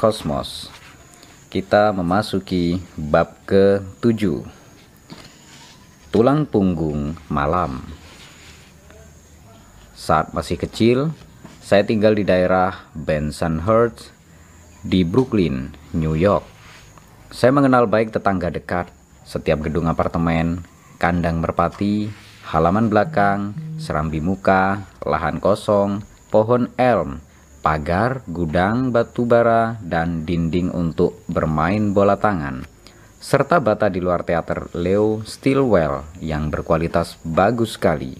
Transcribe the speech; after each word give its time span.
Kosmos. 0.00 0.72
Kita 1.52 1.92
memasuki 1.92 2.80
bab 2.96 3.36
ke-7. 3.44 4.40
Tulang 6.08 6.48
punggung 6.48 7.20
malam. 7.28 7.84
Saat 9.92 10.32
masih 10.32 10.56
kecil, 10.56 11.12
saya 11.60 11.84
tinggal 11.84 12.16
di 12.16 12.24
daerah 12.24 12.88
Bensonhurst 12.96 14.08
di 14.80 15.04
Brooklyn, 15.04 15.76
New 15.92 16.16
York. 16.16 16.48
Saya 17.28 17.52
mengenal 17.52 17.84
baik 17.84 18.08
tetangga 18.08 18.48
dekat, 18.48 18.88
setiap 19.28 19.60
gedung 19.68 19.84
apartemen, 19.84 20.64
kandang 20.96 21.44
merpati, 21.44 22.08
halaman 22.48 22.88
belakang, 22.88 23.52
serambi 23.76 24.24
muka, 24.24 24.80
lahan 25.04 25.44
kosong, 25.44 26.00
pohon 26.32 26.72
elm, 26.80 27.20
pagar, 27.60 28.24
gudang 28.24 28.88
batu 28.88 29.28
bara, 29.28 29.76
dan 29.84 30.24
dinding 30.24 30.72
untuk 30.72 31.20
bermain 31.28 31.92
bola 31.92 32.16
tangan, 32.16 32.64
serta 33.20 33.60
bata 33.60 33.92
di 33.92 34.00
luar 34.00 34.24
teater 34.24 34.72
Leo 34.72 35.20
Stilwell 35.28 36.04
yang 36.24 36.48
berkualitas 36.48 37.20
bagus 37.20 37.76
sekali. 37.76 38.16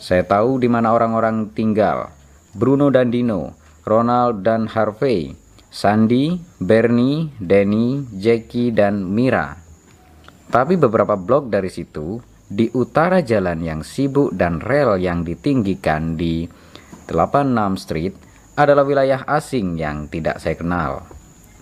Saya 0.00 0.24
tahu 0.24 0.56
di 0.56 0.68
mana 0.72 0.96
orang-orang 0.96 1.52
tinggal, 1.52 2.08
Bruno 2.56 2.88
dan 2.88 3.12
Dino, 3.12 3.52
Ronald 3.84 4.40
dan 4.40 4.64
Harvey, 4.72 5.36
Sandy, 5.68 6.40
Bernie, 6.56 7.30
Danny, 7.36 8.08
Jackie, 8.16 8.72
dan 8.72 9.04
Mira. 9.04 9.60
Tapi 10.50 10.74
beberapa 10.80 11.14
blok 11.14 11.52
dari 11.52 11.68
situ, 11.68 12.18
di 12.50 12.66
utara 12.74 13.22
jalan 13.22 13.62
yang 13.62 13.86
sibuk 13.86 14.34
dan 14.34 14.58
rel 14.58 14.98
yang 14.98 15.22
ditinggikan 15.22 16.18
di 16.18 16.50
86 17.06 17.78
Street 17.78 18.14
adalah 18.60 18.84
wilayah 18.84 19.24
asing 19.24 19.80
yang 19.80 20.04
tidak 20.12 20.36
saya 20.36 20.56
kenal. 20.56 21.08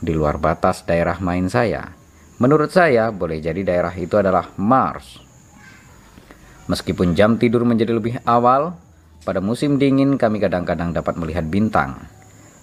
Di 0.03 0.11
luar 0.15 0.43
batas 0.43 0.83
daerah 0.83 1.19
main 1.23 1.47
saya. 1.47 1.95
Menurut 2.39 2.71
saya, 2.71 3.11
boleh 3.11 3.43
jadi 3.43 3.63
daerah 3.67 3.95
itu 3.95 4.15
adalah 4.15 4.51
Mars. 4.59 5.19
Meskipun 6.71 7.15
jam 7.15 7.34
tidur 7.39 7.67
menjadi 7.67 7.95
lebih 7.95 8.22
awal, 8.27 8.78
pada 9.27 9.43
musim 9.43 9.78
dingin 9.81 10.15
kami 10.21 10.39
kadang-kadang 10.39 10.95
dapat 10.95 11.19
melihat 11.19 11.47
bintang. 11.47 11.99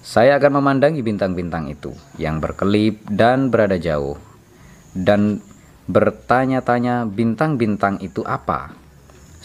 Saya 0.06 0.38
akan 0.38 0.62
memandangi 0.62 1.02
bintang-bintang 1.02 1.66
itu 1.68 1.92
yang 2.22 2.38
berkelip 2.38 3.02
dan 3.10 3.50
berada 3.50 3.76
jauh. 3.82 4.16
Dan 4.96 5.42
bertanya-tanya 5.90 7.10
bintang-bintang 7.10 8.00
itu 8.00 8.22
apa? 8.24 8.85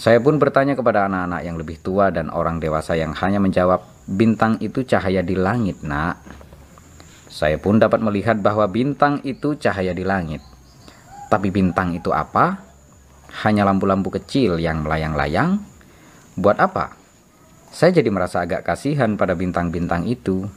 Saya 0.00 0.16
pun 0.16 0.40
bertanya 0.40 0.72
kepada 0.72 1.04
anak-anak 1.12 1.44
yang 1.44 1.60
lebih 1.60 1.76
tua 1.84 2.08
dan 2.08 2.32
orang 2.32 2.56
dewasa 2.56 2.96
yang 2.96 3.12
hanya 3.20 3.36
menjawab, 3.36 3.84
bintang 4.08 4.56
itu 4.64 4.80
cahaya 4.80 5.20
di 5.20 5.36
langit, 5.36 5.84
nak. 5.84 6.24
Saya 7.28 7.60
pun 7.60 7.76
dapat 7.76 8.00
melihat 8.00 8.40
bahwa 8.40 8.64
bintang 8.64 9.20
itu 9.28 9.60
cahaya 9.60 9.92
di 9.92 10.00
langit. 10.00 10.40
Tapi 11.28 11.52
bintang 11.52 11.92
itu 11.92 12.16
apa? 12.16 12.64
Hanya 13.44 13.68
lampu-lampu 13.68 14.08
kecil 14.16 14.56
yang 14.56 14.88
melayang-layang? 14.88 15.60
Buat 16.32 16.64
apa? 16.64 16.96
Saya 17.68 18.00
jadi 18.00 18.08
merasa 18.08 18.40
agak 18.40 18.64
kasihan 18.64 19.20
pada 19.20 19.36
bintang-bintang 19.36 20.08
itu. 20.08 20.48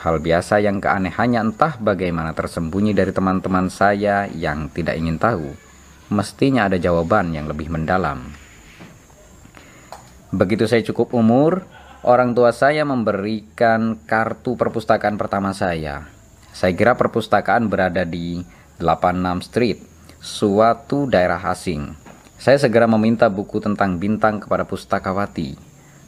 Hal 0.00 0.16
biasa 0.16 0.64
yang 0.64 0.80
keanehannya 0.80 1.52
entah 1.52 1.76
bagaimana 1.76 2.32
tersembunyi 2.32 2.96
dari 2.96 3.12
teman-teman 3.12 3.68
saya 3.68 4.24
yang 4.32 4.72
tidak 4.72 4.96
ingin 4.96 5.20
tahu. 5.20 5.52
Mestinya 6.08 6.72
ada 6.72 6.80
jawaban 6.80 7.36
yang 7.36 7.44
lebih 7.44 7.68
mendalam. 7.68 8.47
Begitu 10.28 10.68
saya 10.68 10.84
cukup 10.84 11.16
umur, 11.16 11.64
orang 12.04 12.36
tua 12.36 12.52
saya 12.52 12.84
memberikan 12.84 13.96
kartu 14.04 14.60
perpustakaan 14.60 15.16
pertama 15.16 15.56
saya. 15.56 16.04
Saya 16.52 16.76
kira 16.76 17.00
perpustakaan 17.00 17.72
berada 17.72 18.04
di 18.04 18.44
86 18.76 19.48
Street, 19.48 19.78
suatu 20.20 21.08
daerah 21.08 21.40
asing. 21.48 21.96
Saya 22.36 22.60
segera 22.60 22.84
meminta 22.84 23.32
buku 23.32 23.58
tentang 23.58 23.96
bintang 23.96 24.38
kepada 24.38 24.68
pustakawati. 24.68 25.58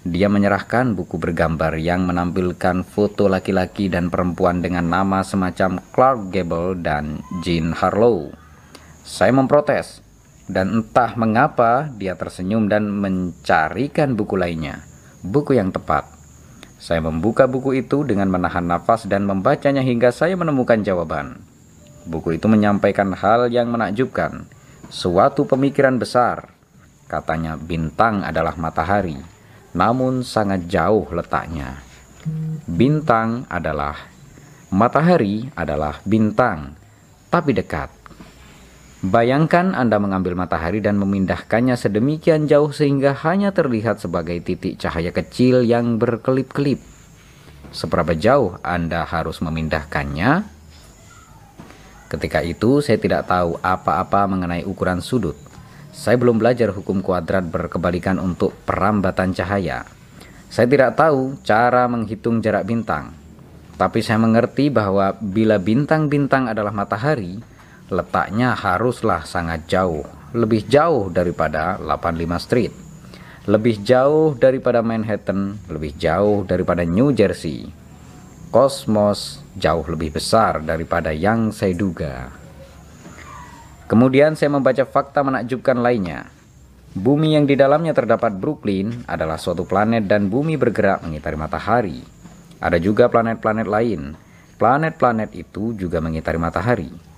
Dia 0.04 0.28
menyerahkan 0.32 0.96
buku 0.96 1.20
bergambar 1.20 1.76
yang 1.76 2.08
menampilkan 2.08 2.84
foto 2.88 3.28
laki-laki 3.28 3.92
dan 3.92 4.08
perempuan 4.08 4.64
dengan 4.64 4.88
nama 4.88 5.20
semacam 5.20 5.80
Clark 5.92 6.32
Gable 6.32 6.80
dan 6.80 7.20
Jean 7.44 7.72
Harlow. 7.76 8.32
Saya 9.04 9.32
memprotes 9.32 10.00
dan 10.50 10.82
entah 10.82 11.14
mengapa 11.14 11.86
dia 11.94 12.18
tersenyum 12.18 12.66
dan 12.66 12.90
mencarikan 12.90 14.18
buku 14.18 14.34
lainnya, 14.34 14.82
buku 15.22 15.54
yang 15.54 15.70
tepat. 15.70 16.10
Saya 16.82 16.98
membuka 16.98 17.46
buku 17.46 17.78
itu 17.78 18.02
dengan 18.02 18.26
menahan 18.26 18.66
nafas 18.66 19.06
dan 19.06 19.22
membacanya 19.28 19.84
hingga 19.84 20.10
saya 20.10 20.34
menemukan 20.34 20.82
jawaban. 20.82 21.38
Buku 22.10 22.34
itu 22.40 22.50
menyampaikan 22.50 23.14
hal 23.14 23.46
yang 23.52 23.70
menakjubkan, 23.70 24.48
suatu 24.90 25.46
pemikiran 25.46 26.00
besar. 26.00 26.50
Katanya 27.06 27.54
bintang 27.54 28.26
adalah 28.26 28.56
matahari, 28.58 29.20
namun 29.70 30.26
sangat 30.26 30.66
jauh 30.66 31.06
letaknya. 31.14 31.78
Bintang 32.66 33.46
adalah 33.46 33.94
matahari 34.72 35.46
adalah 35.52 36.00
bintang, 36.02 36.74
tapi 37.28 37.52
dekat. 37.52 37.99
Bayangkan 39.00 39.72
Anda 39.72 39.96
mengambil 39.96 40.36
matahari 40.36 40.84
dan 40.84 41.00
memindahkannya 41.00 41.72
sedemikian 41.72 42.44
jauh 42.44 42.68
sehingga 42.68 43.16
hanya 43.24 43.48
terlihat 43.48 43.96
sebagai 43.96 44.36
titik 44.44 44.76
cahaya 44.76 45.08
kecil 45.08 45.64
yang 45.64 45.96
berkelip-kelip. 45.96 46.84
Seberapa 47.72 48.12
jauh 48.12 48.60
Anda 48.60 49.08
harus 49.08 49.40
memindahkannya? 49.40 50.44
Ketika 52.12 52.44
itu 52.44 52.84
saya 52.84 53.00
tidak 53.00 53.24
tahu 53.24 53.56
apa-apa 53.64 54.28
mengenai 54.28 54.68
ukuran 54.68 55.00
sudut. 55.00 55.38
Saya 55.96 56.20
belum 56.20 56.36
belajar 56.36 56.68
hukum 56.68 57.00
kuadrat 57.00 57.48
berkebalikan 57.48 58.20
untuk 58.20 58.52
perambatan 58.68 59.32
cahaya. 59.32 59.88
Saya 60.52 60.68
tidak 60.68 61.00
tahu 61.00 61.40
cara 61.40 61.88
menghitung 61.88 62.44
jarak 62.44 62.68
bintang. 62.68 63.16
Tapi 63.80 64.04
saya 64.04 64.20
mengerti 64.20 64.68
bahwa 64.68 65.16
bila 65.24 65.56
bintang-bintang 65.56 66.52
adalah 66.52 66.74
matahari, 66.74 67.40
letaknya 67.90 68.54
haruslah 68.54 69.26
sangat 69.26 69.66
jauh, 69.66 70.06
lebih 70.30 70.62
jauh 70.70 71.10
daripada 71.10 71.74
85 71.82 72.38
Street, 72.38 72.72
lebih 73.50 73.82
jauh 73.82 74.38
daripada 74.38 74.78
Manhattan, 74.78 75.58
lebih 75.66 75.98
jauh 75.98 76.46
daripada 76.46 76.86
New 76.86 77.10
Jersey. 77.10 77.74
Kosmos 78.50 79.42
jauh 79.58 79.82
lebih 79.86 80.14
besar 80.14 80.62
daripada 80.62 81.10
yang 81.10 81.50
saya 81.50 81.74
duga. 81.74 82.30
Kemudian 83.90 84.38
saya 84.38 84.54
membaca 84.54 84.86
fakta 84.86 85.26
menakjubkan 85.26 85.78
lainnya. 85.82 86.30
Bumi 86.94 87.38
yang 87.38 87.46
di 87.46 87.54
dalamnya 87.54 87.94
terdapat 87.94 88.34
Brooklyn 88.38 89.06
adalah 89.06 89.38
suatu 89.38 89.66
planet 89.66 90.06
dan 90.06 90.30
bumi 90.30 90.58
bergerak 90.58 91.02
mengitari 91.06 91.38
matahari. 91.38 91.98
Ada 92.58 92.78
juga 92.82 93.06
planet-planet 93.06 93.66
lain. 93.66 94.14
Planet-planet 94.58 95.30
itu 95.34 95.74
juga 95.74 96.02
mengitari 96.02 96.38
matahari. 96.38 97.09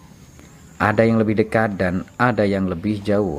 Ada 0.83 1.07
yang 1.07 1.23
lebih 1.23 1.39
dekat 1.39 1.79
dan 1.79 2.03
ada 2.19 2.43
yang 2.43 2.67
lebih 2.67 2.99
jauh. 3.07 3.39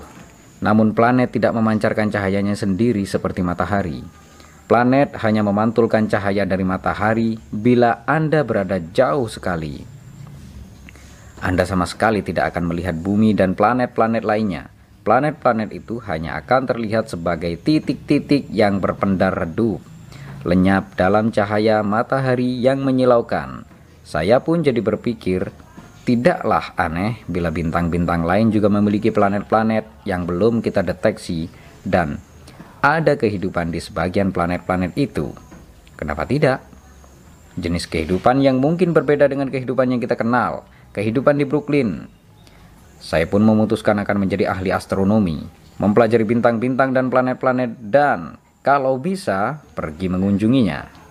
Namun 0.63 0.95
planet 0.95 1.35
tidak 1.35 1.51
memancarkan 1.51 2.07
cahayanya 2.07 2.55
sendiri 2.55 3.03
seperti 3.03 3.43
matahari. 3.43 3.99
Planet 4.63 5.11
hanya 5.19 5.43
memantulkan 5.43 6.07
cahaya 6.07 6.47
dari 6.47 6.63
matahari 6.63 7.35
bila 7.51 8.07
Anda 8.07 8.47
berada 8.47 8.79
jauh 8.79 9.27
sekali. 9.27 9.83
Anda 11.43 11.67
sama 11.67 11.83
sekali 11.83 12.23
tidak 12.23 12.55
akan 12.55 12.71
melihat 12.71 12.95
bumi 12.95 13.35
dan 13.35 13.59
planet-planet 13.59 14.23
lainnya. 14.23 14.71
Planet-planet 15.03 15.75
itu 15.75 15.99
hanya 16.07 16.39
akan 16.39 16.63
terlihat 16.63 17.11
sebagai 17.11 17.59
titik-titik 17.59 18.47
yang 18.47 18.79
berpendar 18.79 19.35
redup, 19.35 19.83
lenyap 20.47 20.95
dalam 20.95 21.27
cahaya 21.35 21.83
matahari 21.83 22.63
yang 22.63 22.79
menyilaukan. 22.87 23.67
Saya 24.07 24.39
pun 24.39 24.63
jadi 24.63 24.79
berpikir, 24.79 25.51
tidaklah 26.03 26.75
aneh 26.75 27.23
bila 27.31 27.47
bintang-bintang 27.47 28.27
lain 28.27 28.51
juga 28.51 28.67
memiliki 28.67 29.09
planet-planet 29.09 30.03
yang 30.03 30.27
belum 30.27 30.59
kita 30.59 30.83
deteksi 30.83 31.47
dan 31.83 32.19
ada 32.83 33.15
kehidupan 33.15 33.71
di 33.71 33.79
sebagian 33.79 34.35
planet-planet 34.35 34.91
itu. 34.99 35.31
Kenapa 35.95 36.27
tidak? 36.27 36.59
Jenis 37.55 37.87
kehidupan 37.87 38.43
yang 38.43 38.59
mungkin 38.59 38.91
berbeda 38.91 39.31
dengan 39.31 39.47
kehidupan 39.47 39.95
yang 39.95 40.01
kita 40.03 40.19
kenal, 40.19 40.67
kehidupan 40.91 41.39
di 41.39 41.47
Brooklyn. 41.47 42.11
Saya 42.99 43.23
pun 43.27 43.43
memutuskan 43.43 43.99
akan 44.03 44.27
menjadi 44.27 44.51
ahli 44.51 44.75
astronomi, 44.75 45.39
mempelajari 45.79 46.27
bintang-bintang 46.27 46.91
dan 46.91 47.07
planet-planet 47.07 47.71
dan 47.79 48.35
kalau 48.63 48.99
bisa 48.99 49.63
pergi 49.75 50.07
mengunjunginya. 50.11 51.02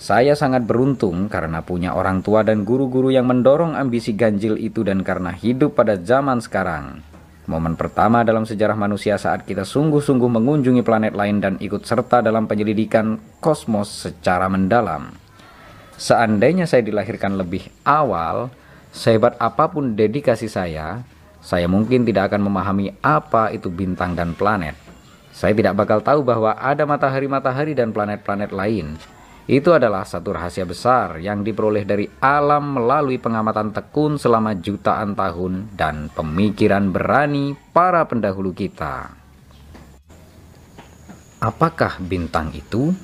Saya 0.00 0.32
sangat 0.32 0.64
beruntung 0.64 1.28
karena 1.28 1.60
punya 1.60 1.92
orang 1.92 2.24
tua 2.24 2.40
dan 2.40 2.64
guru-guru 2.64 3.12
yang 3.12 3.28
mendorong 3.28 3.76
ambisi 3.76 4.16
ganjil 4.16 4.56
itu 4.56 4.80
dan 4.80 5.04
karena 5.04 5.28
hidup 5.28 5.76
pada 5.76 6.00
zaman 6.00 6.40
sekarang. 6.40 7.04
Momen 7.44 7.76
pertama 7.76 8.24
dalam 8.24 8.48
sejarah 8.48 8.80
manusia 8.80 9.20
saat 9.20 9.44
kita 9.44 9.68
sungguh-sungguh 9.68 10.30
mengunjungi 10.40 10.80
planet 10.80 11.12
lain 11.12 11.44
dan 11.44 11.54
ikut 11.60 11.84
serta 11.84 12.24
dalam 12.24 12.48
penyelidikan 12.48 13.20
kosmos 13.44 14.08
secara 14.08 14.48
mendalam. 14.48 15.12
Seandainya 16.00 16.64
saya 16.64 16.80
dilahirkan 16.80 17.36
lebih 17.36 17.68
awal, 17.84 18.48
Sehebat 18.90 19.38
apa 19.38 19.70
pun 19.70 19.94
dedikasi 19.94 20.50
saya, 20.50 21.06
saya 21.38 21.70
mungkin 21.70 22.02
tidak 22.02 22.34
akan 22.34 22.50
memahami 22.50 22.90
apa 23.06 23.54
itu 23.54 23.70
bintang 23.70 24.18
dan 24.18 24.34
planet. 24.34 24.74
Saya 25.30 25.54
tidak 25.54 25.78
bakal 25.78 26.02
tahu 26.02 26.26
bahwa 26.26 26.58
ada 26.58 26.82
matahari-matahari 26.82 27.78
dan 27.78 27.94
planet-planet 27.94 28.50
lain. 28.50 28.98
Itu 29.50 29.74
adalah 29.74 30.06
satu 30.06 30.30
rahasia 30.30 30.62
besar 30.62 31.18
yang 31.18 31.42
diperoleh 31.42 31.82
dari 31.82 32.06
alam 32.22 32.78
melalui 32.78 33.18
pengamatan 33.18 33.74
tekun 33.74 34.14
selama 34.14 34.54
jutaan 34.54 35.18
tahun 35.18 35.74
dan 35.74 36.06
pemikiran 36.14 36.94
berani 36.94 37.58
para 37.74 38.06
pendahulu 38.06 38.54
kita. 38.54 39.10
Apakah 41.42 41.98
bintang 41.98 42.54
itu? 42.54 42.94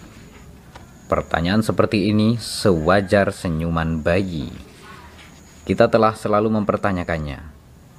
Pertanyaan 1.10 1.66
seperti 1.66 2.14
ini 2.14 2.38
sewajar 2.38 3.34
senyuman 3.34 4.06
bayi 4.06 4.76
kita 5.66 5.90
telah 5.90 6.14
selalu 6.14 6.62
mempertanyakannya. 6.62 7.42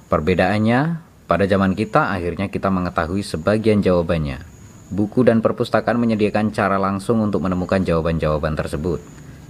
Perbedaannya, 0.08 1.04
pada 1.28 1.44
zaman 1.44 1.76
kita 1.76 2.08
akhirnya 2.16 2.48
kita 2.48 2.72
mengetahui 2.72 3.20
sebagian 3.20 3.84
jawabannya. 3.84 4.40
Buku 4.88 5.24
dan 5.24 5.44
perpustakaan 5.44 6.00
menyediakan 6.00 6.52
cara 6.52 6.80
langsung 6.80 7.20
untuk 7.20 7.44
menemukan 7.44 7.84
jawaban-jawaban 7.84 8.56
tersebut. 8.56 9.00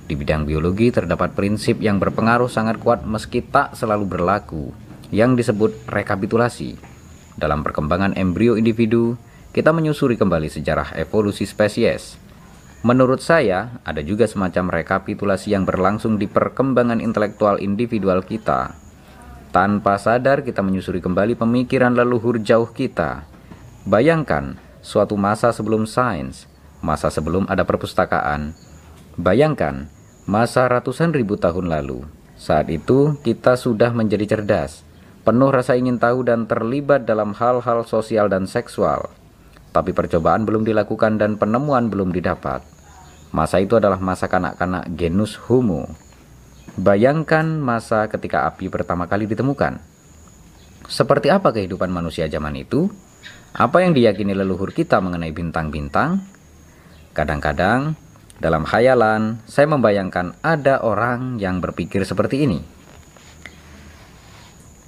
Di 0.08 0.18
bidang 0.18 0.48
biologi 0.48 0.90
terdapat 0.90 1.36
prinsip 1.36 1.78
yang 1.78 2.02
berpengaruh 2.02 2.50
sangat 2.50 2.82
kuat 2.82 3.06
meski 3.06 3.44
tak 3.44 3.78
selalu 3.78 4.18
berlaku, 4.18 4.74
yang 5.14 5.38
disebut 5.38 5.86
rekapitulasi. 5.86 6.74
Dalam 7.38 7.62
perkembangan 7.62 8.18
embrio 8.18 8.58
individu, 8.58 9.14
kita 9.54 9.70
menyusuri 9.70 10.18
kembali 10.18 10.50
sejarah 10.50 10.98
evolusi 10.98 11.46
spesies, 11.46 12.18
Menurut 12.86 13.18
saya, 13.18 13.82
ada 13.82 13.98
juga 14.06 14.30
semacam 14.30 14.70
rekapitulasi 14.70 15.50
yang 15.50 15.66
berlangsung 15.66 16.14
di 16.14 16.30
perkembangan 16.30 17.02
intelektual 17.02 17.58
individual 17.58 18.22
kita. 18.22 18.70
Tanpa 19.50 19.98
sadar 19.98 20.46
kita 20.46 20.62
menyusuri 20.62 21.02
kembali 21.02 21.34
pemikiran 21.34 21.98
leluhur 21.98 22.38
jauh 22.38 22.70
kita. 22.70 23.26
Bayangkan, 23.82 24.54
suatu 24.88 25.20
masa 25.20 25.52
sebelum 25.52 25.84
sains, 25.84 26.48
masa 26.80 27.12
sebelum 27.12 27.44
ada 27.44 27.68
perpustakaan. 27.68 28.56
Bayangkan, 29.20 29.92
masa 30.24 30.64
ratusan 30.64 31.12
ribu 31.12 31.36
tahun 31.36 31.68
lalu. 31.68 32.08
Saat 32.40 32.72
itu, 32.72 33.20
kita 33.20 33.60
sudah 33.60 33.92
menjadi 33.92 34.40
cerdas, 34.40 34.88
penuh 35.28 35.52
rasa 35.52 35.76
ingin 35.76 36.00
tahu 36.00 36.24
dan 36.24 36.48
terlibat 36.48 37.04
dalam 37.04 37.36
hal-hal 37.36 37.84
sosial 37.84 38.32
dan 38.32 38.48
seksual 38.48 39.12
tapi 39.78 39.92
percobaan 39.92 40.42
belum 40.48 40.64
dilakukan 40.64 41.20
dan 41.20 41.36
penemuan 41.36 41.92
belum 41.92 42.10
didapat. 42.10 42.64
Masa 43.30 43.60
itu 43.60 43.76
adalah 43.76 44.00
masa 44.00 44.26
kanak-kanak 44.26 44.88
genus 44.96 45.36
Homo. 45.48 45.86
Bayangkan 46.74 47.44
masa 47.60 48.08
ketika 48.08 48.48
api 48.48 48.72
pertama 48.72 49.04
kali 49.04 49.28
ditemukan. 49.28 49.78
Seperti 50.88 51.28
apa 51.28 51.52
kehidupan 51.52 51.92
manusia 51.92 52.24
zaman 52.26 52.56
itu? 52.56 52.88
Apa 53.56 53.80
yang 53.80 53.96
diyakini 53.96 54.36
leluhur 54.36 54.76
kita 54.76 55.00
mengenai 55.00 55.32
bintang-bintang? 55.32 56.20
Kadang-kadang, 57.16 57.96
dalam 58.38 58.62
khayalan, 58.68 59.40
saya 59.48 59.66
membayangkan 59.66 60.36
ada 60.44 60.84
orang 60.84 61.40
yang 61.40 61.58
berpikir 61.58 62.04
seperti 62.04 62.44
ini. 62.44 62.60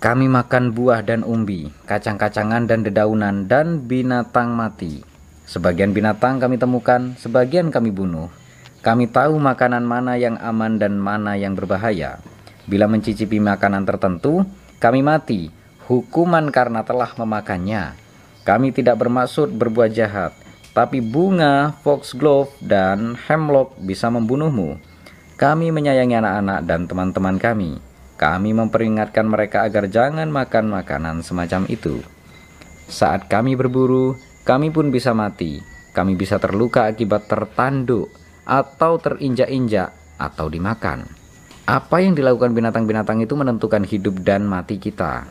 Kami 0.01 0.33
makan 0.33 0.73
buah 0.73 1.05
dan 1.05 1.21
umbi, 1.25 1.69
kacang-kacangan 1.85 2.65
dan 2.65 2.85
dedaunan, 2.85 3.45
dan 3.45 3.85
binatang 3.85 4.57
mati. 4.57 5.05
Sebagian 5.45 5.93
binatang 5.93 6.41
kami 6.41 6.57
temukan, 6.57 7.19
sebagian 7.21 7.69
kami 7.69 7.93
bunuh. 7.93 8.33
Kami 8.81 9.13
tahu 9.13 9.37
makanan 9.37 9.85
mana 9.85 10.17
yang 10.17 10.41
aman 10.41 10.81
dan 10.81 10.97
mana 10.97 11.37
yang 11.37 11.53
berbahaya. 11.53 12.17
Bila 12.65 12.89
mencicipi 12.89 13.37
makanan 13.43 13.85
tertentu, 13.85 14.47
kami 14.81 15.05
mati, 15.05 15.53
hukuman 15.85 16.49
karena 16.49 16.81
telah 16.87 17.13
memakannya. 17.19 17.93
Kami 18.51 18.75
tidak 18.75 18.99
bermaksud 18.99 19.55
berbuat 19.55 19.95
jahat, 19.95 20.35
tapi 20.75 20.99
bunga, 20.99 21.79
foxglove, 21.87 22.51
dan 22.59 23.15
hemlock 23.31 23.79
bisa 23.79 24.11
membunuhmu. 24.11 24.75
Kami 25.39 25.71
menyayangi 25.71 26.19
anak-anak 26.19 26.67
dan 26.67 26.91
teman-teman 26.91 27.39
kami 27.39 27.79
kami 28.21 28.53
memperingatkan 28.53 29.25
mereka 29.25 29.65
agar 29.65 29.89
jangan 29.89 30.29
makan 30.29 30.69
makanan 30.69 31.25
semacam 31.25 31.65
itu. 31.73 32.05
Saat 32.85 33.33
kami 33.33 33.57
berburu, 33.57 34.13
kami 34.45 34.69
pun 34.69 34.93
bisa 34.93 35.17
mati. 35.17 35.65
Kami 35.97 36.21
bisa 36.21 36.37
terluka 36.37 36.85
akibat 36.85 37.33
tertanduk 37.33 38.13
atau 38.45 39.01
terinjak-injak 39.01 40.21
atau 40.21 40.53
dimakan. 40.53 41.09
Apa 41.65 42.05
yang 42.05 42.13
dilakukan 42.13 42.53
binatang-binatang 42.53 43.25
itu 43.25 43.33
menentukan 43.41 43.89
hidup 43.89 44.21
dan 44.21 44.45
mati 44.45 44.77
kita. 44.77 45.25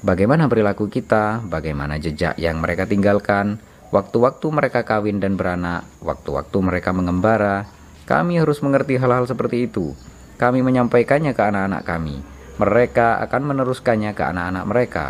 Bagaimana 0.00 0.48
perilaku 0.48 0.88
kita, 0.88 1.44
bagaimana 1.44 2.00
jejak 2.00 2.40
yang 2.40 2.60
mereka 2.60 2.88
tinggalkan, 2.88 3.60
waktu-waktu 3.92 4.46
mereka 4.48 4.84
kawin 4.84 5.20
dan 5.20 5.36
beranak, 5.36 5.84
waktu-waktu 6.00 6.56
mereka 6.60 6.90
mengembara. 6.96 7.68
Kami 8.08 8.40
harus 8.40 8.58
mengerti 8.64 8.98
hal-hal 8.98 9.28
seperti 9.28 9.70
itu 9.70 9.94
kami 10.40 10.64
menyampaikannya 10.64 11.36
ke 11.36 11.42
anak-anak 11.44 11.84
kami. 11.84 12.16
Mereka 12.56 13.20
akan 13.28 13.42
meneruskannya 13.44 14.16
ke 14.16 14.24
anak-anak 14.24 14.64
mereka. 14.64 15.06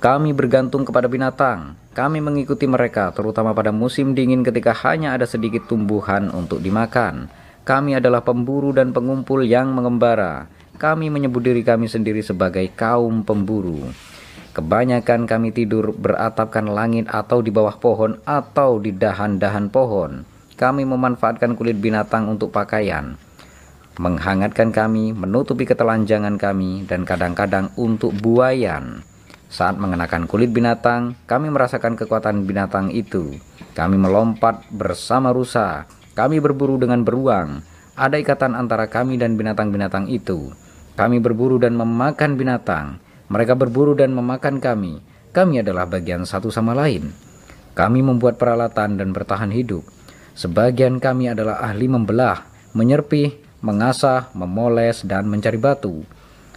Kami 0.00 0.32
bergantung 0.32 0.88
kepada 0.88 1.04
binatang. 1.04 1.76
Kami 1.92 2.24
mengikuti 2.24 2.64
mereka, 2.64 3.12
terutama 3.12 3.52
pada 3.52 3.68
musim 3.68 4.16
dingin 4.16 4.40
ketika 4.40 4.72
hanya 4.88 5.12
ada 5.12 5.28
sedikit 5.28 5.68
tumbuhan 5.68 6.32
untuk 6.32 6.64
dimakan. 6.64 7.28
Kami 7.68 8.00
adalah 8.00 8.24
pemburu 8.24 8.72
dan 8.72 8.96
pengumpul 8.96 9.44
yang 9.44 9.68
mengembara. 9.76 10.48
Kami 10.80 11.12
menyebut 11.12 11.44
diri 11.44 11.60
kami 11.60 11.92
sendiri 11.92 12.24
sebagai 12.24 12.64
kaum 12.72 13.20
pemburu. 13.20 13.84
Kebanyakan 14.56 15.28
kami 15.28 15.52
tidur 15.52 15.92
beratapkan 15.92 16.64
langit 16.64 17.04
atau 17.12 17.44
di 17.44 17.52
bawah 17.52 17.76
pohon 17.76 18.16
atau 18.24 18.80
di 18.80 18.96
dahan-dahan 18.96 19.68
pohon. 19.68 20.24
Kami 20.56 20.88
memanfaatkan 20.88 21.52
kulit 21.52 21.76
binatang 21.76 22.32
untuk 22.32 22.48
pakaian 22.48 23.20
menghangatkan 24.00 24.72
kami, 24.72 25.12
menutupi 25.12 25.68
ketelanjangan 25.68 26.40
kami, 26.40 26.88
dan 26.88 27.04
kadang-kadang 27.04 27.68
untuk 27.76 28.16
buayan. 28.16 29.04
Saat 29.52 29.76
mengenakan 29.76 30.24
kulit 30.24 30.48
binatang, 30.54 31.20
kami 31.28 31.52
merasakan 31.52 32.00
kekuatan 32.00 32.48
binatang 32.48 32.88
itu. 32.88 33.36
Kami 33.76 34.00
melompat 34.00 34.64
bersama 34.72 35.36
rusa, 35.36 35.84
kami 36.16 36.40
berburu 36.40 36.80
dengan 36.80 37.04
beruang. 37.04 37.60
Ada 37.92 38.16
ikatan 38.16 38.56
antara 38.56 38.88
kami 38.88 39.20
dan 39.20 39.36
binatang-binatang 39.36 40.08
itu. 40.08 40.48
Kami 41.00 41.16
berburu 41.16 41.56
dan 41.56 41.80
memakan 41.80 42.36
binatang. 42.36 43.00
Mereka 43.32 43.56
berburu 43.56 43.96
dan 43.96 44.12
memakan 44.12 44.60
kami. 44.60 45.00
Kami 45.32 45.64
adalah 45.64 45.88
bagian 45.88 46.28
satu 46.28 46.52
sama 46.52 46.76
lain. 46.76 47.08
Kami 47.72 48.04
membuat 48.04 48.36
peralatan 48.36 49.00
dan 49.00 49.16
bertahan 49.16 49.48
hidup. 49.48 49.80
Sebagian 50.36 51.00
kami 51.00 51.32
adalah 51.32 51.56
ahli 51.64 51.88
membelah, 51.88 52.44
menyerpih, 52.76 53.32
mengasah, 53.64 54.28
memoles, 54.36 55.00
dan 55.08 55.24
mencari 55.24 55.56
batu. 55.56 56.04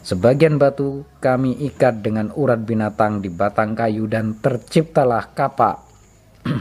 Sebagian 0.04 0.60
batu 0.60 1.08
kami 1.24 1.64
ikat 1.72 2.04
dengan 2.04 2.28
urat 2.36 2.68
binatang 2.68 3.24
di 3.24 3.32
batang 3.32 3.80
kayu 3.80 4.12
dan 4.12 4.36
terciptalah 4.44 5.32
kapak. 5.32 5.80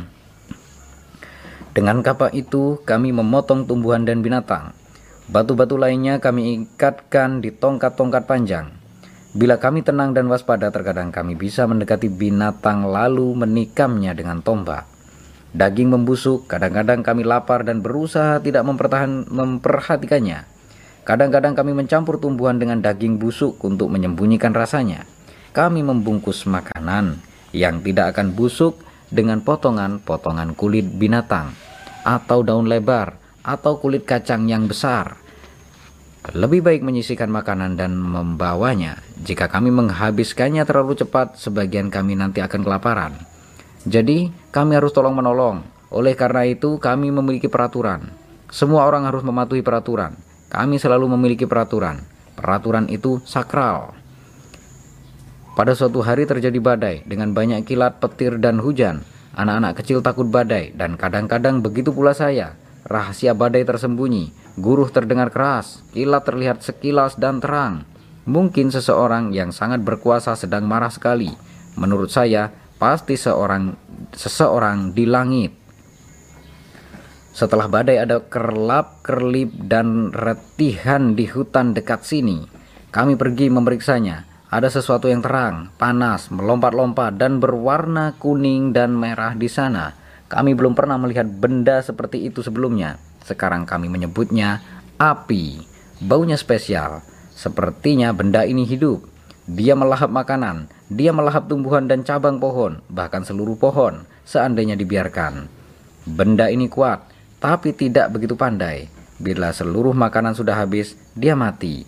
dengan 1.74 1.98
kapak 1.98 2.30
itu 2.30 2.78
kami 2.86 3.10
memotong 3.10 3.66
tumbuhan 3.66 4.06
dan 4.06 4.22
binatang. 4.22 4.70
Batu-batu 5.30 5.78
lainnya 5.78 6.18
kami 6.18 6.66
ikatkan 6.66 7.38
di 7.38 7.54
tongkat-tongkat 7.54 8.26
panjang. 8.26 8.74
Bila 9.32 9.56
kami 9.56 9.86
tenang 9.86 10.12
dan 10.12 10.26
waspada, 10.26 10.74
terkadang 10.74 11.14
kami 11.14 11.38
bisa 11.38 11.64
mendekati 11.64 12.10
binatang 12.10 12.84
lalu 12.84 13.32
menikamnya 13.38 14.12
dengan 14.18 14.42
tombak. 14.42 14.84
Daging 15.54 15.94
membusuk, 15.94 16.50
kadang-kadang 16.50 17.06
kami 17.06 17.22
lapar 17.22 17.62
dan 17.62 17.80
berusaha 17.80 18.42
tidak 18.42 18.66
mempertahan, 18.66 19.30
memperhatikannya. 19.30 20.48
Kadang-kadang 21.06 21.54
kami 21.54 21.70
mencampur 21.70 22.18
tumbuhan 22.18 22.58
dengan 22.58 22.82
daging 22.82 23.22
busuk 23.22 23.62
untuk 23.62 23.94
menyembunyikan 23.94 24.50
rasanya. 24.50 25.06
Kami 25.54 25.86
membungkus 25.86 26.48
makanan 26.48 27.22
yang 27.54 27.78
tidak 27.84 28.16
akan 28.16 28.34
busuk 28.34 28.80
dengan 29.12 29.44
potongan-potongan 29.44 30.56
kulit 30.56 30.88
binatang 30.88 31.52
atau 32.02 32.40
daun 32.42 32.66
lebar 32.66 33.21
atau 33.42 33.78
kulit 33.78 34.06
kacang 34.06 34.46
yang 34.46 34.70
besar. 34.70 35.22
Lebih 36.22 36.62
baik 36.62 36.86
menyisihkan 36.86 37.26
makanan 37.26 37.74
dan 37.74 37.98
membawanya. 37.98 39.02
Jika 39.26 39.50
kami 39.50 39.74
menghabiskannya 39.74 40.62
terlalu 40.62 40.94
cepat, 40.94 41.34
sebagian 41.34 41.90
kami 41.90 42.14
nanti 42.14 42.38
akan 42.38 42.62
kelaparan. 42.62 43.18
Jadi, 43.82 44.30
kami 44.54 44.78
harus 44.78 44.94
tolong-menolong. 44.94 45.66
Oleh 45.90 46.14
karena 46.14 46.46
itu, 46.46 46.78
kami 46.78 47.10
memiliki 47.10 47.50
peraturan. 47.50 48.14
Semua 48.54 48.86
orang 48.86 49.02
harus 49.10 49.26
mematuhi 49.26 49.66
peraturan. 49.66 50.14
Kami 50.46 50.78
selalu 50.78 51.10
memiliki 51.18 51.42
peraturan. 51.42 52.06
Peraturan 52.38 52.86
itu 52.86 53.18
sakral. 53.26 53.90
Pada 55.58 55.74
suatu 55.74 56.06
hari 56.06 56.24
terjadi 56.24 56.62
badai 56.62 57.02
dengan 57.02 57.34
banyak 57.34 57.66
kilat, 57.66 57.98
petir, 57.98 58.38
dan 58.38 58.62
hujan. 58.62 59.02
Anak-anak 59.34 59.82
kecil 59.82 60.06
takut 60.06 60.30
badai, 60.30 60.70
dan 60.78 60.94
kadang-kadang 60.94 61.66
begitu 61.66 61.90
pula 61.90 62.14
saya. 62.14 62.61
Rahasia 62.82 63.32
badai 63.32 63.62
tersembunyi, 63.62 64.34
guruh 64.58 64.90
terdengar 64.90 65.30
keras, 65.30 65.86
kilat 65.94 66.26
terlihat 66.26 66.66
sekilas 66.66 67.14
dan 67.14 67.38
terang. 67.38 67.86
Mungkin 68.26 68.70
seseorang 68.70 69.34
yang 69.34 69.54
sangat 69.54 69.82
berkuasa 69.82 70.34
sedang 70.34 70.66
marah 70.66 70.90
sekali. 70.90 71.30
Menurut 71.78 72.10
saya, 72.10 72.50
pasti 72.78 73.14
seorang 73.14 73.74
seseorang 74.14 74.90
di 74.94 75.06
langit. 75.06 75.54
Setelah 77.32 77.70
badai 77.70 77.96
ada 77.96 78.20
kerlap-kerlip 78.20 79.66
dan 79.70 80.12
retihan 80.12 81.16
di 81.16 81.24
hutan 81.30 81.72
dekat 81.72 82.04
sini. 82.04 82.44
Kami 82.92 83.16
pergi 83.16 83.48
memeriksanya. 83.48 84.28
Ada 84.52 84.68
sesuatu 84.68 85.08
yang 85.08 85.24
terang, 85.24 85.72
panas, 85.80 86.28
melompat-lompat 86.28 87.16
dan 87.16 87.40
berwarna 87.40 88.20
kuning 88.20 88.76
dan 88.76 88.92
merah 88.92 89.32
di 89.32 89.48
sana. 89.48 89.96
Kami 90.32 90.56
belum 90.56 90.72
pernah 90.72 90.96
melihat 90.96 91.28
benda 91.28 91.84
seperti 91.84 92.24
itu 92.24 92.40
sebelumnya. 92.40 92.96
Sekarang 93.20 93.68
kami 93.68 93.92
menyebutnya 93.92 94.64
api. 94.96 95.60
Baunya 96.00 96.40
spesial. 96.40 97.04
Sepertinya 97.36 98.16
benda 98.16 98.48
ini 98.48 98.64
hidup. 98.64 99.04
Dia 99.44 99.76
melahap 99.76 100.08
makanan, 100.08 100.72
dia 100.88 101.12
melahap 101.12 101.50
tumbuhan 101.50 101.84
dan 101.90 102.06
cabang 102.06 102.38
pohon, 102.38 102.78
bahkan 102.86 103.26
seluruh 103.26 103.58
pohon, 103.58 104.06
seandainya 104.22 104.78
dibiarkan. 104.78 105.50
Benda 106.06 106.46
ini 106.46 106.70
kuat, 106.70 107.10
tapi 107.42 107.74
tidak 107.74 108.14
begitu 108.14 108.38
pandai. 108.38 108.86
Bila 109.18 109.50
seluruh 109.50 109.92
makanan 109.92 110.38
sudah 110.38 110.62
habis, 110.62 110.94
dia 111.18 111.34
mati. 111.34 111.82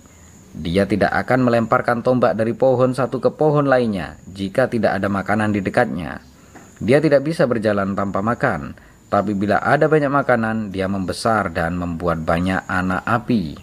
Dia 0.55 0.87
tidak 0.87 1.15
akan 1.15 1.47
melemparkan 1.47 2.03
tombak 2.03 2.35
dari 2.35 2.59
pohon 2.59 2.95
satu 2.95 3.23
ke 3.23 3.31
pohon 3.33 3.67
lainnya 3.67 4.19
jika 4.27 4.67
tidak 4.67 4.99
ada 4.99 5.07
makanan 5.07 5.55
di 5.55 5.63
dekatnya. 5.63 6.34
Dia 6.85 7.01
tidak 7.01 7.25
bisa 7.25 7.49
berjalan 7.49 7.97
tanpa 7.97 8.21
makan, 8.21 8.77
tapi 9.09 9.33
bila 9.33 9.57
ada 9.57 9.89
banyak 9.89 10.13
makanan, 10.13 10.69
dia 10.69 10.85
membesar 10.85 11.49
dan 11.49 11.81
membuat 11.81 12.21
banyak 12.21 12.61
anak 12.69 13.01
api. 13.09 13.57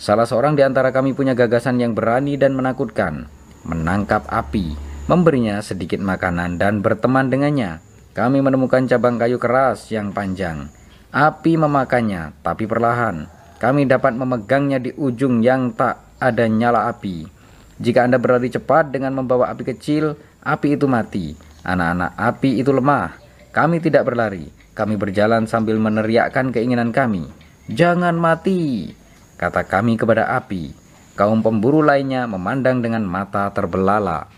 Salah 0.00 0.24
seorang 0.24 0.56
di 0.56 0.64
antara 0.64 0.88
kami 0.88 1.12
punya 1.12 1.36
gagasan 1.36 1.76
yang 1.76 1.92
berani 1.92 2.40
dan 2.40 2.56
menakutkan, 2.56 3.28
menangkap 3.68 4.24
api, 4.32 4.72
memberinya 5.04 5.60
sedikit 5.60 6.00
makanan 6.00 6.56
dan 6.56 6.80
berteman 6.80 7.28
dengannya. 7.28 7.84
Kami 8.16 8.40
menemukan 8.40 8.88
cabang 8.88 9.20
kayu 9.20 9.36
keras 9.36 9.92
yang 9.92 10.16
panjang. 10.16 10.72
Api 11.12 11.60
memakannya, 11.60 12.32
tapi 12.40 12.64
perlahan. 12.64 13.28
Kami 13.60 13.84
dapat 13.84 14.16
memegangnya 14.16 14.80
di 14.80 14.96
ujung 14.96 15.44
yang 15.44 15.76
tak 15.76 16.16
ada 16.16 16.48
nyala 16.48 16.88
api. 16.88 17.28
Jika 17.76 18.08
Anda 18.08 18.16
berlari 18.16 18.48
cepat 18.48 18.96
dengan 18.96 19.12
membawa 19.12 19.52
api 19.52 19.76
kecil, 19.76 20.16
api 20.40 20.80
itu 20.80 20.88
mati 20.88 21.49
Anak-anak 21.66 22.16
api 22.16 22.60
itu 22.60 22.70
lemah. 22.72 23.16
Kami 23.50 23.82
tidak 23.82 24.06
berlari. 24.08 24.48
Kami 24.72 24.94
berjalan 24.96 25.44
sambil 25.44 25.76
meneriakkan 25.76 26.54
keinginan 26.54 26.94
kami. 26.94 27.26
Jangan 27.70 28.16
mati, 28.16 28.90
kata 29.36 29.66
kami 29.66 30.00
kepada 30.00 30.30
api. 30.38 30.72
Kaum 31.18 31.44
pemburu 31.44 31.84
lainnya 31.84 32.24
memandang 32.24 32.80
dengan 32.80 33.04
mata 33.04 33.52
terbelalak. 33.52 34.30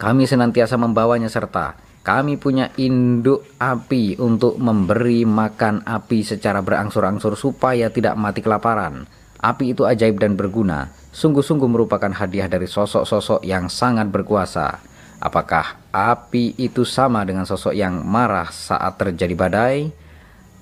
Kami 0.00 0.26
senantiasa 0.26 0.74
membawanya 0.74 1.30
serta 1.30 1.88
kami 2.08 2.40
punya 2.40 2.72
induk 2.80 3.44
api 3.60 4.16
untuk 4.16 4.56
memberi 4.56 5.28
makan 5.28 5.84
api 5.84 6.24
secara 6.24 6.64
berangsur-angsur 6.64 7.36
supaya 7.36 7.92
tidak 7.92 8.16
mati 8.16 8.40
kelaparan. 8.40 9.04
Api 9.36 9.76
itu 9.76 9.84
ajaib 9.84 10.16
dan 10.16 10.32
berguna, 10.32 10.88
sungguh-sungguh 11.12 11.68
merupakan 11.68 12.08
hadiah 12.08 12.48
dari 12.48 12.64
sosok-sosok 12.64 13.44
yang 13.44 13.68
sangat 13.68 14.08
berkuasa. 14.08 14.80
Apakah 15.18 15.82
api 15.90 16.54
itu 16.62 16.86
sama 16.86 17.26
dengan 17.26 17.42
sosok 17.42 17.74
yang 17.74 18.06
marah 18.06 18.54
saat 18.54 19.02
terjadi 19.02 19.34
badai? 19.34 19.90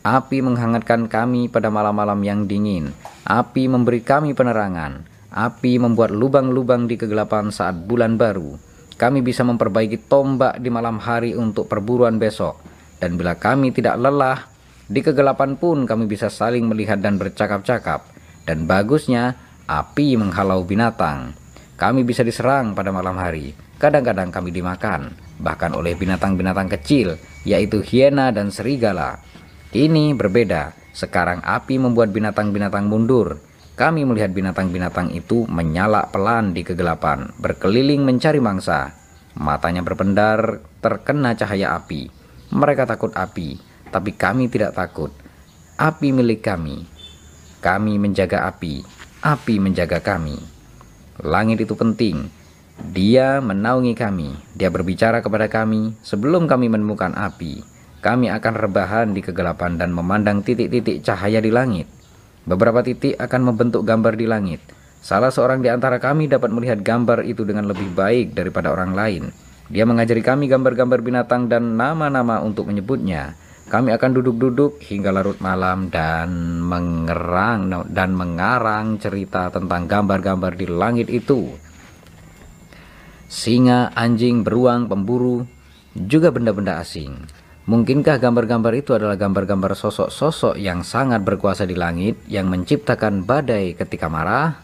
Api 0.01 0.39
menghangatkan 0.41 1.13
kami 1.13 1.53
pada 1.53 1.69
malam-malam 1.69 2.17
yang 2.25 2.49
dingin. 2.49 2.97
Api 3.29 3.69
memberi 3.69 4.01
kami 4.01 4.33
penerangan. 4.33 5.05
Api 5.29 5.77
membuat 5.77 6.09
lubang-lubang 6.09 6.89
di 6.89 6.97
kegelapan 6.97 7.53
saat 7.53 7.77
bulan 7.85 8.17
baru. 8.17 8.57
Kami 8.97 9.21
bisa 9.21 9.45
memperbaiki 9.45 10.09
tombak 10.09 10.57
di 10.57 10.73
malam 10.73 11.05
hari 11.05 11.37
untuk 11.37 11.69
perburuan 11.69 12.17
besok. 12.17 12.57
Dan 12.97 13.21
bila 13.21 13.37
kami 13.37 13.77
tidak 13.77 14.01
lelah, 14.01 14.49
di 14.89 15.05
kegelapan 15.05 15.61
pun 15.61 15.85
kami 15.85 16.09
bisa 16.09 16.33
saling 16.33 16.65
melihat 16.65 16.97
dan 16.97 17.21
bercakap-cakap. 17.21 18.09
Dan 18.49 18.65
bagusnya, 18.65 19.37
api 19.69 20.17
menghalau 20.17 20.65
binatang. 20.65 21.37
Kami 21.77 22.09
bisa 22.09 22.25
diserang 22.25 22.73
pada 22.73 22.89
malam 22.89 23.21
hari 23.21 23.66
Kadang-kadang 23.77 24.33
kami 24.33 24.57
dimakan, 24.57 25.13
bahkan 25.37 25.77
oleh 25.77 25.93
binatang-binatang 25.93 26.73
kecil, 26.73 27.21
yaitu 27.45 27.85
hiena 27.85 28.33
dan 28.33 28.49
serigala. 28.49 29.21
Ini 29.77 30.17
berbeda, 30.17 30.73
sekarang 30.97 31.45
api 31.45 31.77
membuat 31.77 32.09
binatang-binatang 32.09 32.89
mundur. 32.89 33.37
Kami 33.77 34.09
melihat 34.09 34.33
binatang-binatang 34.33 35.13
itu 35.13 35.45
menyala 35.45 36.09
pelan 36.09 36.57
di 36.57 36.65
kegelapan, 36.65 37.29
berkeliling 37.37 38.01
mencari 38.01 38.41
mangsa. 38.41 38.97
Matanya 39.37 39.85
berpendar, 39.85 40.65
terkena 40.81 41.37
cahaya 41.37 41.77
api. 41.77 42.09
Mereka 42.57 42.89
takut 42.89 43.13
api, 43.13 43.61
tapi 43.93 44.17
kami 44.17 44.49
tidak 44.49 44.73
takut. 44.73 45.13
Api 45.77 46.17
milik 46.17 46.41
kami. 46.41 46.89
Kami 47.61 48.01
menjaga 48.01 48.49
api, 48.49 48.81
api 49.21 49.55
menjaga 49.61 50.01
kami. 50.01 50.41
Langit 51.21 51.61
itu 51.61 51.77
penting, 51.77 52.33
dia 52.77 53.41
menaungi 53.41 53.97
kami, 53.97 54.37
dia 54.53 54.69
berbicara 54.69 55.25
kepada 55.25 55.49
kami 55.49 55.97
sebelum 56.05 56.45
kami 56.45 56.69
menemukan 56.69 57.17
api. 57.17 57.65
Kami 58.05 58.29
akan 58.29 58.55
rebahan 58.55 59.17
di 59.17 59.25
kegelapan 59.25 59.81
dan 59.81 59.97
memandang 59.97 60.45
titik-titik 60.45 61.01
cahaya 61.01 61.41
di 61.41 61.49
langit. 61.49 61.89
Beberapa 62.45 62.85
titik 62.85 63.17
akan 63.17 63.51
membentuk 63.51 63.83
gambar 63.83 64.15
di 64.15 64.29
langit. 64.29 64.61
Salah 65.01 65.33
seorang 65.33 65.65
di 65.65 65.73
antara 65.73 65.97
kami 65.97 66.29
dapat 66.29 66.53
melihat 66.53 66.85
gambar 66.85 67.25
itu 67.25 67.49
dengan 67.49 67.67
lebih 67.67 67.91
baik 67.97 68.37
daripada 68.37 68.71
orang 68.71 68.93
lain. 68.93 69.33
Dia 69.73 69.89
mengajari 69.89 70.23
kami 70.23 70.47
gambar-gambar 70.47 71.01
binatang 71.03 71.49
dan 71.51 71.75
nama-nama 71.75 72.45
untuk 72.45 72.69
menyebutnya. 72.71 73.35
Kami 73.67 73.91
akan 73.91 74.11
duduk-duduk 74.23 74.79
hingga 74.79 75.11
larut 75.11 75.43
malam 75.43 75.91
dan 75.91 76.63
mengerang 76.63 77.91
dan 77.91 78.15
mengarang 78.15 78.95
cerita 79.03 79.51
tentang 79.51 79.91
gambar-gambar 79.91 80.55
di 80.55 80.71
langit 80.71 81.11
itu 81.11 81.66
singa, 83.37 83.93
anjing, 83.93 84.41
beruang, 84.41 84.89
pemburu, 84.89 85.45
juga 85.93 86.33
benda-benda 86.33 86.81
asing. 86.81 87.13
Mungkinkah 87.69 88.17
gambar-gambar 88.17 88.73
itu 88.73 88.97
adalah 88.97 89.21
gambar-gambar 89.21 89.77
sosok-sosok 89.77 90.57
yang 90.57 90.81
sangat 90.81 91.21
berkuasa 91.21 91.69
di 91.69 91.77
langit 91.77 92.17
yang 92.33 92.49
menciptakan 92.49 93.29
badai 93.29 93.77
ketika 93.77 94.09
marah? 94.09 94.57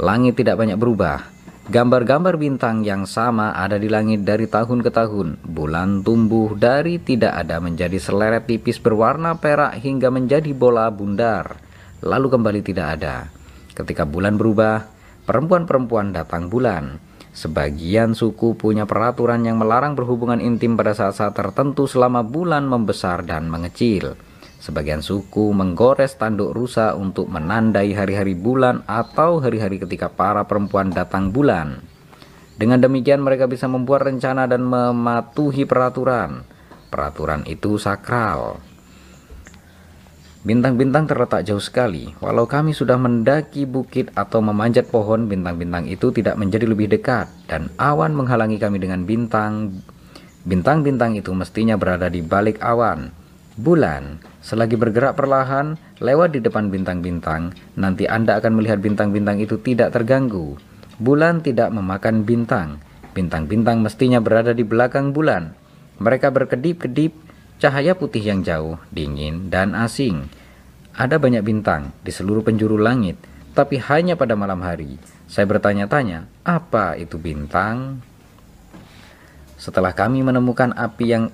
Langit 0.00 0.42
tidak 0.42 0.58
banyak 0.58 0.74
berubah. 0.74 1.22
Gambar-gambar 1.70 2.34
bintang 2.34 2.82
yang 2.82 3.06
sama 3.06 3.54
ada 3.54 3.78
di 3.78 3.86
langit 3.86 4.26
dari 4.26 4.50
tahun 4.50 4.82
ke 4.82 4.90
tahun. 4.90 5.38
Bulan 5.46 6.02
tumbuh 6.02 6.58
dari 6.58 6.98
tidak 6.98 7.46
ada 7.46 7.62
menjadi 7.62 7.94
seleret 8.00 8.48
tipis 8.48 8.82
berwarna 8.82 9.38
perak 9.38 9.78
hingga 9.78 10.10
menjadi 10.10 10.50
bola 10.50 10.90
bundar. 10.90 11.62
Lalu 12.02 12.26
kembali 12.26 12.60
tidak 12.66 12.86
ada. 12.98 13.30
Ketika 13.76 14.02
bulan 14.02 14.34
berubah, 14.34 14.82
perempuan-perempuan 15.28 16.10
datang 16.10 16.50
bulan 16.50 17.09
Sebagian 17.30 18.18
suku 18.18 18.58
punya 18.58 18.90
peraturan 18.90 19.46
yang 19.46 19.54
melarang 19.54 19.94
berhubungan 19.94 20.42
intim 20.42 20.74
pada 20.74 20.98
saat-saat 20.98 21.30
tertentu 21.30 21.86
selama 21.86 22.26
bulan 22.26 22.66
membesar 22.66 23.22
dan 23.22 23.46
mengecil. 23.46 24.18
Sebagian 24.60 25.00
suku 25.00 25.54
menggores 25.56 26.18
tanduk 26.20 26.52
rusa 26.52 26.92
untuk 26.92 27.30
menandai 27.30 27.96
hari-hari 27.96 28.36
bulan 28.36 28.84
atau 28.84 29.40
hari-hari 29.40 29.80
ketika 29.80 30.10
para 30.10 30.44
perempuan 30.44 30.92
datang 30.92 31.32
bulan. 31.32 31.80
Dengan 32.60 32.76
demikian 32.76 33.24
mereka 33.24 33.48
bisa 33.48 33.64
membuat 33.70 34.04
rencana 34.04 34.44
dan 34.44 34.60
mematuhi 34.66 35.64
peraturan. 35.64 36.44
Peraturan 36.92 37.46
itu 37.48 37.80
sakral. 37.80 38.60
Bintang-bintang 40.40 41.04
terletak 41.04 41.44
jauh 41.44 41.60
sekali. 41.60 42.16
Walau 42.16 42.48
kami 42.48 42.72
sudah 42.72 42.96
mendaki 42.96 43.68
bukit 43.68 44.08
atau 44.16 44.40
memanjat 44.40 44.88
pohon, 44.88 45.28
bintang-bintang 45.28 45.84
itu 45.84 46.08
tidak 46.16 46.40
menjadi 46.40 46.64
lebih 46.64 46.88
dekat 46.88 47.28
dan 47.44 47.68
awan 47.76 48.16
menghalangi 48.16 48.56
kami 48.56 48.80
dengan 48.80 49.04
bintang. 49.04 49.84
Bintang-bintang 50.48 51.12
itu 51.20 51.36
mestinya 51.36 51.76
berada 51.76 52.08
di 52.08 52.24
balik 52.24 52.56
awan. 52.64 53.12
Bulan, 53.60 54.16
selagi 54.40 54.80
bergerak 54.80 55.20
perlahan 55.20 55.76
lewat 56.00 56.32
di 56.32 56.40
depan 56.40 56.72
bintang-bintang, 56.72 57.52
nanti 57.76 58.08
Anda 58.08 58.40
akan 58.40 58.56
melihat 58.56 58.80
bintang-bintang 58.80 59.44
itu 59.44 59.60
tidak 59.60 59.92
terganggu. 59.92 60.56
Bulan 60.96 61.44
tidak 61.44 61.68
memakan 61.68 62.24
bintang. 62.24 62.80
Bintang-bintang 63.12 63.84
mestinya 63.84 64.16
berada 64.24 64.56
di 64.56 64.64
belakang 64.64 65.12
bulan. 65.12 65.52
Mereka 66.00 66.32
berkedip-kedip, 66.32 67.12
cahaya 67.60 67.92
putih 67.92 68.24
yang 68.24 68.40
jauh, 68.40 68.80
dingin, 68.88 69.52
dan 69.52 69.76
asing. 69.76 70.26
Ada 70.96 71.20
banyak 71.20 71.44
bintang 71.44 71.92
di 72.00 72.08
seluruh 72.10 72.40
penjuru 72.40 72.80
langit, 72.80 73.20
tapi 73.52 73.76
hanya 73.76 74.16
pada 74.16 74.32
malam 74.34 74.64
hari. 74.64 74.96
Saya 75.30 75.46
bertanya-tanya, 75.46 76.26
apa 76.42 76.96
itu 76.96 77.20
bintang? 77.20 78.02
Setelah 79.60 79.92
kami 79.92 80.24
menemukan 80.24 80.72
api 80.72 81.04
yang 81.06 81.24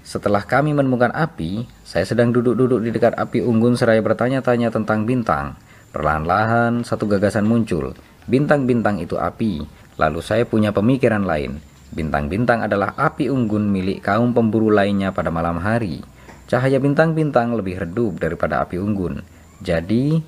setelah 0.00 0.42
kami 0.42 0.74
menemukan 0.74 1.12
api, 1.12 1.68
saya 1.86 2.02
sedang 2.08 2.32
duduk-duduk 2.34 2.82
di 2.82 2.90
dekat 2.90 3.14
api 3.14 3.44
unggun 3.44 3.76
seraya 3.76 4.00
bertanya-tanya 4.02 4.72
tentang 4.74 5.06
bintang. 5.06 5.54
Perlahan-lahan 5.92 6.82
satu 6.82 7.06
gagasan 7.06 7.46
muncul. 7.46 7.94
Bintang-bintang 8.26 8.98
itu 8.98 9.20
api. 9.20 9.62
Lalu 10.00 10.20
saya 10.24 10.48
punya 10.48 10.72
pemikiran 10.72 11.22
lain. 11.22 11.62
Bintang-bintang 11.90 12.62
adalah 12.62 12.94
api 12.94 13.26
unggun 13.26 13.66
milik 13.66 14.06
kaum 14.06 14.30
pemburu 14.30 14.70
lainnya 14.70 15.10
pada 15.10 15.34
malam 15.34 15.58
hari. 15.58 15.98
Cahaya 16.46 16.78
bintang-bintang 16.78 17.54
lebih 17.58 17.82
redup 17.82 18.22
daripada 18.22 18.62
api 18.62 18.78
unggun. 18.78 19.22
Jadi, 19.58 20.22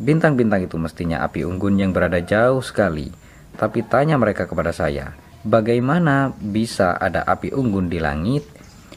bintang-bintang 0.00 0.64
itu 0.64 0.80
mestinya 0.80 1.20
api 1.20 1.44
unggun 1.44 1.76
yang 1.76 1.92
berada 1.92 2.16
jauh 2.24 2.64
sekali. 2.64 3.12
Tapi 3.52 3.84
tanya 3.84 4.16
mereka 4.16 4.48
kepada 4.48 4.72
saya, 4.72 5.12
bagaimana 5.44 6.32
bisa 6.32 6.96
ada 6.96 7.28
api 7.28 7.52
unggun 7.52 7.92
di 7.92 8.00
langit? 8.00 8.48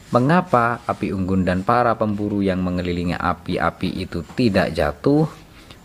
Mengapa 0.08 0.80
api 0.88 1.12
unggun 1.12 1.44
dan 1.44 1.60
para 1.66 1.92
pemburu 2.00 2.40
yang 2.40 2.64
mengelilingi 2.64 3.18
api-api 3.18 4.00
itu 4.00 4.24
tidak 4.32 4.72
jatuh? 4.72 5.28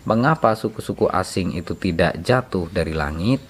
Mengapa 0.08 0.56
suku-suku 0.56 1.12
asing 1.12 1.52
itu 1.58 1.76
tidak 1.76 2.16
jatuh 2.24 2.70
dari 2.72 2.96
langit? 2.96 3.44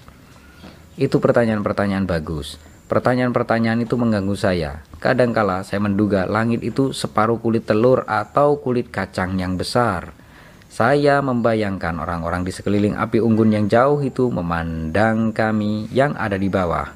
Itu 0.99 1.23
pertanyaan-pertanyaan 1.23 2.05
bagus. 2.05 2.72
Pertanyaan-pertanyaan 2.93 3.89
itu 3.89 3.97
mengganggu 3.97 4.37
saya. 4.37 4.85
Kadangkala 5.01 5.65
saya 5.65 5.81
menduga 5.81 6.29
langit 6.29 6.61
itu 6.61 6.93
separuh 6.93 7.41
kulit 7.41 7.65
telur 7.65 8.05
atau 8.05 8.61
kulit 8.61 8.93
kacang 8.93 9.33
yang 9.41 9.57
besar. 9.57 10.13
Saya 10.69 11.17
membayangkan 11.25 11.97
orang-orang 11.97 12.45
di 12.45 12.53
sekeliling 12.53 12.93
api 12.93 13.17
unggun 13.17 13.49
yang 13.49 13.65
jauh 13.65 13.97
itu 13.97 14.29
memandang 14.29 15.33
kami 15.33 15.89
yang 15.89 16.13
ada 16.13 16.37
di 16.37 16.53
bawah. 16.53 16.93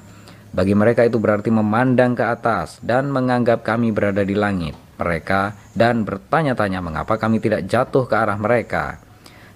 Bagi 0.54 0.78
mereka 0.78 1.02
itu 1.02 1.18
berarti 1.18 1.50
memandang 1.50 2.14
ke 2.14 2.30
atas 2.30 2.78
dan 2.86 3.10
menganggap 3.10 3.66
kami 3.66 3.90
berada 3.90 4.22
di 4.22 4.38
langit 4.38 4.78
mereka 5.02 5.58
dan 5.74 6.06
bertanya-tanya 6.06 6.78
mengapa 6.78 7.18
kami 7.18 7.42
tidak 7.42 7.66
jatuh 7.66 8.06
ke 8.06 8.14
arah 8.14 8.38
mereka. 8.38 9.02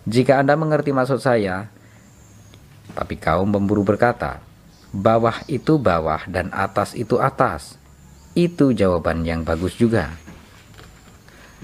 Jika 0.10 0.42
Anda 0.42 0.58
mengerti 0.58 0.90
maksud 0.90 1.22
saya, 1.22 1.70
tapi 2.98 3.22
kaum 3.22 3.54
pemburu 3.54 3.86
berkata, 3.86 4.42
bawah 4.92 5.44
itu 5.48 5.80
bawah 5.80 6.24
dan 6.28 6.52
atas 6.52 6.94
itu 6.96 7.20
atas. 7.20 7.80
Itu 8.32 8.72
jawaban 8.72 9.28
yang 9.28 9.44
bagus 9.44 9.76
juga. 9.76 10.16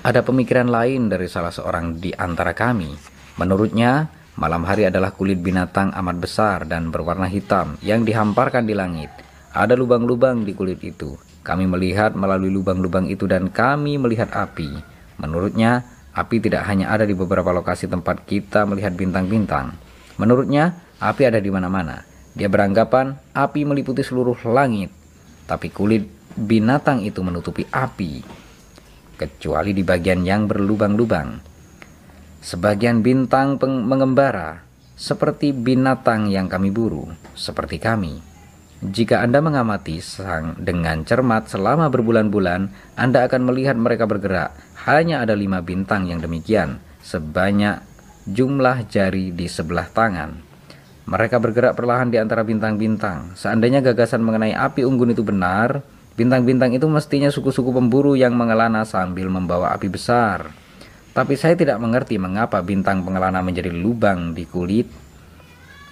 Ada 0.04 0.24
pemikiran 0.24 0.68
lain 0.68 1.08
dari 1.08 1.32
salah 1.32 1.52
seorang 1.52 1.96
di 2.00 2.12
antara 2.12 2.52
kami. 2.52 2.92
Menurutnya, 3.40 4.12
malam 4.36 4.68
hari 4.68 4.88
adalah 4.88 5.16
kulit 5.16 5.40
binatang 5.40 5.96
amat 5.96 6.18
besar 6.20 6.58
dan 6.68 6.92
berwarna 6.92 7.28
hitam 7.32 7.80
yang 7.80 8.04
dihamparkan 8.04 8.68
di 8.68 8.76
langit. 8.76 9.12
Ada 9.56 9.80
lubang-lubang 9.80 10.44
di 10.44 10.52
kulit 10.52 10.84
itu. 10.84 11.16
Kami 11.44 11.64
melihat 11.64 12.16
melalui 12.20 12.52
lubang-lubang 12.52 13.08
itu 13.08 13.24
dan 13.24 13.48
kami 13.48 13.96
melihat 13.96 14.28
api. 14.36 14.76
Menurutnya, 15.18 15.98
Api 16.18 16.42
tidak 16.42 16.66
hanya 16.66 16.90
ada 16.90 17.06
di 17.06 17.14
beberapa 17.14 17.54
lokasi 17.54 17.86
tempat 17.86 18.26
kita 18.26 18.66
melihat 18.66 18.98
bintang-bintang. 18.98 19.78
Menurutnya, 20.18 20.74
api 20.98 21.30
ada 21.30 21.38
di 21.38 21.54
mana-mana. 21.54 22.02
Dia 22.38 22.54
beranggapan 22.54 23.18
api 23.34 23.66
meliputi 23.66 24.06
seluruh 24.06 24.38
langit, 24.46 24.94
tapi 25.50 25.74
kulit 25.74 26.06
binatang 26.38 27.02
itu 27.02 27.26
menutupi 27.26 27.66
api, 27.66 28.22
kecuali 29.18 29.74
di 29.74 29.82
bagian 29.82 30.22
yang 30.22 30.46
berlubang-lubang. 30.46 31.42
Sebagian 32.38 33.02
bintang 33.02 33.58
mengembara 33.60 34.62
seperti 34.94 35.50
binatang 35.50 36.30
yang 36.30 36.46
kami 36.46 36.70
buru, 36.70 37.10
seperti 37.34 37.82
kami. 37.82 38.22
Jika 38.78 39.26
Anda 39.26 39.42
mengamati 39.42 39.98
sang 39.98 40.54
dengan 40.62 41.02
cermat 41.02 41.50
selama 41.50 41.90
berbulan-bulan, 41.90 42.94
Anda 42.94 43.26
akan 43.26 43.50
melihat 43.50 43.74
mereka 43.74 44.06
bergerak. 44.06 44.54
Hanya 44.86 45.26
ada 45.26 45.34
lima 45.34 45.66
bintang 45.66 46.06
yang 46.06 46.22
demikian, 46.22 46.78
sebanyak 47.02 47.82
jumlah 48.30 48.86
jari 48.86 49.34
di 49.34 49.50
sebelah 49.50 49.90
tangan. 49.90 50.47
Mereka 51.08 51.40
bergerak 51.40 51.80
perlahan 51.80 52.12
di 52.12 52.20
antara 52.20 52.44
bintang-bintang. 52.44 53.34
Seandainya 53.40 53.80
gagasan 53.80 54.20
mengenai 54.20 54.52
api 54.52 54.84
unggun 54.84 55.16
itu 55.16 55.24
benar, 55.24 55.80
bintang-bintang 56.20 56.76
itu 56.76 56.84
mestinya 56.92 57.32
suku-suku 57.32 57.72
pemburu 57.72 58.20
yang 58.20 58.36
mengelana 58.36 58.84
sambil 58.84 59.32
membawa 59.32 59.72
api 59.72 59.88
besar. 59.88 60.52
Tapi 61.16 61.40
saya 61.40 61.56
tidak 61.56 61.80
mengerti 61.80 62.20
mengapa 62.20 62.60
bintang 62.60 63.08
pengelana 63.08 63.40
menjadi 63.40 63.72
lubang 63.72 64.36
di 64.36 64.44
kulit 64.44 65.08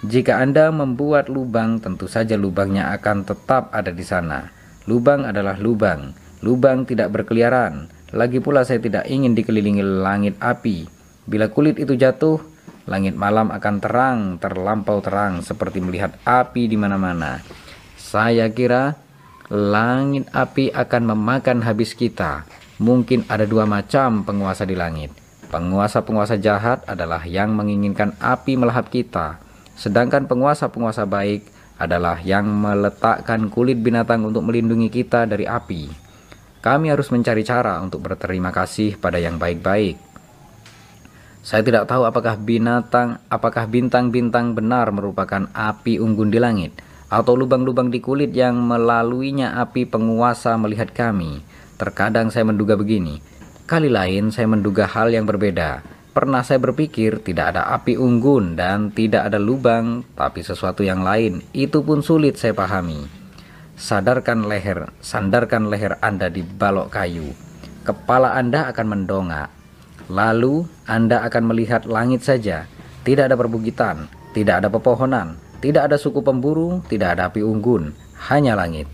jika 0.06 0.38
Anda 0.38 0.70
membuat 0.70 1.34
lubang, 1.34 1.82
tentu 1.82 2.06
saja 2.06 2.38
lubangnya 2.38 2.94
akan 2.94 3.26
tetap 3.26 3.74
ada 3.74 3.90
di 3.90 4.06
sana. 4.06 4.54
Lubang 4.86 5.26
adalah 5.26 5.58
lubang. 5.58 6.14
Lubang 6.46 6.86
tidak 6.86 7.10
berkeliaran. 7.10 7.90
Lagi 8.14 8.38
pula 8.38 8.62
saya 8.62 8.78
tidak 8.78 9.10
ingin 9.10 9.34
dikelilingi 9.34 9.82
langit 9.82 10.38
api. 10.38 10.86
Bila 11.26 11.50
kulit 11.50 11.82
itu 11.82 11.98
jatuh, 11.98 12.38
langit 12.86 13.18
malam 13.18 13.50
akan 13.50 13.76
terang, 13.82 14.20
terlampau 14.38 15.02
terang 15.02 15.42
seperti 15.42 15.82
melihat 15.82 16.18
api 16.26 16.70
di 16.70 16.78
mana-mana. 16.78 17.42
Saya 17.98 18.50
kira 18.54 18.98
langit 19.50 20.30
api 20.34 20.74
akan 20.74 21.14
memakan 21.14 21.62
habis 21.66 21.98
kita. 21.98 22.46
Mungkin 22.82 23.26
ada 23.30 23.46
dua 23.50 23.66
macam 23.66 24.26
penguasa 24.26 24.66
di 24.68 24.78
langit. 24.78 25.14
Penguasa-penguasa 25.50 26.36
jahat 26.42 26.84
adalah 26.90 27.24
yang 27.24 27.56
menginginkan 27.56 28.18
api 28.20 28.60
melahap 28.60 28.92
kita 28.92 29.46
Sedangkan 29.76 30.24
penguasa-penguasa 30.26 31.04
baik 31.04 31.52
adalah 31.76 32.24
yang 32.24 32.48
meletakkan 32.48 33.52
kulit 33.52 33.76
binatang 33.84 34.24
untuk 34.24 34.48
melindungi 34.48 34.88
kita 34.88 35.28
dari 35.28 35.44
api. 35.44 35.92
Kami 36.64 36.90
harus 36.90 37.12
mencari 37.12 37.44
cara 37.44 37.84
untuk 37.84 38.02
berterima 38.02 38.50
kasih 38.56 38.96
pada 38.98 39.20
yang 39.20 39.36
baik-baik. 39.36 40.15
Saya 41.46 41.62
tidak 41.62 41.86
tahu 41.86 42.10
apakah 42.10 42.42
binatang, 42.42 43.22
apakah 43.30 43.70
bintang-bintang 43.70 44.58
benar 44.58 44.90
merupakan 44.90 45.46
api 45.54 46.02
unggun 46.02 46.34
di 46.34 46.42
langit, 46.42 46.74
atau 47.06 47.38
lubang-lubang 47.38 47.94
di 47.94 48.02
kulit 48.02 48.34
yang 48.34 48.58
melaluinya 48.66 49.62
api 49.62 49.86
penguasa 49.86 50.58
melihat 50.58 50.90
kami. 50.90 51.46
Terkadang 51.78 52.34
saya 52.34 52.50
menduga 52.50 52.74
begini, 52.74 53.22
kali 53.70 53.94
lain 53.94 54.34
saya 54.34 54.50
menduga 54.50 54.90
hal 54.90 55.14
yang 55.14 55.30
berbeda. 55.30 55.86
Pernah 56.18 56.42
saya 56.42 56.58
berpikir 56.58 57.22
tidak 57.22 57.54
ada 57.54 57.70
api 57.78 57.94
unggun 57.94 58.58
dan 58.58 58.90
tidak 58.90 59.30
ada 59.30 59.38
lubang, 59.38 60.02
tapi 60.18 60.42
sesuatu 60.42 60.82
yang 60.82 61.06
lain. 61.06 61.46
Itu 61.54 61.86
pun 61.86 62.02
sulit 62.02 62.42
saya 62.42 62.58
pahami. 62.58 63.06
Sadarkan 63.78 64.50
leher, 64.50 64.90
sandarkan 64.98 65.70
leher 65.70 66.02
Anda 66.02 66.34
di 66.34 66.42
balok 66.42 66.90
kayu. 66.90 67.38
Kepala 67.86 68.34
Anda 68.34 68.72
akan 68.74 68.88
mendongak. 68.90 69.55
Lalu 70.10 70.66
Anda 70.86 71.26
akan 71.26 71.44
melihat 71.50 71.90
langit 71.90 72.22
saja. 72.22 72.70
Tidak 73.06 73.30
ada 73.30 73.38
perbukitan, 73.38 74.10
tidak 74.34 74.66
ada 74.66 74.70
pepohonan, 74.70 75.38
tidak 75.62 75.90
ada 75.90 75.98
suku 75.98 76.26
pemburu, 76.26 76.82
tidak 76.90 77.18
ada 77.18 77.30
api 77.30 77.46
unggun, 77.46 77.94
hanya 78.30 78.58
langit. 78.58 78.90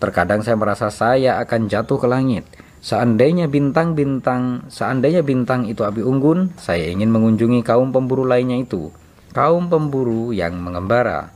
Terkadang 0.00 0.40
saya 0.40 0.56
merasa 0.56 0.88
saya 0.88 1.40
akan 1.40 1.68
jatuh 1.68 2.00
ke 2.00 2.08
langit 2.08 2.44
Seandainya 2.84 3.48
bintang-bintang, 3.48 4.68
seandainya 4.68 5.24
bintang 5.24 5.64
itu 5.64 5.88
api 5.88 6.04
unggun, 6.04 6.52
saya 6.60 6.92
ingin 6.92 7.08
mengunjungi 7.08 7.64
kaum 7.64 7.96
pemburu 7.96 8.28
lainnya 8.28 8.60
itu, 8.60 8.92
kaum 9.32 9.72
pemburu 9.72 10.36
yang 10.36 10.60
mengembara. 10.60 11.32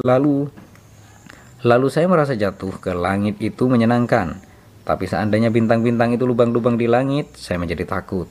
Lalu, 0.00 0.48
lalu 1.60 1.86
saya 1.92 2.08
merasa 2.08 2.32
jatuh 2.32 2.80
ke 2.80 2.96
langit 2.96 3.36
itu 3.36 3.68
menyenangkan. 3.68 4.40
Tapi 4.88 5.04
seandainya 5.04 5.52
bintang-bintang 5.52 6.16
itu 6.16 6.24
lubang-lubang 6.24 6.80
di 6.80 6.88
langit, 6.88 7.36
saya 7.36 7.60
menjadi 7.60 7.84
takut. 7.84 8.24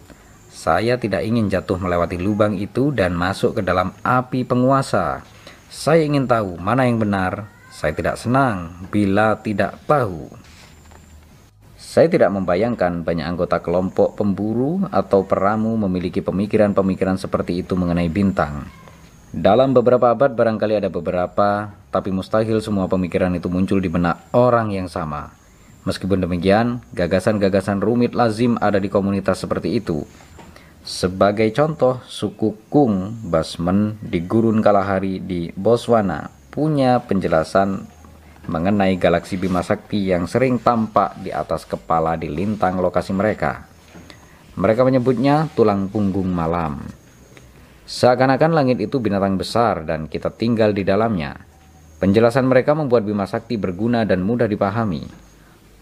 Saya 0.58 0.98
tidak 0.98 1.22
ingin 1.22 1.54
jatuh 1.54 1.78
melewati 1.78 2.18
lubang 2.18 2.58
itu 2.58 2.90
dan 2.90 3.14
masuk 3.14 3.54
ke 3.54 3.62
dalam 3.62 3.94
api 4.02 4.42
penguasa. 4.42 5.22
Saya 5.70 6.02
ingin 6.02 6.26
tahu 6.26 6.58
mana 6.58 6.90
yang 6.90 6.98
benar. 6.98 7.46
Saya 7.70 7.94
tidak 7.94 8.18
senang 8.18 8.90
bila 8.90 9.38
tidak 9.38 9.78
tahu. 9.86 10.34
Saya 11.78 12.10
tidak 12.10 12.34
membayangkan 12.34 13.06
banyak 13.06 13.22
anggota 13.22 13.62
kelompok 13.62 14.18
pemburu 14.18 14.82
atau 14.90 15.30
peramu 15.30 15.78
memiliki 15.78 16.26
pemikiran-pemikiran 16.26 17.22
seperti 17.22 17.62
itu 17.62 17.78
mengenai 17.78 18.10
bintang. 18.10 18.66
Dalam 19.30 19.78
beberapa 19.78 20.10
abad 20.10 20.34
barangkali 20.34 20.82
ada 20.82 20.90
beberapa, 20.90 21.70
tapi 21.94 22.10
mustahil 22.10 22.66
semua 22.66 22.90
pemikiran 22.90 23.30
itu 23.38 23.46
muncul 23.46 23.78
di 23.78 23.94
benak 23.94 24.26
orang 24.34 24.74
yang 24.74 24.90
sama. 24.90 25.38
Meskipun 25.86 26.18
demikian, 26.18 26.82
gagasan-gagasan 26.98 27.78
rumit 27.78 28.18
lazim 28.18 28.58
ada 28.58 28.82
di 28.82 28.90
komunitas 28.90 29.38
seperti 29.38 29.78
itu. 29.78 30.02
Sebagai 30.88 31.52
contoh, 31.52 32.00
suku 32.08 32.72
Kung 32.72 33.12
Basmen 33.28 34.00
di 34.00 34.24
Gurun 34.24 34.64
Kalahari 34.64 35.20
di 35.20 35.52
Botswana 35.52 36.32
punya 36.48 37.04
penjelasan 37.04 37.84
mengenai 38.48 38.96
galaksi 38.96 39.36
Bima 39.36 39.60
Sakti 39.68 40.08
yang 40.08 40.32
sering 40.32 40.64
tampak 40.64 41.20
di 41.20 41.36
atas 41.36 41.68
kepala 41.68 42.16
di 42.16 42.32
lintang 42.32 42.80
lokasi 42.80 43.12
mereka. 43.12 43.68
Mereka 44.56 44.88
menyebutnya 44.88 45.52
tulang 45.60 45.92
punggung 45.92 46.32
malam. 46.32 46.80
Seakan-akan 47.84 48.56
langit 48.56 48.80
itu 48.80 49.04
binatang 49.04 49.36
besar 49.36 49.84
dan 49.84 50.08
kita 50.08 50.32
tinggal 50.32 50.72
di 50.72 50.88
dalamnya. 50.88 51.36
Penjelasan 52.00 52.48
mereka 52.48 52.72
membuat 52.72 53.04
Bima 53.04 53.28
Sakti 53.28 53.60
berguna 53.60 54.08
dan 54.08 54.24
mudah 54.24 54.48
dipahami. 54.48 55.04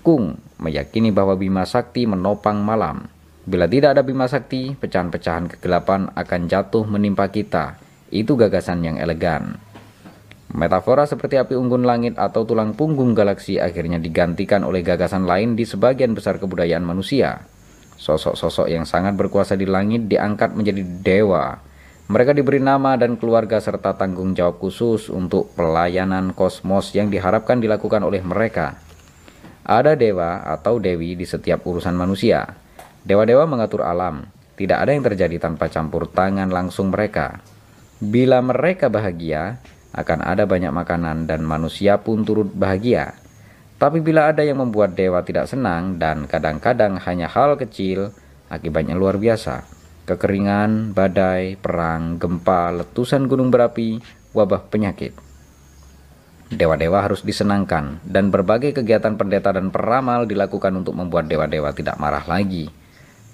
Kung 0.02 0.42
meyakini 0.58 1.14
bahwa 1.14 1.38
Bima 1.38 1.62
Sakti 1.62 2.10
menopang 2.10 2.58
malam. 2.66 3.15
Bila 3.46 3.70
tidak 3.70 3.94
ada 3.94 4.02
Bima 4.02 4.26
Sakti, 4.26 4.74
pecahan-pecahan 4.74 5.54
kegelapan 5.54 6.10
akan 6.18 6.42
jatuh 6.50 6.82
menimpa 6.90 7.30
kita. 7.30 7.78
Itu 8.10 8.34
gagasan 8.34 8.82
yang 8.82 8.98
elegan. 8.98 9.62
Metafora 10.50 11.06
seperti 11.06 11.38
api 11.38 11.54
unggun 11.54 11.86
langit 11.86 12.18
atau 12.18 12.42
tulang 12.42 12.74
punggung 12.74 13.14
galaksi 13.14 13.62
akhirnya 13.62 14.02
digantikan 14.02 14.66
oleh 14.66 14.82
gagasan 14.82 15.30
lain 15.30 15.54
di 15.54 15.62
sebagian 15.62 16.18
besar 16.18 16.42
kebudayaan 16.42 16.82
manusia. 16.82 17.46
Sosok-sosok 18.02 18.66
yang 18.66 18.82
sangat 18.82 19.14
berkuasa 19.14 19.54
di 19.54 19.70
langit 19.70 20.10
diangkat 20.10 20.58
menjadi 20.58 20.82
dewa. 20.82 21.62
Mereka 22.10 22.34
diberi 22.34 22.58
nama 22.58 22.98
dan 22.98 23.14
keluarga 23.14 23.62
serta 23.62 23.94
tanggung 23.94 24.34
jawab 24.34 24.58
khusus 24.58 25.14
untuk 25.14 25.54
pelayanan 25.54 26.34
kosmos 26.34 26.98
yang 26.98 27.14
diharapkan 27.14 27.62
dilakukan 27.62 28.02
oleh 28.02 28.26
mereka. 28.26 28.82
Ada 29.66 29.94
dewa 29.94 30.50
atau 30.50 30.82
dewi 30.82 31.14
di 31.14 31.30
setiap 31.30 31.62
urusan 31.62 31.94
manusia. 31.94 32.65
Dewa-dewa 33.06 33.46
mengatur 33.46 33.86
alam. 33.86 34.26
Tidak 34.58 34.82
ada 34.82 34.90
yang 34.90 35.06
terjadi 35.06 35.38
tanpa 35.38 35.70
campur 35.70 36.10
tangan 36.10 36.50
langsung 36.50 36.90
mereka. 36.90 37.38
Bila 38.02 38.42
mereka 38.42 38.90
bahagia, 38.90 39.62
akan 39.94 40.26
ada 40.26 40.50
banyak 40.50 40.74
makanan 40.74 41.30
dan 41.30 41.46
manusia 41.46 42.02
pun 42.02 42.26
turut 42.26 42.50
bahagia. 42.50 43.14
Tapi 43.78 44.02
bila 44.02 44.34
ada 44.34 44.42
yang 44.42 44.58
membuat 44.58 44.98
dewa 44.98 45.22
tidak 45.22 45.46
senang 45.46 46.02
dan 46.02 46.26
kadang-kadang 46.26 46.98
hanya 47.06 47.30
hal 47.30 47.62
kecil, 47.62 48.10
akibatnya 48.50 48.98
luar 48.98 49.22
biasa. 49.22 49.70
Kekeringan, 50.10 50.98
badai, 50.98 51.62
perang, 51.62 52.18
gempa, 52.18 52.74
letusan 52.74 53.30
gunung 53.30 53.54
berapi, 53.54 54.02
wabah 54.34 54.66
penyakit. 54.66 55.14
Dewa-dewa 56.50 57.06
harus 57.06 57.22
disenangkan, 57.22 58.02
dan 58.06 58.34
berbagai 58.34 58.74
kegiatan 58.82 59.14
pendeta 59.14 59.54
dan 59.54 59.70
peramal 59.70 60.26
dilakukan 60.26 60.74
untuk 60.74 60.98
membuat 60.98 61.30
dewa-dewa 61.30 61.74
tidak 61.74 61.98
marah 62.02 62.26
lagi. 62.26 62.85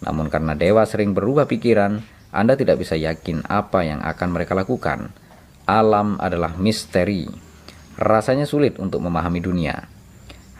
Namun 0.02 0.34
karena 0.34 0.58
dewa 0.58 0.82
sering 0.90 1.14
berubah 1.14 1.46
pikiran, 1.46 2.02
Anda 2.34 2.58
tidak 2.58 2.82
bisa 2.82 2.98
yakin 2.98 3.46
apa 3.46 3.86
yang 3.86 4.02
akan 4.02 4.30
mereka 4.34 4.58
lakukan. 4.58 5.14
Alam 5.70 6.18
adalah 6.18 6.58
misteri. 6.58 7.30
Rasanya 8.02 8.50
sulit 8.50 8.82
untuk 8.82 9.00
memahami 9.06 9.38
dunia. 9.38 9.86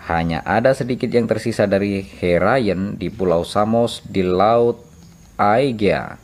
Hanya 0.06 0.46
ada 0.46 0.74
sedikit 0.74 1.10
yang 1.10 1.26
tersisa 1.26 1.66
dari 1.66 2.02
Herayen 2.02 2.98
di 2.98 3.10
Pulau 3.10 3.42
Samos 3.46 4.02
di 4.06 4.22
Laut 4.22 4.82
Aegea. 5.38 6.18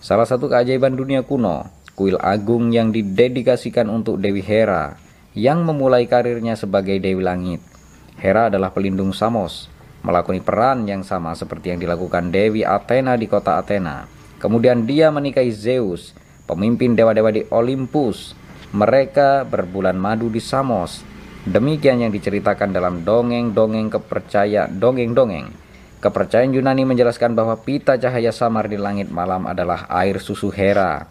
Salah 0.00 0.24
satu 0.24 0.48
keajaiban 0.48 0.96
dunia 0.96 1.24
kuno, 1.24 1.68
kuil 1.96 2.16
agung 2.20 2.72
yang 2.72 2.92
didedikasikan 2.92 3.92
untuk 3.92 4.16
Dewi 4.20 4.40
Hera 4.40 4.96
yang 5.36 5.62
memulai 5.68 6.08
karirnya 6.08 6.56
sebagai 6.56 6.96
Dewi 6.96 7.20
Langit. 7.20 7.60
Hera 8.16 8.48
adalah 8.48 8.72
pelindung 8.72 9.12
Samos, 9.12 9.68
melakoni 10.00 10.40
peran 10.40 10.88
yang 10.88 11.04
sama 11.04 11.36
seperti 11.36 11.72
yang 11.74 11.80
dilakukan 11.80 12.32
Dewi 12.32 12.64
Athena 12.64 13.16
di 13.16 13.28
kota 13.28 13.60
Athena. 13.60 14.08
Kemudian 14.40 14.88
dia 14.88 15.12
menikahi 15.12 15.52
Zeus, 15.52 16.16
pemimpin 16.48 16.96
dewa-dewa 16.96 17.28
di 17.28 17.44
Olympus. 17.52 18.32
Mereka 18.70 19.44
berbulan 19.44 19.98
madu 19.98 20.32
di 20.32 20.40
Samos. 20.40 21.04
Demikian 21.44 22.04
yang 22.04 22.12
diceritakan 22.12 22.72
dalam 22.72 23.02
dongeng-dongeng 23.04 23.88
kepercayaan 23.92 24.76
dongeng-dongeng. 24.76 25.48
Kepercayaan 26.00 26.56
Yunani 26.56 26.88
menjelaskan 26.88 27.36
bahwa 27.36 27.60
pita 27.60 28.00
cahaya 28.00 28.32
samar 28.32 28.72
di 28.72 28.80
langit 28.80 29.12
malam 29.12 29.44
adalah 29.44 29.84
air 29.92 30.16
susu 30.16 30.48
Hera 30.48 31.04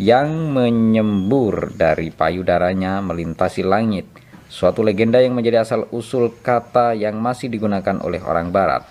yang 0.00 0.56
menyembur 0.56 1.76
dari 1.76 2.08
payudaranya 2.08 3.04
melintasi 3.04 3.60
langit. 3.60 4.08
Suatu 4.50 4.82
legenda 4.82 5.22
yang 5.22 5.38
menjadi 5.38 5.62
asal-usul 5.62 6.42
kata 6.42 6.98
yang 6.98 7.22
masih 7.22 7.46
digunakan 7.46 8.02
oleh 8.02 8.18
orang 8.18 8.50
barat. 8.50 8.82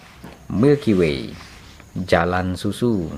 Milky 0.47 0.95
Way, 0.95 1.35
jalan 2.07 2.55
susu. 2.55 3.11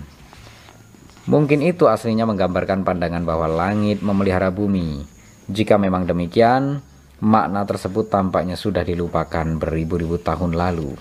Mungkin 1.29 1.61
itu 1.61 1.85
aslinya 1.85 2.25
menggambarkan 2.25 2.81
pandangan 2.81 3.21
bahwa 3.21 3.45
langit 3.45 4.01
memelihara 4.01 4.49
bumi. 4.49 5.05
Jika 5.53 5.77
memang 5.77 6.09
demikian, 6.09 6.81
makna 7.21 7.61
tersebut 7.69 8.09
tampaknya 8.09 8.57
sudah 8.57 8.81
dilupakan 8.81 9.45
beribu-ribu 9.61 10.17
tahun 10.17 10.57
lalu. 10.57 10.97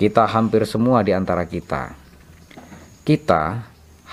Kita 0.00 0.24
hampir 0.24 0.64
semua 0.64 1.04
di 1.04 1.12
antara 1.12 1.44
kita. 1.44 1.92
Kita 3.04 3.60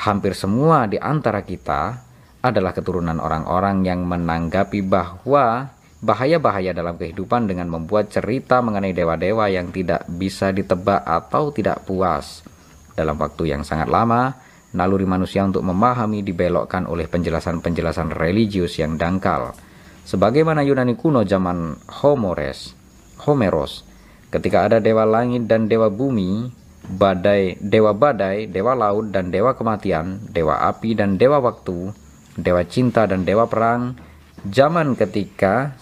hampir 0.03 0.35
semua 0.35 0.91
di 0.91 0.99
antara 0.99 1.39
kita 1.47 2.03
adalah 2.43 2.75
keturunan 2.75 3.15
orang-orang 3.23 3.87
yang 3.87 4.03
menanggapi 4.03 4.83
bahwa 4.83 5.71
bahaya-bahaya 6.03 6.75
dalam 6.75 6.99
kehidupan 6.99 7.47
dengan 7.47 7.71
membuat 7.71 8.11
cerita 8.11 8.59
mengenai 8.59 8.91
dewa-dewa 8.91 9.47
yang 9.47 9.71
tidak 9.71 10.03
bisa 10.11 10.51
ditebak 10.51 10.99
atau 11.07 11.55
tidak 11.55 11.87
puas. 11.87 12.43
Dalam 12.91 13.15
waktu 13.15 13.55
yang 13.55 13.63
sangat 13.63 13.87
lama, 13.87 14.35
naluri 14.75 15.07
manusia 15.07 15.47
untuk 15.47 15.63
memahami 15.63 16.19
dibelokkan 16.19 16.91
oleh 16.91 17.07
penjelasan-penjelasan 17.07 18.11
religius 18.11 18.75
yang 18.83 18.99
dangkal. 18.99 19.55
Sebagaimana 20.03 20.67
Yunani 20.67 20.99
kuno 20.99 21.23
zaman 21.23 21.79
Homores, 22.03 22.75
Homeros, 23.23 23.87
ketika 24.27 24.67
ada 24.67 24.83
dewa 24.83 25.07
langit 25.07 25.47
dan 25.47 25.71
dewa 25.71 25.87
bumi, 25.87 26.51
badai, 26.83 27.55
dewa 27.63 27.95
badai, 27.95 28.51
dewa 28.51 28.75
laut 28.75 29.07
dan 29.15 29.31
dewa 29.31 29.55
kematian, 29.55 30.19
dewa 30.27 30.59
api 30.67 30.99
dan 30.99 31.15
dewa 31.15 31.39
waktu, 31.39 31.95
dewa 32.35 32.67
cinta 32.67 33.07
dan 33.07 33.23
dewa 33.23 33.47
perang, 33.47 33.95
zaman 34.43 34.99
ketika 34.99 35.79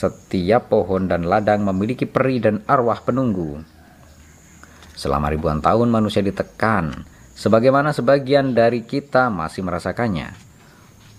setiap 0.00 0.72
pohon 0.72 1.04
dan 1.04 1.28
ladang 1.28 1.60
memiliki 1.60 2.08
peri 2.08 2.40
dan 2.40 2.64
arwah 2.64 3.04
penunggu. 3.04 3.60
Selama 4.96 5.28
ribuan 5.28 5.60
tahun 5.60 5.92
manusia 5.92 6.24
ditekan, 6.24 7.04
sebagaimana 7.36 7.92
sebagian 7.92 8.56
dari 8.56 8.88
kita 8.88 9.28
masih 9.28 9.60
merasakannya, 9.60 10.32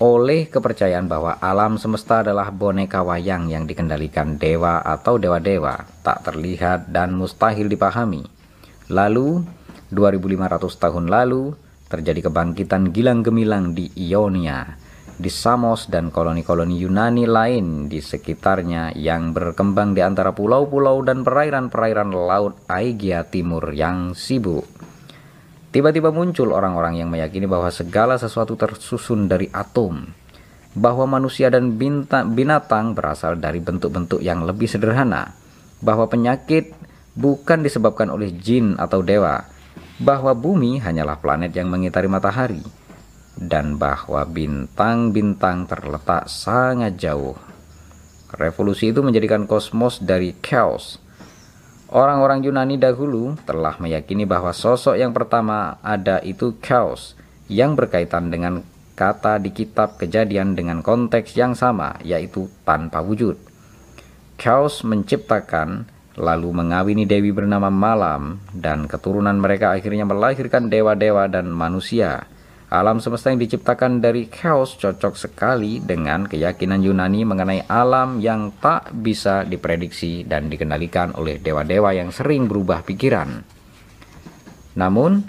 oleh 0.02 0.50
kepercayaan 0.50 1.06
bahwa 1.06 1.38
alam 1.38 1.78
semesta 1.78 2.26
adalah 2.26 2.50
boneka 2.50 3.06
wayang 3.06 3.54
yang 3.54 3.70
dikendalikan 3.70 4.42
dewa 4.42 4.82
atau 4.82 5.22
dewa-dewa, 5.22 5.86
tak 6.02 6.26
terlihat 6.26 6.90
dan 6.90 7.14
mustahil 7.14 7.70
dipahami. 7.70 8.26
Lalu, 8.90 9.46
2500 9.94 10.82
tahun 10.82 11.06
lalu, 11.06 11.54
terjadi 11.86 12.34
kebangkitan 12.34 12.90
gilang 12.90 13.22
gemilang 13.22 13.78
di 13.78 13.94
Ionia, 13.94 14.74
di 15.22 15.30
Samos 15.30 15.86
dan 15.86 16.10
koloni-koloni 16.10 16.82
Yunani 16.82 17.30
lain 17.30 17.86
di 17.86 18.02
sekitarnya 18.02 18.98
yang 18.98 19.38
berkembang 19.38 19.94
di 19.94 20.02
antara 20.02 20.34
pulau-pulau 20.34 21.06
dan 21.06 21.22
perairan-perairan 21.22 22.10
laut 22.10 22.58
Aegea 22.66 23.30
Timur 23.30 23.70
yang 23.70 24.18
sibuk. 24.18 24.66
Tiba-tiba 25.70 26.10
muncul 26.10 26.52
orang-orang 26.52 27.00
yang 27.00 27.08
meyakini 27.14 27.46
bahwa 27.46 27.70
segala 27.70 28.18
sesuatu 28.18 28.58
tersusun 28.58 29.30
dari 29.30 29.48
atom, 29.54 30.04
bahwa 30.74 31.06
manusia 31.06 31.48
dan 31.48 31.78
binatang 32.34 32.98
berasal 32.98 33.38
dari 33.38 33.62
bentuk-bentuk 33.62 34.20
yang 34.20 34.44
lebih 34.44 34.68
sederhana, 34.68 35.38
bahwa 35.80 36.10
penyakit 36.10 36.74
bukan 37.16 37.64
disebabkan 37.64 38.12
oleh 38.12 38.36
jin 38.36 38.76
atau 38.76 39.00
dewa, 39.00 39.48
bahwa 40.02 40.34
bumi 40.34 40.82
hanyalah 40.82 41.22
planet 41.22 41.56
yang 41.56 41.70
mengitari 41.70 42.10
matahari, 42.10 42.81
dan 43.40 43.80
bahwa 43.80 44.24
bintang-bintang 44.28 45.68
terletak 45.68 46.28
sangat 46.28 47.00
jauh. 47.00 47.36
Revolusi 48.32 48.96
itu 48.96 49.04
menjadikan 49.04 49.44
kosmos 49.44 50.00
dari 50.00 50.36
chaos. 50.40 51.00
Orang-orang 51.92 52.48
Yunani 52.48 52.80
dahulu 52.80 53.36
telah 53.44 53.76
meyakini 53.76 54.24
bahwa 54.24 54.56
sosok 54.56 54.96
yang 54.96 55.12
pertama 55.12 55.76
ada 55.84 56.24
itu 56.24 56.56
chaos 56.64 57.20
yang 57.52 57.76
berkaitan 57.76 58.32
dengan 58.32 58.64
kata 58.96 59.44
di 59.44 59.52
kitab 59.52 60.00
kejadian 60.00 60.56
dengan 60.56 60.80
konteks 60.80 61.36
yang 61.36 61.52
sama 61.52 62.00
yaitu 62.00 62.48
tanpa 62.64 63.04
wujud. 63.04 63.36
Chaos 64.40 64.88
menciptakan 64.88 65.84
lalu 66.16 66.56
mengawini 66.56 67.04
dewi 67.04 67.36
bernama 67.36 67.68
Malam 67.68 68.40
dan 68.56 68.88
keturunan 68.88 69.36
mereka 69.36 69.76
akhirnya 69.76 70.08
melahirkan 70.08 70.72
dewa-dewa 70.72 71.28
dan 71.28 71.52
manusia. 71.52 72.31
Alam 72.72 73.04
semesta 73.04 73.28
yang 73.28 73.44
diciptakan 73.44 74.00
dari 74.00 74.32
chaos 74.32 74.80
cocok 74.80 75.20
sekali 75.20 75.84
dengan 75.84 76.24
keyakinan 76.24 76.80
Yunani 76.80 77.28
mengenai 77.28 77.68
alam 77.68 78.24
yang 78.24 78.48
tak 78.64 78.96
bisa 78.96 79.44
diprediksi 79.44 80.24
dan 80.24 80.48
dikendalikan 80.48 81.12
oleh 81.20 81.36
dewa-dewa 81.36 81.92
yang 81.92 82.16
sering 82.16 82.48
berubah 82.48 82.80
pikiran. 82.88 83.44
Namun, 84.80 85.20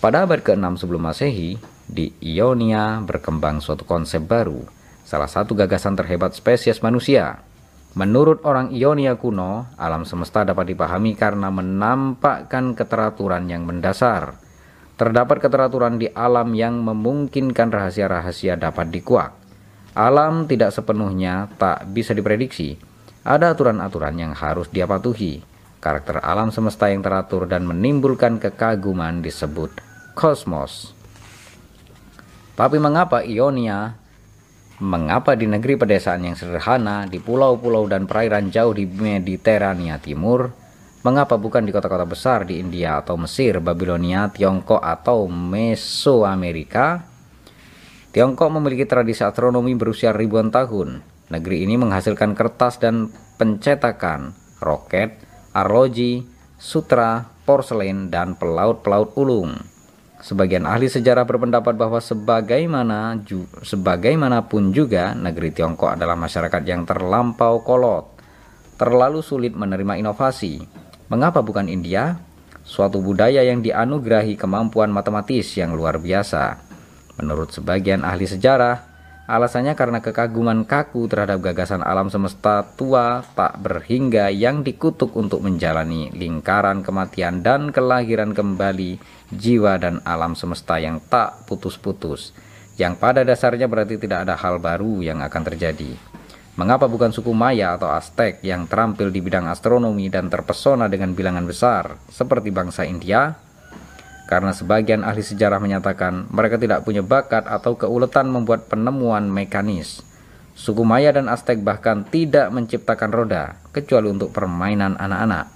pada 0.00 0.24
abad 0.24 0.40
ke-6 0.40 0.80
sebelum 0.80 1.04
Masehi, 1.04 1.60
di 1.84 2.16
Ionia 2.24 3.04
berkembang 3.04 3.60
suatu 3.60 3.84
konsep 3.84 4.24
baru, 4.24 4.64
salah 5.04 5.28
satu 5.28 5.52
gagasan 5.52 6.00
terhebat 6.00 6.32
spesies 6.32 6.80
manusia. 6.80 7.44
Menurut 7.92 8.40
orang 8.48 8.72
Ionia 8.72 9.20
kuno, 9.20 9.68
alam 9.76 10.08
semesta 10.08 10.48
dapat 10.48 10.72
dipahami 10.72 11.12
karena 11.12 11.52
menampakkan 11.52 12.72
keteraturan 12.72 13.52
yang 13.52 13.68
mendasar 13.68 14.45
Terdapat 14.96 15.44
keteraturan 15.44 16.00
di 16.00 16.08
alam 16.12 16.56
yang 16.56 16.80
memungkinkan 16.80 17.68
rahasia-rahasia 17.68 18.56
dapat 18.56 18.88
dikuak. 18.88 19.36
Alam 19.92 20.48
tidak 20.48 20.72
sepenuhnya 20.72 21.52
tak 21.60 21.88
bisa 21.92 22.16
diprediksi. 22.16 22.80
Ada 23.24 23.52
aturan-aturan 23.52 24.16
yang 24.16 24.32
harus 24.32 24.72
dia 24.72 24.88
patuhi. 24.88 25.44
Karakter 25.80 26.24
alam 26.24 26.48
semesta 26.48 26.88
yang 26.88 27.04
teratur 27.04 27.44
dan 27.44 27.68
menimbulkan 27.68 28.40
kekaguman 28.40 29.20
disebut 29.20 29.70
kosmos. 30.16 30.96
Tapi 32.56 32.80
mengapa 32.80 33.20
Ionia 33.20 34.06
Mengapa 34.76 35.32
di 35.32 35.48
negeri 35.48 35.80
pedesaan 35.80 36.28
yang 36.28 36.36
sederhana, 36.36 37.08
di 37.08 37.16
pulau-pulau 37.16 37.88
dan 37.88 38.04
perairan 38.04 38.52
jauh 38.52 38.76
di 38.76 38.84
Mediterania 38.84 39.96
Timur, 39.96 40.52
Mengapa 41.06 41.38
bukan 41.38 41.62
di 41.62 41.70
kota-kota 41.70 42.02
besar 42.02 42.42
di 42.42 42.58
India 42.58 42.98
atau 42.98 43.14
Mesir, 43.14 43.62
Babilonia, 43.62 44.26
Tiongkok 44.26 44.82
atau 44.82 45.30
Mesoamerika? 45.30 47.06
Tiongkok 48.10 48.50
memiliki 48.50 48.90
tradisi 48.90 49.22
astronomi 49.22 49.78
berusia 49.78 50.10
ribuan 50.10 50.50
tahun. 50.50 51.06
Negeri 51.30 51.62
ini 51.62 51.78
menghasilkan 51.78 52.34
kertas 52.34 52.82
dan 52.82 53.14
pencetakan, 53.38 54.34
roket, 54.58 55.22
arloji, 55.54 56.26
sutra, 56.58 57.22
porselen, 57.46 58.10
dan 58.10 58.34
pelaut-pelaut 58.34 59.14
ulung. 59.14 59.54
Sebagian 60.18 60.66
ahli 60.66 60.90
sejarah 60.90 61.22
berpendapat 61.22 61.78
bahwa 61.78 62.02
sebagaimana 62.02 63.22
ju, 63.22 63.46
sebagaimanapun 63.62 64.74
juga 64.74 65.14
negeri 65.14 65.54
Tiongkok 65.54 65.94
adalah 65.94 66.18
masyarakat 66.18 66.66
yang 66.66 66.82
terlampau 66.82 67.62
kolot, 67.62 68.18
terlalu 68.74 69.22
sulit 69.22 69.54
menerima 69.54 70.02
inovasi, 70.02 70.85
Mengapa 71.06 71.38
bukan 71.38 71.70
India? 71.70 72.18
Suatu 72.66 72.98
budaya 72.98 73.38
yang 73.46 73.62
dianugerahi 73.62 74.34
kemampuan 74.34 74.90
matematis 74.90 75.54
yang 75.54 75.78
luar 75.78 76.02
biasa. 76.02 76.58
Menurut 77.22 77.54
sebagian 77.54 78.02
ahli 78.02 78.26
sejarah, 78.26 78.82
alasannya 79.30 79.78
karena 79.78 80.02
kekaguman 80.02 80.66
kaku 80.66 81.06
terhadap 81.06 81.46
gagasan 81.46 81.86
alam 81.86 82.10
semesta 82.10 82.66
tua 82.74 83.22
tak 83.38 83.54
berhingga 83.62 84.34
yang 84.34 84.66
dikutuk 84.66 85.14
untuk 85.14 85.46
menjalani 85.46 86.10
lingkaran 86.10 86.82
kematian 86.82 87.38
dan 87.38 87.70
kelahiran 87.70 88.34
kembali 88.34 88.98
jiwa 89.30 89.78
dan 89.78 90.02
alam 90.02 90.34
semesta 90.34 90.82
yang 90.82 90.98
tak 91.06 91.46
putus-putus, 91.46 92.34
yang 92.82 92.98
pada 92.98 93.22
dasarnya 93.22 93.70
berarti 93.70 93.94
tidak 93.94 94.26
ada 94.26 94.34
hal 94.34 94.58
baru 94.58 95.06
yang 95.06 95.22
akan 95.22 95.42
terjadi. 95.54 96.15
Mengapa 96.56 96.88
bukan 96.88 97.12
suku 97.12 97.36
Maya 97.36 97.76
atau 97.76 97.92
Aztec 97.92 98.40
yang 98.40 98.64
terampil 98.64 99.12
di 99.12 99.20
bidang 99.20 99.44
astronomi 99.44 100.08
dan 100.08 100.32
terpesona 100.32 100.88
dengan 100.88 101.12
bilangan 101.12 101.44
besar 101.44 102.00
seperti 102.08 102.48
bangsa 102.48 102.88
India? 102.88 103.36
Karena 104.24 104.56
sebagian 104.56 105.04
ahli 105.04 105.20
sejarah 105.20 105.60
menyatakan 105.60 106.32
mereka 106.32 106.56
tidak 106.56 106.80
punya 106.88 107.04
bakat 107.04 107.44
atau 107.44 107.76
keuletan 107.76 108.32
membuat 108.32 108.72
penemuan 108.72 109.28
mekanis. 109.28 110.00
Suku 110.56 110.80
Maya 110.80 111.12
dan 111.12 111.28
Aztec 111.28 111.60
bahkan 111.60 112.08
tidak 112.08 112.48
menciptakan 112.48 113.12
roda, 113.12 113.60
kecuali 113.76 114.08
untuk 114.08 114.32
permainan 114.32 114.96
anak-anak. 114.96 115.52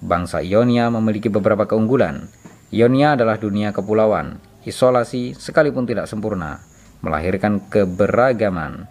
Bangsa 0.00 0.40
Ionia 0.40 0.88
memiliki 0.88 1.28
beberapa 1.28 1.68
keunggulan. 1.68 2.32
Ionia 2.72 3.12
adalah 3.12 3.36
dunia 3.36 3.76
kepulauan, 3.76 4.40
isolasi 4.64 5.36
sekalipun 5.36 5.84
tidak 5.84 6.08
sempurna, 6.08 6.64
melahirkan 7.04 7.60
keberagaman, 7.68 8.88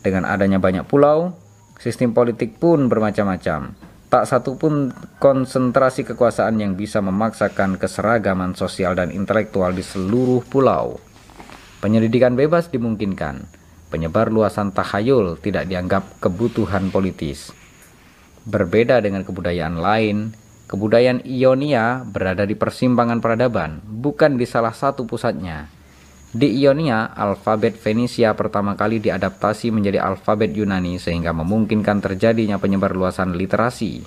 dengan 0.00 0.24
adanya 0.24 0.56
banyak 0.56 0.88
pulau, 0.88 1.36
sistem 1.76 2.16
politik 2.16 2.56
pun 2.56 2.88
bermacam-macam. 2.88 3.76
Tak 4.10 4.24
satu 4.26 4.58
pun 4.58 4.90
konsentrasi 5.22 6.02
kekuasaan 6.02 6.58
yang 6.58 6.74
bisa 6.74 6.98
memaksakan 6.98 7.78
keseragaman 7.78 8.58
sosial 8.58 8.98
dan 8.98 9.14
intelektual 9.14 9.70
di 9.70 9.86
seluruh 9.86 10.42
pulau. 10.50 10.98
Penyelidikan 11.78 12.34
bebas 12.34 12.68
dimungkinkan. 12.74 13.46
Penyebar 13.90 14.34
luasan 14.34 14.74
tahayul 14.74 15.38
tidak 15.38 15.70
dianggap 15.70 16.18
kebutuhan 16.18 16.90
politis. 16.90 17.54
Berbeda 18.46 18.98
dengan 18.98 19.22
kebudayaan 19.22 19.78
lain, 19.78 20.34
kebudayaan 20.66 21.22
Ionia 21.22 22.02
berada 22.02 22.42
di 22.46 22.58
persimpangan 22.58 23.22
peradaban, 23.22 23.78
bukan 23.82 24.38
di 24.38 24.46
salah 24.46 24.74
satu 24.74 25.06
pusatnya 25.06 25.79
di 26.30 26.62
Ionia, 26.62 27.10
alfabet 27.10 27.74
Fenisia 27.74 28.38
pertama 28.38 28.78
kali 28.78 29.02
diadaptasi 29.02 29.74
menjadi 29.74 29.98
alfabet 29.98 30.54
Yunani 30.54 31.02
sehingga 31.02 31.34
memungkinkan 31.34 31.98
terjadinya 31.98 32.54
penyebar 32.54 32.94
luasan 32.94 33.34
literasi. 33.34 34.06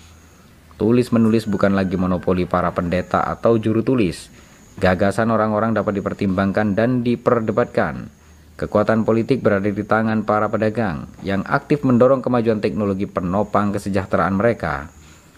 Tulis-menulis 0.80 1.52
bukan 1.52 1.76
lagi 1.76 2.00
monopoli 2.00 2.48
para 2.48 2.72
pendeta 2.72 3.28
atau 3.28 3.60
juru 3.60 3.84
tulis. 3.84 4.32
Gagasan 4.80 5.36
orang-orang 5.36 5.76
dapat 5.76 6.00
dipertimbangkan 6.00 6.80
dan 6.80 7.04
diperdebatkan. 7.04 8.08
Kekuatan 8.56 9.04
politik 9.04 9.44
berada 9.44 9.68
di 9.68 9.84
tangan 9.84 10.24
para 10.24 10.48
pedagang 10.48 11.12
yang 11.28 11.44
aktif 11.44 11.84
mendorong 11.84 12.24
kemajuan 12.24 12.64
teknologi 12.64 13.04
penopang 13.04 13.76
kesejahteraan 13.76 14.40
mereka. 14.40 14.88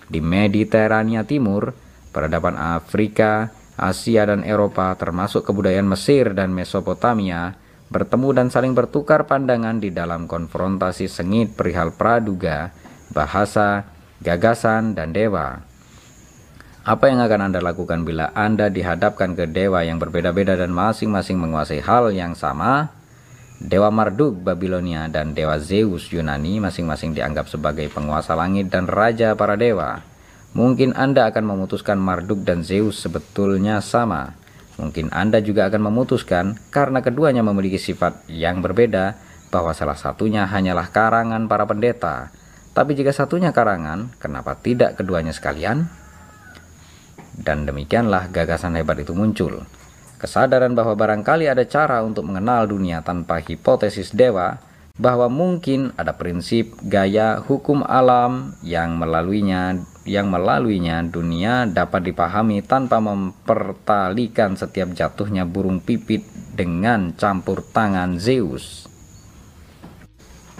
Di 0.06 0.22
Mediterania 0.22 1.26
Timur, 1.26 1.74
peradaban 2.14 2.54
Afrika, 2.54 3.50
Asia 3.76 4.24
dan 4.24 4.48
Eropa 4.48 4.96
termasuk 4.96 5.44
kebudayaan 5.44 5.88
Mesir 5.88 6.32
dan 6.32 6.56
Mesopotamia 6.56 7.60
bertemu 7.92 8.30
dan 8.34 8.48
saling 8.50 8.74
bertukar 8.74 9.30
pandangan 9.30 9.78
di 9.78 9.94
dalam 9.94 10.26
konfrontasi 10.26 11.06
sengit 11.06 11.54
perihal 11.54 11.94
praduga, 11.94 12.74
bahasa, 13.14 13.86
gagasan, 14.24 14.98
dan 14.98 15.14
dewa. 15.14 15.62
Apa 16.86 17.10
yang 17.10 17.18
akan 17.22 17.50
Anda 17.50 17.60
lakukan 17.66 18.06
bila 18.06 18.30
Anda 18.38 18.70
dihadapkan 18.70 19.34
ke 19.34 19.50
dewa 19.50 19.82
yang 19.82 19.98
berbeda-beda 19.98 20.54
dan 20.54 20.70
masing-masing 20.70 21.42
menguasai 21.42 21.82
hal 21.82 22.14
yang 22.14 22.38
sama? 22.38 22.94
Dewa 23.58 23.90
Marduk 23.90 24.38
Babilonia 24.44 25.08
dan 25.08 25.32
Dewa 25.34 25.58
Zeus 25.58 26.12
Yunani 26.12 26.60
masing-masing 26.62 27.16
dianggap 27.16 27.50
sebagai 27.50 27.88
penguasa 27.90 28.38
langit 28.38 28.70
dan 28.70 28.86
raja 28.86 29.34
para 29.34 29.58
dewa. 29.58 30.04
Mungkin 30.56 30.96
Anda 30.96 31.28
akan 31.28 31.52
memutuskan 31.52 32.00
Marduk 32.00 32.48
dan 32.48 32.64
Zeus 32.64 33.04
sebetulnya 33.04 33.84
sama. 33.84 34.40
Mungkin 34.80 35.12
Anda 35.12 35.44
juga 35.44 35.68
akan 35.68 35.92
memutuskan 35.92 36.56
karena 36.72 37.04
keduanya 37.04 37.44
memiliki 37.44 37.76
sifat 37.76 38.24
yang 38.32 38.64
berbeda 38.64 39.20
bahwa 39.52 39.76
salah 39.76 40.00
satunya 40.00 40.48
hanyalah 40.48 40.96
karangan 40.96 41.52
para 41.52 41.68
pendeta. 41.68 42.32
Tapi 42.72 42.96
jika 42.96 43.12
satunya 43.12 43.52
karangan, 43.52 44.16
kenapa 44.16 44.56
tidak 44.56 44.96
keduanya 45.00 45.36
sekalian? 45.36 45.92
Dan 47.36 47.68
demikianlah 47.68 48.32
gagasan 48.32 48.80
hebat 48.80 49.00
itu 49.00 49.12
muncul. 49.12 49.64
Kesadaran 50.16 50.72
bahwa 50.72 50.96
barangkali 50.96 51.52
ada 51.52 51.68
cara 51.68 52.00
untuk 52.00 52.28
mengenal 52.28 52.68
dunia 52.68 53.04
tanpa 53.04 53.44
hipotesis 53.44 54.16
dewa, 54.16 54.60
bahwa 54.96 55.28
mungkin 55.28 55.92
ada 56.00 56.16
prinsip 56.16 56.72
gaya 56.80 57.44
hukum 57.44 57.84
alam 57.84 58.56
yang 58.64 58.96
melaluinya 58.96 59.84
yang 60.06 60.30
melaluinya 60.30 61.02
dunia 61.02 61.66
dapat 61.66 62.14
dipahami 62.14 62.62
tanpa 62.62 63.02
mempertalikan 63.02 64.54
setiap 64.54 64.94
jatuhnya 64.94 65.50
burung 65.50 65.82
pipit 65.82 66.22
dengan 66.54 67.12
campur 67.18 67.66
tangan 67.66 68.22
Zeus. 68.22 68.86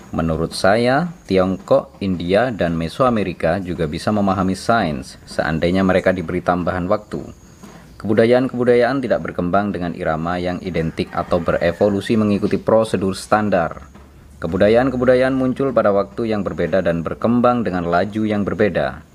Menurut 0.10 0.58
saya, 0.58 1.14
Tiongkok, 1.30 2.02
India, 2.02 2.50
dan 2.50 2.74
Mesoamerika 2.74 3.62
juga 3.62 3.86
bisa 3.86 4.10
memahami 4.10 4.58
sains 4.58 5.22
seandainya 5.30 5.86
mereka 5.86 6.10
diberi 6.10 6.42
tambahan 6.42 6.90
waktu. 6.90 7.22
Kebudayaan-kebudayaan 8.02 9.02
tidak 9.02 9.30
berkembang 9.30 9.74
dengan 9.74 9.94
irama 9.94 10.38
yang 10.42 10.58
identik 10.62 11.10
atau 11.14 11.42
berevolusi 11.42 12.18
mengikuti 12.18 12.58
prosedur 12.58 13.14
standar. 13.14 13.92
Kebudayaan-kebudayaan 14.40 15.34
muncul 15.34 15.74
pada 15.74 15.90
waktu 15.90 16.34
yang 16.34 16.46
berbeda 16.46 16.86
dan 16.86 17.02
berkembang 17.02 17.66
dengan 17.66 17.88
laju 17.88 18.24
yang 18.24 18.46
berbeda. 18.46 19.15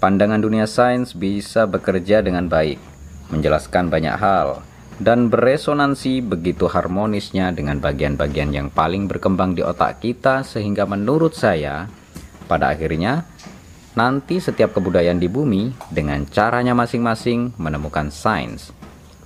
Pandangan 0.00 0.40
dunia 0.40 0.64
sains 0.64 1.12
bisa 1.12 1.68
bekerja 1.68 2.24
dengan 2.24 2.48
baik, 2.48 2.80
menjelaskan 3.28 3.92
banyak 3.92 4.16
hal, 4.16 4.64
dan 4.96 5.28
beresonansi 5.28 6.24
begitu 6.24 6.66
harmonisnya 6.68 7.52
dengan 7.52 7.78
bagian-bagian 7.78 8.50
yang 8.52 8.68
paling 8.72 9.06
berkembang 9.06 9.52
di 9.52 9.60
otak 9.60 10.00
kita 10.00 10.40
sehingga 10.40 10.88
menurut 10.88 11.36
saya, 11.36 11.86
pada 12.48 12.72
akhirnya, 12.72 13.28
nanti 13.92 14.40
setiap 14.40 14.72
kebudayaan 14.72 15.20
di 15.20 15.28
bumi 15.28 15.76
dengan 15.92 16.24
caranya 16.24 16.72
masing-masing 16.72 17.56
menemukan 17.60 18.08
sains. 18.08 18.72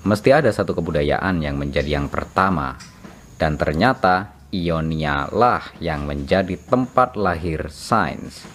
Mesti 0.04 0.30
ada 0.36 0.50
satu 0.52 0.76
kebudayaan 0.76 1.40
yang 1.40 1.56
menjadi 1.56 2.02
yang 2.02 2.10
pertama, 2.10 2.76
dan 3.38 3.56
ternyata 3.56 4.34
Ionia 4.54 5.26
lah 5.34 5.74
yang 5.82 6.06
menjadi 6.06 6.54
tempat 6.70 7.18
lahir 7.18 7.66
sains. 7.72 8.53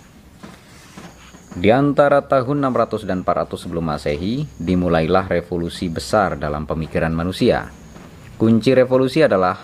Di 1.57 1.73
antara 1.73 2.21
tahun 2.21 2.61
600 2.61 3.09
dan 3.09 3.25
400 3.25 3.57
sebelum 3.57 3.81
masehi, 3.81 4.45
dimulailah 4.61 5.25
revolusi 5.25 5.89
besar 5.89 6.37
dalam 6.37 6.69
pemikiran 6.69 7.09
manusia. 7.09 7.73
Kunci 8.37 8.77
revolusi 8.77 9.25
adalah 9.25 9.57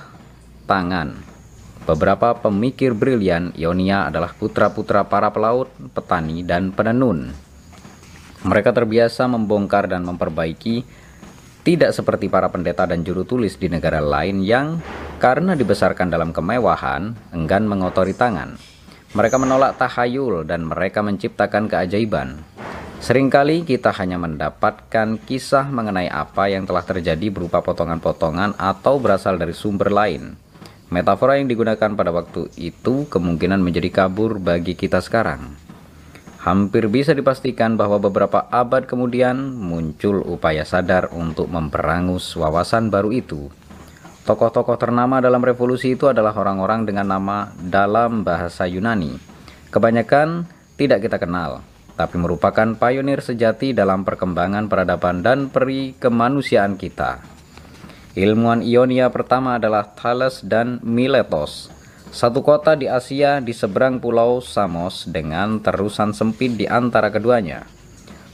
tangan. 0.66 1.14
Beberapa 1.86 2.34
pemikir 2.42 2.98
brilian 2.98 3.54
Ionia 3.54 4.10
adalah 4.10 4.34
putra-putra 4.34 5.06
para 5.06 5.30
pelaut, 5.30 5.70
petani, 5.94 6.42
dan 6.42 6.74
penenun. 6.74 7.30
Mereka 8.42 8.74
terbiasa 8.74 9.30
membongkar 9.30 9.86
dan 9.86 10.02
memperbaiki, 10.10 10.82
tidak 11.62 11.94
seperti 11.94 12.34
para 12.34 12.50
pendeta 12.50 12.90
dan 12.90 13.06
juru 13.06 13.30
tulis 13.30 13.62
di 13.62 13.70
negara 13.70 14.02
lain 14.02 14.42
yang, 14.42 14.82
karena 15.22 15.54
dibesarkan 15.54 16.10
dalam 16.10 16.34
kemewahan, 16.34 17.14
enggan 17.30 17.70
mengotori 17.70 18.18
tangan. 18.18 18.75
Mereka 19.16 19.40
menolak 19.40 19.80
tahayul 19.80 20.44
dan 20.44 20.68
mereka 20.68 21.00
menciptakan 21.00 21.72
keajaiban. 21.72 22.44
Seringkali 23.00 23.64
kita 23.64 23.96
hanya 23.96 24.20
mendapatkan 24.20 25.24
kisah 25.24 25.72
mengenai 25.72 26.12
apa 26.12 26.52
yang 26.52 26.68
telah 26.68 26.84
terjadi 26.84 27.32
berupa 27.32 27.64
potongan-potongan 27.64 28.60
atau 28.60 29.00
berasal 29.00 29.40
dari 29.40 29.56
sumber 29.56 29.88
lain. 29.88 30.36
Metafora 30.92 31.40
yang 31.40 31.48
digunakan 31.48 31.96
pada 31.96 32.12
waktu 32.12 32.52
itu 32.60 33.08
kemungkinan 33.08 33.64
menjadi 33.64 34.04
kabur 34.04 34.36
bagi 34.36 34.76
kita 34.76 35.00
sekarang. 35.00 35.56
Hampir 36.44 36.92
bisa 36.92 37.16
dipastikan 37.16 37.80
bahwa 37.80 38.04
beberapa 38.04 38.52
abad 38.52 38.84
kemudian 38.84 39.40
muncul 39.56 40.28
upaya 40.28 40.68
sadar 40.68 41.08
untuk 41.16 41.48
memperangus 41.48 42.36
wawasan 42.36 42.92
baru 42.92 43.16
itu. 43.16 43.48
Tokoh-tokoh 44.26 44.82
ternama 44.82 45.22
dalam 45.22 45.38
revolusi 45.46 45.94
itu 45.94 46.10
adalah 46.10 46.34
orang-orang 46.34 46.82
dengan 46.82 47.06
nama 47.06 47.54
dalam 47.62 48.26
bahasa 48.26 48.66
Yunani. 48.66 49.22
Kebanyakan 49.70 50.50
tidak 50.82 51.06
kita 51.06 51.22
kenal, 51.22 51.62
tapi 51.94 52.18
merupakan 52.18 52.74
pionir 52.74 53.22
sejati 53.22 53.78
dalam 53.78 54.02
perkembangan 54.02 54.66
peradaban 54.66 55.22
dan 55.22 55.54
peri 55.54 55.94
kemanusiaan 56.02 56.74
kita. 56.74 57.22
Ilmuwan 58.18 58.66
Ionia 58.66 59.14
pertama 59.14 59.62
adalah 59.62 59.94
Thales 59.94 60.42
dan 60.42 60.82
Miletos, 60.82 61.70
satu 62.10 62.42
kota 62.42 62.74
di 62.74 62.90
Asia 62.90 63.38
di 63.44 63.54
seberang 63.54 64.02
pulau 64.02 64.42
Samos 64.42 65.06
dengan 65.06 65.62
terusan 65.62 66.18
sempit 66.18 66.58
di 66.58 66.66
antara 66.66 67.14
keduanya. 67.14 67.68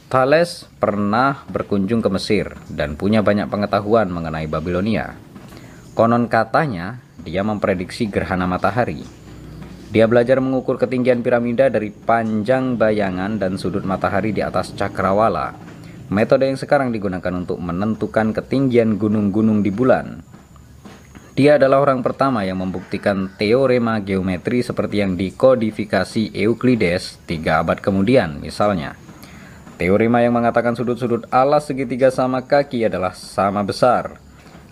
Thales 0.07 0.71
pernah 0.79 1.43
berkunjung 1.51 1.99
ke 1.99 2.07
Mesir 2.13 2.55
dan 2.71 2.95
punya 2.95 3.19
banyak 3.19 3.51
pengetahuan 3.51 4.07
mengenai 4.07 4.47
Babilonia. 4.47 5.30
Konon 6.01 6.25
katanya, 6.25 6.97
dia 7.21 7.45
memprediksi 7.45 8.09
gerhana 8.09 8.49
matahari. 8.49 9.05
Dia 9.93 10.09
belajar 10.09 10.41
mengukur 10.41 10.81
ketinggian 10.81 11.21
piramida 11.21 11.69
dari 11.69 11.93
panjang 11.93 12.73
bayangan 12.73 13.37
dan 13.37 13.61
sudut 13.61 13.85
matahari 13.85 14.33
di 14.33 14.41
atas 14.41 14.73
cakrawala, 14.73 15.53
metode 16.09 16.49
yang 16.49 16.57
sekarang 16.57 16.89
digunakan 16.89 17.29
untuk 17.37 17.61
menentukan 17.61 18.33
ketinggian 18.33 18.97
gunung-gunung 18.97 19.61
di 19.61 19.69
bulan. 19.69 20.25
Dia 21.37 21.61
adalah 21.61 21.85
orang 21.85 22.01
pertama 22.01 22.41
yang 22.49 22.57
membuktikan 22.65 23.29
teorema 23.37 24.01
geometri 24.01 24.65
seperti 24.65 25.05
yang 25.05 25.13
dikodifikasi 25.13 26.33
Euclides 26.33 27.21
tiga 27.29 27.61
abad 27.61 27.77
kemudian, 27.77 28.41
misalnya. 28.41 28.97
Teorema 29.77 30.25
yang 30.25 30.33
mengatakan 30.33 30.73
sudut-sudut 30.73 31.29
alas 31.29 31.69
segitiga 31.69 32.09
sama 32.09 32.41
kaki 32.41 32.89
adalah 32.89 33.13
sama 33.13 33.61
besar, 33.61 34.17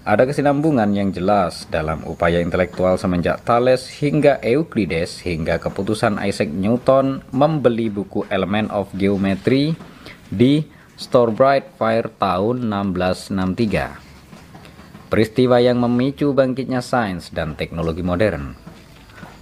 ada 0.09 0.25
kesinambungan 0.25 0.89
yang 0.97 1.13
jelas 1.13 1.69
dalam 1.69 2.01
upaya 2.01 2.41
intelektual 2.41 2.97
semenjak 2.97 3.45
Thales 3.45 3.85
hingga 4.01 4.41
Euclides 4.41 5.21
hingga 5.21 5.61
keputusan 5.61 6.17
Isaac 6.25 6.49
Newton 6.49 7.21
membeli 7.29 7.93
buku 7.93 8.25
Element 8.33 8.73
of 8.73 8.89
Geometry 8.97 9.77
di 10.33 10.65
Storebright 10.97 11.77
Fire 11.77 12.09
tahun 12.09 12.65
1663. 12.97 15.13
Peristiwa 15.13 15.61
yang 15.61 15.77
memicu 15.77 16.33
bangkitnya 16.33 16.81
sains 16.81 17.29
dan 17.29 17.53
teknologi 17.53 18.01
modern. 18.01 18.57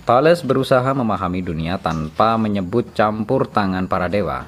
Thales 0.04 0.44
berusaha 0.44 0.92
memahami 0.92 1.48
dunia 1.48 1.80
tanpa 1.80 2.36
menyebut 2.36 2.92
campur 2.92 3.48
tangan 3.48 3.88
para 3.88 4.12
dewa. 4.12 4.44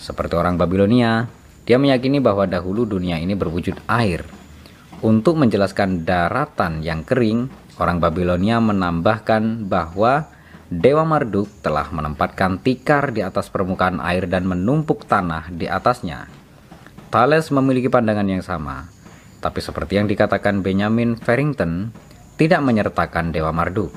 Seperti 0.00 0.32
orang 0.32 0.56
Babilonia, 0.56 1.28
dia 1.68 1.76
meyakini 1.76 2.24
bahwa 2.24 2.48
dahulu 2.48 2.88
dunia 2.88 3.20
ini 3.20 3.36
berwujud 3.36 3.76
air 3.84 4.37
untuk 4.98 5.38
menjelaskan 5.38 6.02
daratan 6.02 6.82
yang 6.82 7.06
kering, 7.06 7.46
orang 7.78 8.02
Babilonia 8.02 8.58
menambahkan 8.58 9.70
bahwa 9.70 10.26
Dewa 10.68 11.06
Marduk 11.06 11.46
telah 11.62 11.88
menempatkan 11.94 12.60
tikar 12.60 13.14
di 13.14 13.22
atas 13.22 13.48
permukaan 13.48 14.02
air 14.02 14.26
dan 14.26 14.44
menumpuk 14.44 15.06
tanah 15.06 15.54
di 15.54 15.70
atasnya. 15.70 16.26
Thales 17.08 17.48
memiliki 17.54 17.88
pandangan 17.88 18.26
yang 18.28 18.44
sama, 18.44 18.90
tapi 19.40 19.62
seperti 19.62 20.02
yang 20.02 20.10
dikatakan 20.10 20.60
Benjamin 20.60 21.16
Farrington, 21.16 21.94
tidak 22.36 22.60
menyertakan 22.60 23.32
Dewa 23.32 23.54
Marduk. 23.54 23.94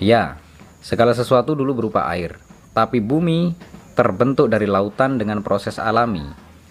Ya, 0.00 0.38
segala 0.80 1.12
sesuatu 1.12 1.58
dulu 1.58 1.76
berupa 1.76 2.08
air, 2.08 2.38
tapi 2.72 3.02
bumi 3.02 3.52
terbentuk 3.98 4.48
dari 4.48 4.70
lautan 4.70 5.18
dengan 5.18 5.42
proses 5.42 5.76
alami, 5.82 6.24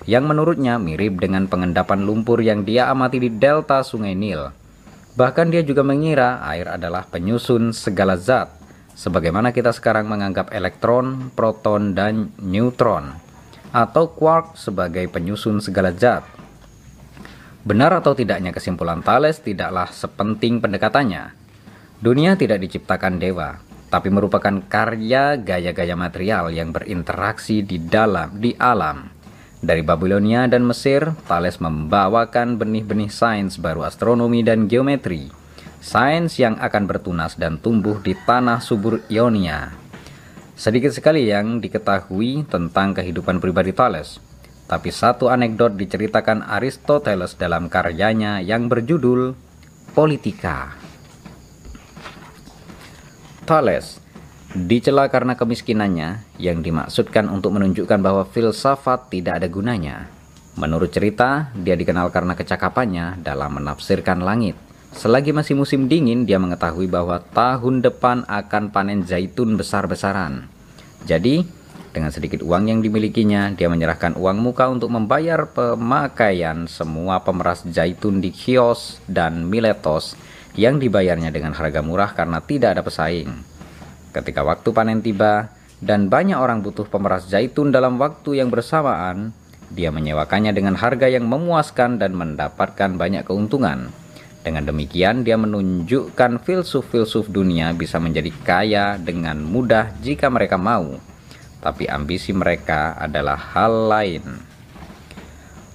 yang 0.07 0.23
menurutnya 0.23 0.79
mirip 0.79 1.19
dengan 1.19 1.51
pengendapan 1.51 2.07
lumpur 2.07 2.39
yang 2.39 2.63
dia 2.63 2.87
amati 2.87 3.19
di 3.19 3.29
delta 3.29 3.83
sungai 3.83 4.15
Nil. 4.15 4.49
Bahkan 5.19 5.51
dia 5.51 5.61
juga 5.67 5.83
mengira 5.83 6.39
air 6.47 6.71
adalah 6.71 7.03
penyusun 7.11 7.75
segala 7.75 8.15
zat, 8.15 8.47
sebagaimana 8.95 9.51
kita 9.51 9.75
sekarang 9.75 10.07
menganggap 10.07 10.55
elektron, 10.55 11.29
proton, 11.35 11.91
dan 11.91 12.31
neutron, 12.39 13.19
atau 13.75 14.07
quark 14.07 14.55
sebagai 14.55 15.11
penyusun 15.11 15.59
segala 15.59 15.91
zat. 15.91 16.23
Benar 17.67 17.99
atau 17.99 18.15
tidaknya 18.15 18.55
kesimpulan 18.55 19.03
Thales 19.03 19.43
tidaklah 19.43 19.91
sepenting 19.91 20.63
pendekatannya. 20.63 21.35
Dunia 21.99 22.39
tidak 22.39 22.63
diciptakan 22.63 23.19
dewa, 23.19 23.59
tapi 23.91 24.07
merupakan 24.07 24.63
karya 24.71 25.35
gaya-gaya 25.35 25.99
material 25.99 26.47
yang 26.53 26.71
berinteraksi 26.71 27.65
di 27.65 27.81
dalam 27.81 28.39
di 28.39 28.55
alam. 28.55 29.16
Dari 29.57 29.81
Babilonia 29.81 30.45
dan 30.45 30.69
Mesir, 30.69 31.17
Thales 31.25 31.57
membawakan 31.57 32.61
benih-benih 32.61 33.09
sains 33.09 33.57
baru 33.57 33.89
astronomi 33.89 34.45
dan 34.45 34.69
geometri. 34.69 35.33
Sains 35.81 36.37
yang 36.37 36.61
akan 36.61 36.85
bertunas 36.85 37.33
dan 37.41 37.57
tumbuh 37.57 37.97
di 37.97 38.13
tanah 38.13 38.61
subur 38.61 39.01
Ionia. 39.09 39.73
Sedikit 40.53 40.93
sekali 40.93 41.25
yang 41.25 41.57
diketahui 41.57 42.45
tentang 42.45 42.93
kehidupan 42.93 43.41
pribadi 43.41 43.73
Thales. 43.73 44.21
Tapi 44.69 44.93
satu 44.93 45.33
anekdot 45.33 45.73
diceritakan 45.73 46.45
Aristoteles 46.45 47.33
dalam 47.33 47.65
karyanya 47.65 48.37
yang 48.45 48.69
berjudul 48.69 49.33
Politika. 49.97 50.77
Thales 53.49 53.97
Dicela 54.55 55.11
karena 55.11 55.35
kemiskinannya 55.35 56.23
yang 56.39 56.63
dimaksudkan 56.63 57.27
untuk 57.27 57.51
menunjukkan 57.59 57.99
bahwa 57.99 58.23
filsafat 58.31 59.11
tidak 59.11 59.43
ada 59.43 59.47
gunanya. 59.51 60.07
Menurut 60.55 60.87
cerita, 60.87 61.51
dia 61.51 61.75
dikenal 61.75 62.09
karena 62.15 62.31
kecakapannya 62.31 63.19
dalam 63.19 63.59
menafsirkan 63.59 64.23
langit. 64.23 64.55
Selagi 64.95 65.35
masih 65.35 65.59
musim 65.59 65.91
dingin, 65.91 66.23
dia 66.23 66.39
mengetahui 66.39 66.87
bahwa 66.87 67.19
tahun 67.19 67.83
depan 67.83 68.23
akan 68.23 68.71
panen 68.71 69.03
zaitun 69.03 69.59
besar-besaran. 69.59 70.47
Jadi, 71.03 71.43
dengan 71.91 72.09
sedikit 72.09 72.39
uang 72.39 72.71
yang 72.71 72.79
dimilikinya, 72.79 73.51
dia 73.51 73.67
menyerahkan 73.67 74.15
uang 74.15 74.39
muka 74.39 74.71
untuk 74.71 74.89
membayar 74.89 75.43
pemakaian 75.51 76.71
semua 76.71 77.19
pemeras 77.19 77.67
zaitun 77.67 78.23
di 78.23 78.31
kios 78.31 79.03
dan 79.11 79.43
miletos 79.43 80.15
yang 80.55 80.79
dibayarnya 80.79 81.35
dengan 81.35 81.51
harga 81.51 81.83
murah 81.83 82.15
karena 82.15 82.39
tidak 82.41 82.79
ada 82.79 82.81
pesaing. 82.81 83.56
Ketika 84.17 84.41
waktu 84.41 84.73
panen 84.73 85.05
tiba 85.05 85.53
dan 85.77 86.09
banyak 86.09 86.41
orang 86.41 86.65
butuh 86.65 86.89
pemeras 86.89 87.29
zaitun 87.29 87.69
dalam 87.69 88.01
waktu 88.01 88.41
yang 88.41 88.49
bersamaan, 88.49 89.29
dia 89.69 89.93
menyewakannya 89.93 90.57
dengan 90.57 90.73
harga 90.73 91.05
yang 91.05 91.29
memuaskan 91.29 92.01
dan 92.01 92.17
mendapatkan 92.17 92.97
banyak 92.97 93.21
keuntungan. 93.29 93.93
Dengan 94.41 94.65
demikian, 94.65 95.21
dia 95.21 95.37
menunjukkan 95.37 96.41
filsuf-filsuf 96.41 97.29
dunia 97.29 97.77
bisa 97.77 98.01
menjadi 98.01 98.33
kaya 98.41 98.85
dengan 98.97 99.37
mudah 99.37 99.93
jika 100.01 100.33
mereka 100.33 100.57
mau. 100.57 100.97
tapi 101.57 101.89
ambisi 101.89 102.31
mereka 102.31 102.95
adalah 102.95 103.35
hal 103.35 103.89
lain. 103.89 104.23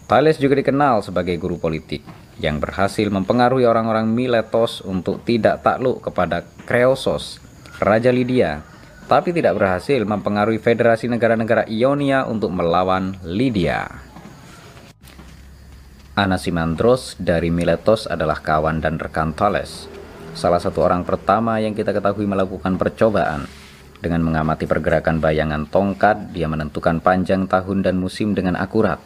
Thales 0.06 0.38
juga 0.38 0.56
dikenal 0.56 1.02
sebagai 1.02 1.34
guru 1.36 1.58
politik 1.58 2.06
yang 2.38 2.62
berhasil 2.62 3.10
mempengaruhi 3.10 3.66
orang-orang 3.66 4.08
Miletos 4.08 4.80
untuk 4.86 5.20
tidak 5.26 5.60
takluk 5.60 6.00
kepada 6.00 6.46
Kreosos, 6.64 7.42
Raja 7.82 8.14
Lydia, 8.14 8.62
tapi 9.10 9.34
tidak 9.34 9.58
berhasil 9.58 9.98
mempengaruhi 10.06 10.62
federasi 10.62 11.10
negara-negara 11.10 11.66
Ionia 11.66 12.30
untuk 12.30 12.54
melawan 12.54 13.18
Lydia. 13.26 13.90
Anasimandros 16.14 17.18
dari 17.18 17.50
Miletos 17.50 18.06
adalah 18.06 18.38
kawan 18.38 18.78
dan 18.78 19.02
rekan 19.02 19.34
Thales, 19.34 19.90
salah 20.30 20.62
satu 20.62 20.78
orang 20.86 21.02
pertama 21.02 21.58
yang 21.58 21.74
kita 21.74 21.90
ketahui 21.90 22.22
melakukan 22.22 22.78
percobaan. 22.78 23.50
Dengan 23.98 24.22
mengamati 24.22 24.70
pergerakan 24.70 25.18
bayangan 25.18 25.66
tongkat, 25.66 26.30
dia 26.30 26.46
menentukan 26.46 27.02
panjang 27.02 27.50
tahun 27.50 27.82
dan 27.82 27.98
musim 27.98 28.30
dengan 28.30 28.54
akurat. 28.62 29.02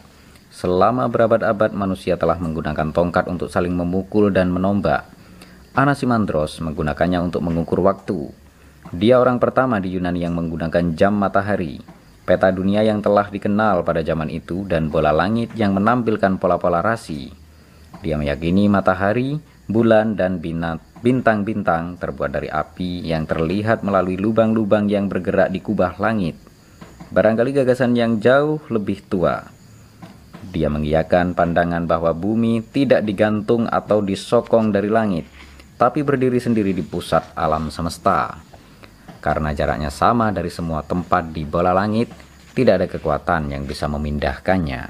Selama 0.53 1.09
berabad-abad 1.09 1.73
manusia 1.73 2.13
telah 2.13 2.37
menggunakan 2.37 2.93
tongkat 2.93 3.25
untuk 3.25 3.49
saling 3.49 3.73
memukul 3.73 4.29
dan 4.29 4.53
menombak. 4.53 5.09
Anasimandros 5.73 6.61
menggunakannya 6.61 7.25
untuk 7.25 7.41
mengukur 7.41 7.81
waktu. 7.81 8.45
Dia 8.95 9.19
orang 9.19 9.41
pertama 9.41 9.83
di 9.83 9.95
Yunani 9.95 10.23
yang 10.23 10.35
menggunakan 10.37 10.95
jam 10.95 11.15
matahari, 11.19 11.83
peta 12.23 12.47
dunia 12.51 12.83
yang 12.87 13.03
telah 13.03 13.27
dikenal 13.27 13.83
pada 13.83 13.99
zaman 14.03 14.31
itu 14.31 14.63
dan 14.63 14.87
bola 14.87 15.11
langit 15.11 15.51
yang 15.59 15.75
menampilkan 15.75 16.39
pola-pola 16.39 16.79
rasi. 16.79 17.31
Dia 17.99 18.15
meyakini 18.15 18.71
matahari, 18.71 19.41
bulan, 19.67 20.15
dan 20.15 20.39
bintang-bintang 21.03 21.99
terbuat 21.99 22.31
dari 22.31 22.47
api 22.47 23.03
yang 23.03 23.27
terlihat 23.27 23.83
melalui 23.83 24.15
lubang-lubang 24.15 24.87
yang 24.87 25.11
bergerak 25.11 25.51
di 25.51 25.59
kubah 25.59 25.99
langit. 25.99 26.39
Barangkali 27.11 27.51
gagasan 27.55 27.95
yang 27.95 28.19
jauh 28.23 28.59
lebih 28.71 29.03
tua 29.07 29.57
dia 30.47 30.71
mengiyakan 30.71 31.35
pandangan 31.35 31.83
bahwa 31.83 32.15
bumi 32.15 32.63
tidak 32.63 33.03
digantung 33.03 33.67
atau 33.67 33.99
disokong 33.99 34.71
dari 34.71 34.87
langit, 34.87 35.27
tapi 35.75 36.01
berdiri 36.01 36.39
sendiri 36.39 36.71
di 36.71 36.81
pusat 36.81 37.35
alam 37.35 37.67
semesta. 37.67 38.46
Karena 39.27 39.51
jaraknya 39.51 39.91
sama 39.91 40.31
dari 40.31 40.47
semua 40.47 40.87
tempat 40.87 41.35
di 41.35 41.43
bola 41.43 41.75
langit, 41.75 42.07
tidak 42.55 42.79
ada 42.79 42.87
kekuatan 42.87 43.51
yang 43.51 43.67
bisa 43.67 43.91
memindahkannya. 43.91 44.87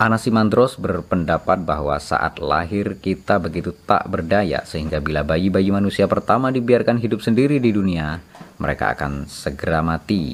Anasimandros 0.00 0.80
berpendapat 0.80 1.68
bahwa 1.68 2.00
saat 2.00 2.40
lahir 2.40 2.96
kita 2.96 3.36
begitu 3.36 3.76
tak 3.84 4.08
berdaya 4.08 4.64
sehingga 4.64 5.04
bila 5.04 5.20
bayi-bayi 5.20 5.68
manusia 5.68 6.08
pertama 6.08 6.48
dibiarkan 6.48 6.96
hidup 6.96 7.20
sendiri 7.20 7.60
di 7.60 7.76
dunia, 7.76 8.24
mereka 8.56 8.96
akan 8.96 9.28
segera 9.28 9.84
mati. 9.84 10.32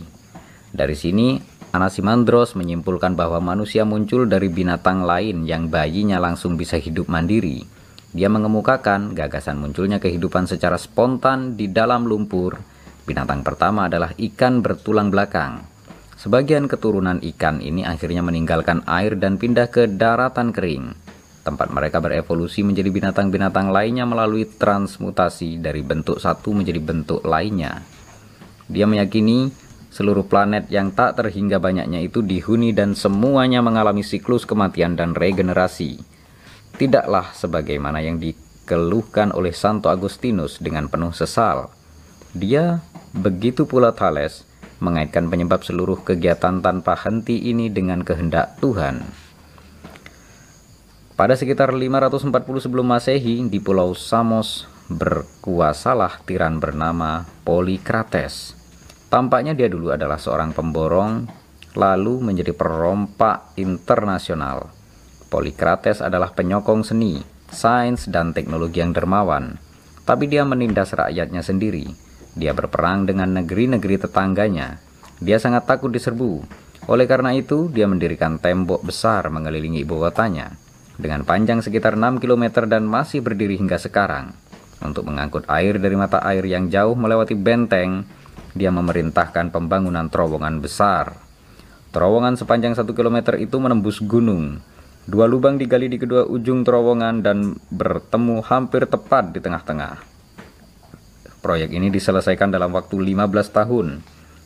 Dari 0.71 0.95
sini 0.95 1.43
Anasimandros 1.75 2.55
menyimpulkan 2.55 3.19
bahwa 3.19 3.43
manusia 3.43 3.83
muncul 3.83 4.31
dari 4.31 4.47
binatang 4.47 5.03
lain 5.03 5.43
yang 5.43 5.67
bayinya 5.73 6.23
langsung 6.23 6.55
bisa 6.55 6.79
hidup 6.79 7.11
mandiri. 7.11 7.67
Dia 8.13 8.29
mengemukakan 8.29 9.17
gagasan 9.17 9.57
munculnya 9.57 9.97
kehidupan 9.97 10.45
secara 10.45 10.77
spontan 10.77 11.57
di 11.57 11.73
dalam 11.73 12.05
lumpur. 12.05 12.61
Binatang 13.09 13.41
pertama 13.41 13.89
adalah 13.89 14.13
ikan 14.15 14.61
bertulang 14.61 15.09
belakang. 15.09 15.65
Sebagian 16.21 16.69
keturunan 16.69 17.19
ikan 17.35 17.59
ini 17.59 17.83
akhirnya 17.83 18.21
meninggalkan 18.21 18.85
air 18.85 19.17
dan 19.17 19.41
pindah 19.41 19.73
ke 19.73 19.89
daratan 19.89 20.53
kering. 20.53 20.95
Tempat 21.43 21.75
mereka 21.75 21.99
berevolusi 21.99 22.63
menjadi 22.63 22.93
binatang-binatang 22.93 23.75
lainnya 23.75 24.07
melalui 24.07 24.47
transmutasi 24.47 25.59
dari 25.59 25.83
bentuk 25.83 26.23
satu 26.23 26.55
menjadi 26.55 26.79
bentuk 26.79 27.27
lainnya. 27.27 27.83
Dia 28.71 28.87
meyakini 28.87 29.51
Seluruh 29.93 30.25
planet 30.25 30.73
yang 30.73 30.89
tak 30.97 31.21
terhingga 31.21 31.61
banyaknya 31.61 32.01
itu 32.01 32.25
dihuni 32.25 32.73
dan 32.73 32.97
semuanya 32.97 33.61
mengalami 33.61 34.01
siklus 34.01 34.49
kematian 34.49 34.97
dan 34.97 35.13
regenerasi. 35.13 36.01
Tidaklah 36.77 37.33
sebagaimana 37.37 38.01
yang 38.01 38.21
dikeluhkan 38.21 39.33
oleh 39.33 39.53
Santo 39.53 39.93
Agustinus 39.93 40.61
dengan 40.61 40.89
penuh 40.89 41.13
sesal. 41.13 41.73
Dia, 42.33 42.81
begitu 43.13 43.69
pula 43.69 43.93
Thales, 43.93 44.49
mengaitkan 44.81 45.29
penyebab 45.29 45.63
seluruh 45.63 46.01
kegiatan 46.01 46.65
tanpa 46.65 46.97
henti 46.97 47.53
ini 47.53 47.69
dengan 47.69 48.01
kehendak 48.03 48.57
Tuhan. 48.59 49.05
Pada 51.13 51.37
sekitar 51.37 51.71
540 51.71 52.33
sebelum 52.65 52.89
masehi 52.89 53.45
di 53.47 53.61
pulau 53.61 53.93
Samos 53.93 54.65
berkuasalah 54.91 56.25
tiran 56.25 56.59
bernama 56.59 57.29
Polikrates 57.47 58.63
Tampaknya 59.13 59.53
dia 59.53 59.69
dulu 59.69 59.93
adalah 59.93 60.17
seorang 60.17 60.57
pemborong, 60.57 61.29
lalu 61.77 62.15
menjadi 62.25 62.57
perompak 62.57 63.53
internasional. 63.61 64.73
Polikrates 65.33 66.05
adalah 66.05 66.37
penyokong 66.37 66.85
seni, 66.85 67.25
sains, 67.49 68.05
dan 68.05 68.37
teknologi 68.37 68.85
yang 68.85 68.93
dermawan. 68.93 69.57
Tapi 70.05 70.29
dia 70.29 70.45
menindas 70.45 70.93
rakyatnya 70.93 71.41
sendiri. 71.41 71.89
Dia 72.37 72.53
berperang 72.53 73.09
dengan 73.09 73.33
negeri-negeri 73.41 73.97
tetangganya. 73.97 74.77
Dia 75.25 75.41
sangat 75.41 75.65
takut 75.65 75.89
diserbu. 75.89 76.45
Oleh 76.85 77.09
karena 77.09 77.33
itu, 77.33 77.73
dia 77.73 77.89
mendirikan 77.89 78.37
tembok 78.37 78.85
besar 78.85 79.33
mengelilingi 79.33 79.89
ibu 79.89 80.05
kotanya. 80.05 80.53
Dengan 81.01 81.25
panjang 81.25 81.65
sekitar 81.65 81.97
6 81.97 82.21
km 82.21 82.69
dan 82.69 82.85
masih 82.85 83.25
berdiri 83.25 83.57
hingga 83.57 83.81
sekarang. 83.81 84.37
Untuk 84.85 85.09
mengangkut 85.09 85.49
air 85.49 85.81
dari 85.81 85.97
mata 85.97 86.21
air 86.21 86.45
yang 86.45 86.69
jauh 86.69 86.93
melewati 86.93 87.33
benteng, 87.33 88.05
dia 88.53 88.69
memerintahkan 88.69 89.49
pembangunan 89.49 90.13
terowongan 90.13 90.61
besar. 90.61 91.17
Terowongan 91.89 92.37
sepanjang 92.37 92.77
satu 92.77 92.93
kilometer 92.93 93.41
itu 93.41 93.57
menembus 93.57 93.97
gunung. 94.05 94.61
Dua 95.03 95.27
lubang 95.27 95.59
digali 95.59 95.91
di 95.91 95.99
kedua 95.99 96.23
ujung 96.31 96.63
terowongan 96.63 97.27
dan 97.27 97.59
bertemu 97.75 98.39
hampir 98.47 98.87
tepat 98.87 99.35
di 99.35 99.43
tengah-tengah. 99.43 99.99
Proyek 101.43 101.75
ini 101.75 101.91
diselesaikan 101.91 102.55
dalam 102.55 102.71
waktu 102.71 102.95
15 103.03 103.27
tahun. 103.51 103.99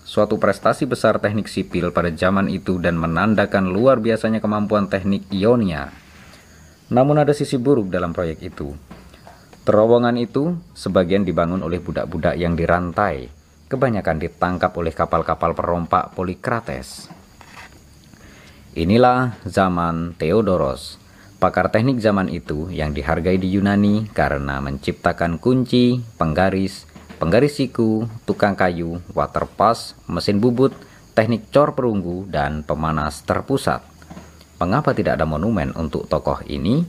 Suatu 0.07 0.41
prestasi 0.41 0.89
besar 0.89 1.21
teknik 1.21 1.45
sipil 1.45 1.93
pada 1.93 2.09
zaman 2.09 2.49
itu 2.49 2.81
dan 2.81 2.97
menandakan 2.97 3.69
luar 3.69 4.01
biasanya 4.01 4.41
kemampuan 4.41 4.89
teknik 4.89 5.29
Ionia. 5.29 5.93
Namun 6.89 7.21
ada 7.21 7.37
sisi 7.37 7.61
buruk 7.61 7.93
dalam 7.93 8.17
proyek 8.17 8.41
itu. 8.41 8.73
Terowongan 9.69 10.17
itu 10.17 10.57
sebagian 10.73 11.27
dibangun 11.27 11.61
oleh 11.61 11.83
budak-budak 11.83 12.39
yang 12.39 12.57
dirantai 12.57 13.29
kebanyakan 13.67 14.23
ditangkap 14.23 14.71
oleh 14.79 14.95
kapal-kapal 14.95 15.53
perompak 15.53 16.15
Polikrates. 16.15 17.11
Inilah 18.77 19.41
zaman 19.49 20.13
Theodoros, 20.21 21.01
pakar 21.41 21.73
teknik 21.73 21.97
zaman 21.97 22.29
itu 22.29 22.69
yang 22.69 22.93
dihargai 22.93 23.41
di 23.41 23.57
Yunani 23.57 24.05
karena 24.13 24.61
menciptakan 24.61 25.41
kunci, 25.41 26.05
penggaris, 26.21 26.85
penggaris 27.17 27.57
siku, 27.57 28.05
tukang 28.29 28.53
kayu, 28.53 29.01
waterpass, 29.17 29.97
mesin 30.05 30.45
bubut, 30.45 30.77
teknik 31.17 31.49
cor 31.49 31.73
perunggu, 31.73 32.29
dan 32.29 32.69
pemanas 32.69 33.25
terpusat. 33.25 33.81
Mengapa 34.61 34.93
tidak 34.93 35.17
ada 35.17 35.25
monumen 35.25 35.73
untuk 35.73 36.05
tokoh 36.05 36.45
ini? 36.45 36.85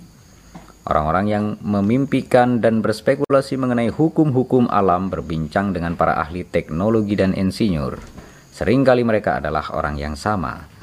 Orang-orang 0.91 1.25
yang 1.31 1.45
memimpikan 1.63 2.59
dan 2.59 2.83
berspekulasi 2.83 3.55
mengenai 3.55 3.95
hukum-hukum 3.95 4.67
alam 4.67 5.07
berbincang 5.07 5.71
dengan 5.71 5.95
para 5.95 6.19
ahli 6.19 6.43
teknologi 6.43 7.15
dan 7.15 7.31
insinyur. 7.31 7.95
Seringkali 8.51 9.07
mereka 9.07 9.39
adalah 9.39 9.71
orang 9.71 9.95
yang 9.95 10.19
sama. 10.19 10.76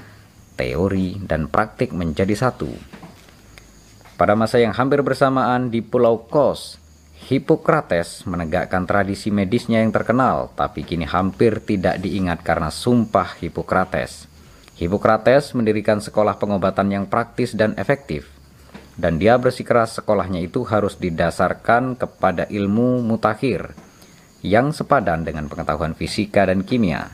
Teori 0.55 1.19
dan 1.23 1.51
praktik 1.51 1.91
menjadi 1.91 2.35
satu. 2.35 2.71
Pada 4.15 4.39
masa 4.39 4.63
yang 4.63 4.71
hampir 4.71 5.03
bersamaan 5.03 5.75
di 5.75 5.83
Pulau 5.83 6.31
Kos, 6.31 6.79
Hippocrates 7.27 8.23
menegakkan 8.31 8.87
tradisi 8.87 9.35
medisnya 9.35 9.83
yang 9.83 9.91
terkenal, 9.91 10.55
tapi 10.55 10.87
kini 10.87 11.07
hampir 11.09 11.59
tidak 11.65 11.99
diingat 11.99 12.47
karena 12.47 12.71
sumpah 12.71 13.35
Hippocrates. 13.43 14.31
Hippocrates 14.79 15.55
mendirikan 15.55 15.99
sekolah 15.99 16.39
pengobatan 16.39 16.91
yang 16.91 17.05
praktis 17.11 17.55
dan 17.55 17.75
efektif 17.75 18.35
dan 18.95 19.19
dia 19.19 19.35
bersikeras 19.39 19.99
sekolahnya 19.99 20.43
itu 20.43 20.63
harus 20.63 20.95
didasarkan 20.99 21.99
kepada 21.99 22.47
ilmu 22.47 23.03
mutakhir 23.03 23.75
yang 24.45 24.71
sepadan 24.71 25.27
dengan 25.27 25.51
pengetahuan 25.51 25.99
fisika 25.99 26.47
dan 26.47 26.63
kimia. 26.63 27.11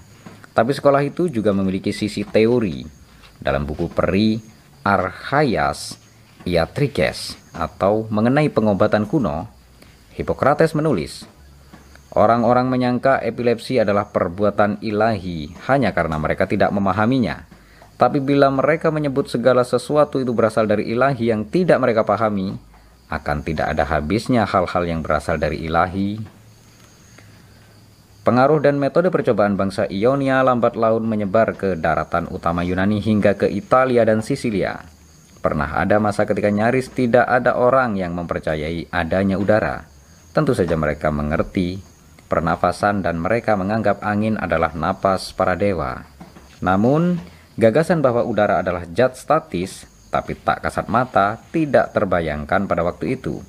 Tapi 0.51 0.77
sekolah 0.77 1.01
itu 1.07 1.31
juga 1.31 1.55
memiliki 1.55 1.95
sisi 1.95 2.27
teori. 2.27 3.00
Dalam 3.41 3.65
buku 3.65 3.89
peri 3.89 4.39
Archaias 4.85 5.97
Iatrikes 6.45 7.37
atau 7.57 8.09
mengenai 8.09 8.49
pengobatan 8.49 9.05
kuno, 9.09 9.49
Hippocrates 10.15 10.77
menulis, 10.77 11.27
Orang-orang 12.11 12.67
menyangka 12.67 13.23
epilepsi 13.23 13.79
adalah 13.79 14.11
perbuatan 14.11 14.83
ilahi 14.83 15.55
hanya 15.71 15.95
karena 15.95 16.19
mereka 16.19 16.43
tidak 16.51 16.75
memahaminya 16.75 17.47
tapi 18.01 18.17
bila 18.17 18.49
mereka 18.49 18.89
menyebut 18.89 19.29
segala 19.29 19.61
sesuatu 19.61 20.25
itu 20.25 20.33
berasal 20.33 20.65
dari 20.65 20.89
ilahi 20.89 21.29
yang 21.29 21.45
tidak 21.45 21.77
mereka 21.85 22.01
pahami, 22.01 22.57
akan 23.13 23.45
tidak 23.45 23.77
ada 23.77 23.85
habisnya 23.85 24.49
hal-hal 24.49 24.89
yang 24.89 25.05
berasal 25.05 25.37
dari 25.37 25.69
ilahi. 25.69 26.17
Pengaruh 28.21 28.61
dan 28.61 28.77
metode 28.77 29.09
percobaan 29.09 29.57
bangsa 29.57 29.89
Ionia 29.89 30.45
lambat 30.45 30.77
laun 30.77 31.09
menyebar 31.09 31.57
ke 31.57 31.73
daratan 31.73 32.29
utama 32.29 32.61
Yunani 32.61 33.01
hingga 33.01 33.33
ke 33.33 33.49
Italia 33.49 34.05
dan 34.05 34.21
Sisilia. 34.21 34.85
Pernah 35.41 35.81
ada 35.81 35.97
masa 35.97 36.29
ketika 36.29 36.53
nyaris 36.53 36.93
tidak 36.93 37.25
ada 37.25 37.57
orang 37.57 37.97
yang 37.97 38.13
mempercayai 38.13 38.93
adanya 38.93 39.41
udara. 39.41 39.89
Tentu 40.37 40.53
saja 40.53 40.77
mereka 40.77 41.09
mengerti 41.09 41.81
pernafasan 42.29 43.01
dan 43.01 43.17
mereka 43.17 43.57
menganggap 43.57 44.05
angin 44.05 44.37
adalah 44.37 44.77
napas 44.77 45.33
para 45.33 45.57
dewa. 45.57 46.05
Namun, 46.61 47.17
gagasan 47.57 48.05
bahwa 48.05 48.29
udara 48.29 48.61
adalah 48.61 48.85
zat 48.85 49.17
statis 49.17 49.89
tapi 50.13 50.37
tak 50.37 50.61
kasat 50.61 50.93
mata 50.93 51.41
tidak 51.55 51.97
terbayangkan 51.97 52.69
pada 52.69 52.85
waktu 52.85 53.17
itu. 53.17 53.41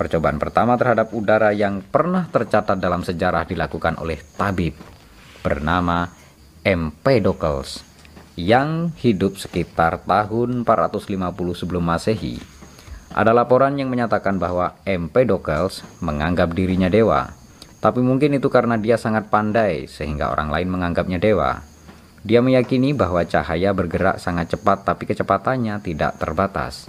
Percobaan 0.00 0.40
pertama 0.40 0.80
terhadap 0.80 1.12
udara 1.12 1.52
yang 1.52 1.84
pernah 1.84 2.24
tercatat 2.24 2.80
dalam 2.80 3.04
sejarah 3.04 3.44
dilakukan 3.44 4.00
oleh 4.00 4.16
tabib 4.32 4.72
bernama 5.44 6.08
Empedocles 6.64 7.84
yang 8.32 8.96
hidup 8.96 9.36
sekitar 9.36 10.00
tahun 10.08 10.64
450 10.64 11.04
sebelum 11.52 11.84
Masehi. 11.84 12.40
Ada 13.12 13.36
laporan 13.36 13.76
yang 13.76 13.92
menyatakan 13.92 14.40
bahwa 14.40 14.80
Empedocles 14.88 15.84
menganggap 16.00 16.56
dirinya 16.56 16.88
dewa, 16.88 17.36
tapi 17.84 18.00
mungkin 18.00 18.40
itu 18.40 18.48
karena 18.48 18.80
dia 18.80 18.96
sangat 18.96 19.28
pandai 19.28 19.84
sehingga 19.84 20.32
orang 20.32 20.48
lain 20.48 20.72
menganggapnya 20.72 21.20
dewa. 21.20 21.60
Dia 22.24 22.40
meyakini 22.40 22.96
bahwa 22.96 23.20
cahaya 23.28 23.76
bergerak 23.76 24.16
sangat 24.16 24.56
cepat 24.56 24.80
tapi 24.80 25.04
kecepatannya 25.04 25.76
tidak 25.84 26.16
terbatas. 26.16 26.88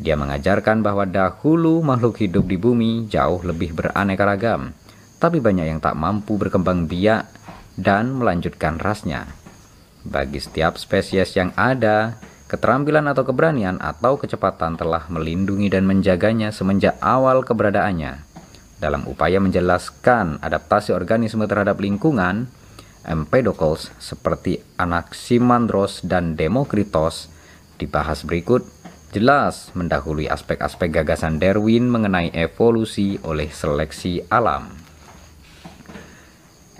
Dia 0.00 0.16
mengajarkan 0.16 0.80
bahwa 0.80 1.04
dahulu 1.04 1.84
makhluk 1.84 2.24
hidup 2.24 2.48
di 2.48 2.56
bumi 2.56 3.10
jauh 3.12 3.44
lebih 3.44 3.76
beraneka 3.76 4.24
ragam, 4.24 4.72
tapi 5.20 5.38
banyak 5.38 5.68
yang 5.68 5.80
tak 5.84 5.94
mampu 5.94 6.40
berkembang 6.40 6.88
biak 6.88 7.28
dan 7.76 8.16
melanjutkan 8.16 8.80
rasnya. 8.80 9.28
Bagi 10.02 10.40
setiap 10.42 10.80
spesies 10.80 11.36
yang 11.36 11.54
ada, 11.54 12.16
keterampilan 12.50 13.06
atau 13.06 13.22
keberanian 13.22 13.78
atau 13.78 14.18
kecepatan 14.18 14.74
telah 14.74 15.06
melindungi 15.12 15.70
dan 15.70 15.86
menjaganya 15.86 16.50
semenjak 16.50 16.98
awal 16.98 17.46
keberadaannya. 17.46 18.24
Dalam 18.82 19.06
upaya 19.06 19.38
menjelaskan 19.38 20.42
adaptasi 20.42 20.90
organisme 20.90 21.46
terhadap 21.46 21.78
lingkungan, 21.78 22.50
Empedocles 23.06 23.94
seperti 23.98 24.62
Anaximandros 24.78 26.02
dan 26.02 26.34
Demokritos 26.34 27.30
dibahas 27.78 28.22
berikut 28.26 28.66
jelas 29.12 29.68
mendahului 29.76 30.26
aspek-aspek 30.32 30.88
gagasan 30.88 31.36
Darwin 31.36 31.84
mengenai 31.84 32.32
evolusi 32.32 33.20
oleh 33.20 33.52
seleksi 33.52 34.24
alam. 34.32 34.72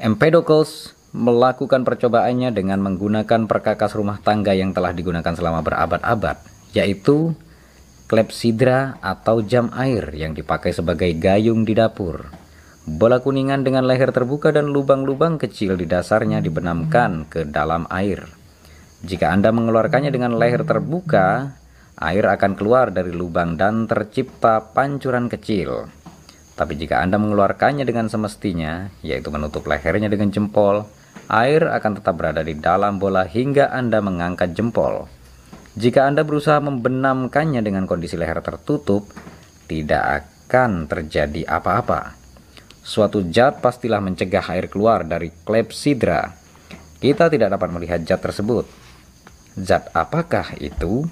Empedocles 0.00 0.96
melakukan 1.12 1.84
percobaannya 1.84 2.56
dengan 2.56 2.80
menggunakan 2.80 3.44
perkakas 3.44 3.92
rumah 3.92 4.16
tangga 4.24 4.56
yang 4.56 4.72
telah 4.72 4.96
digunakan 4.96 5.36
selama 5.36 5.60
berabad-abad, 5.60 6.40
yaitu 6.72 7.36
klepsidra 8.08 8.96
atau 9.04 9.44
jam 9.44 9.68
air 9.76 10.08
yang 10.16 10.32
dipakai 10.32 10.72
sebagai 10.72 11.12
gayung 11.20 11.68
di 11.68 11.76
dapur. 11.76 12.32
Bola 12.82 13.22
kuningan 13.22 13.62
dengan 13.62 13.86
leher 13.86 14.10
terbuka 14.10 14.50
dan 14.50 14.72
lubang-lubang 14.72 15.38
kecil 15.38 15.78
di 15.78 15.86
dasarnya 15.86 16.42
dibenamkan 16.42 17.28
ke 17.30 17.46
dalam 17.46 17.86
air. 17.92 18.26
Jika 19.06 19.30
Anda 19.30 19.54
mengeluarkannya 19.54 20.10
dengan 20.10 20.34
leher 20.34 20.66
terbuka, 20.66 21.61
air 22.02 22.26
akan 22.26 22.58
keluar 22.58 22.90
dari 22.90 23.14
lubang 23.14 23.54
dan 23.54 23.86
tercipta 23.86 24.74
pancuran 24.74 25.30
kecil. 25.30 25.86
Tapi 26.58 26.74
jika 26.74 26.98
Anda 26.98 27.16
mengeluarkannya 27.22 27.86
dengan 27.86 28.10
semestinya, 28.10 28.90
yaitu 29.06 29.30
menutup 29.30 29.64
lehernya 29.70 30.10
dengan 30.10 30.34
jempol, 30.34 30.84
air 31.30 31.64
akan 31.70 32.02
tetap 32.02 32.18
berada 32.18 32.42
di 32.42 32.58
dalam 32.58 32.98
bola 32.98 33.22
hingga 33.24 33.70
Anda 33.70 34.02
mengangkat 34.02 34.52
jempol. 34.58 35.06
Jika 35.78 36.04
Anda 36.04 36.26
berusaha 36.26 36.60
membenamkannya 36.60 37.64
dengan 37.64 37.88
kondisi 37.88 38.18
leher 38.18 38.44
tertutup, 38.44 39.08
tidak 39.64 40.26
akan 40.26 40.90
terjadi 40.90 41.48
apa-apa. 41.48 42.18
Suatu 42.82 43.24
zat 43.30 43.62
pastilah 43.62 44.02
mencegah 44.02 44.44
air 44.52 44.66
keluar 44.68 45.06
dari 45.06 45.32
klepsidra. 45.32 46.34
Kita 46.98 47.30
tidak 47.32 47.56
dapat 47.56 47.72
melihat 47.72 48.04
zat 48.04 48.20
tersebut. 48.20 48.66
Zat 49.56 49.88
apakah 49.96 50.52
itu? 50.60 51.08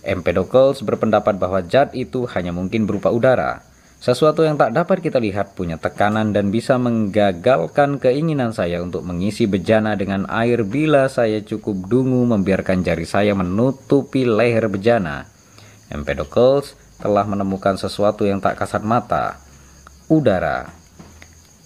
Empedocles 0.00 0.80
berpendapat 0.80 1.36
bahwa 1.36 1.60
zat 1.64 1.92
itu 1.92 2.24
hanya 2.32 2.56
mungkin 2.56 2.88
berupa 2.88 3.12
udara, 3.12 3.60
sesuatu 4.00 4.40
yang 4.40 4.56
tak 4.56 4.72
dapat 4.72 5.04
kita 5.04 5.20
lihat 5.20 5.52
punya 5.52 5.76
tekanan 5.76 6.32
dan 6.32 6.48
bisa 6.48 6.80
menggagalkan 6.80 8.00
keinginan 8.00 8.48
saya 8.48 8.80
untuk 8.80 9.04
mengisi 9.04 9.44
bejana 9.44 9.92
dengan 9.92 10.24
air 10.32 10.64
bila 10.64 11.04
saya 11.12 11.44
cukup 11.44 11.84
dungu 11.84 12.24
membiarkan 12.24 12.80
jari 12.80 13.04
saya 13.04 13.36
menutupi 13.36 14.24
leher 14.24 14.72
bejana. 14.72 15.28
Empedocles 15.92 16.72
telah 16.96 17.28
menemukan 17.28 17.76
sesuatu 17.76 18.24
yang 18.24 18.40
tak 18.40 18.56
kasat 18.56 18.80
mata, 18.80 19.36
udara. 20.08 20.72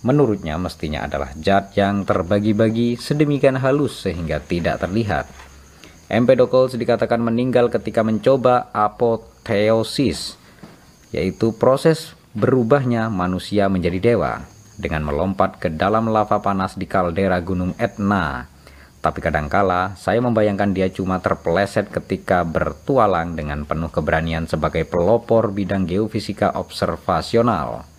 Menurutnya 0.03 0.59
mestinya 0.59 1.07
adalah 1.07 1.31
zat 1.39 1.79
yang 1.79 2.03
terbagi-bagi 2.03 2.99
sedemikian 2.99 3.63
halus 3.63 4.03
sehingga 4.03 4.43
tidak 4.43 4.83
terlihat. 4.83 5.31
Empedocles 6.15 6.79
dikatakan 6.79 7.19
meninggal 7.19 7.75
ketika 7.75 8.07
mencoba 8.07 8.71
apoteosis, 8.71 10.39
yaitu 11.11 11.51
proses 11.59 12.15
berubahnya 12.39 13.11
manusia 13.11 13.67
menjadi 13.67 14.15
dewa 14.15 14.47
dengan 14.79 15.03
melompat 15.03 15.59
ke 15.59 15.75
dalam 15.75 16.15
lava 16.15 16.39
panas 16.39 16.79
di 16.79 16.87
kaldera 16.87 17.43
Gunung 17.43 17.75
Etna. 17.83 18.47
Tapi 19.03 19.19
kadangkala 19.19 19.99
saya 19.99 20.23
membayangkan 20.23 20.71
dia 20.71 20.87
cuma 20.87 21.19
terpeleset 21.19 21.91
ketika 21.91 22.47
bertualang 22.47 23.35
dengan 23.35 23.67
penuh 23.67 23.91
keberanian 23.91 24.47
sebagai 24.47 24.87
pelopor 24.87 25.51
bidang 25.51 25.83
geofisika 25.83 26.55
observasional. 26.55 27.91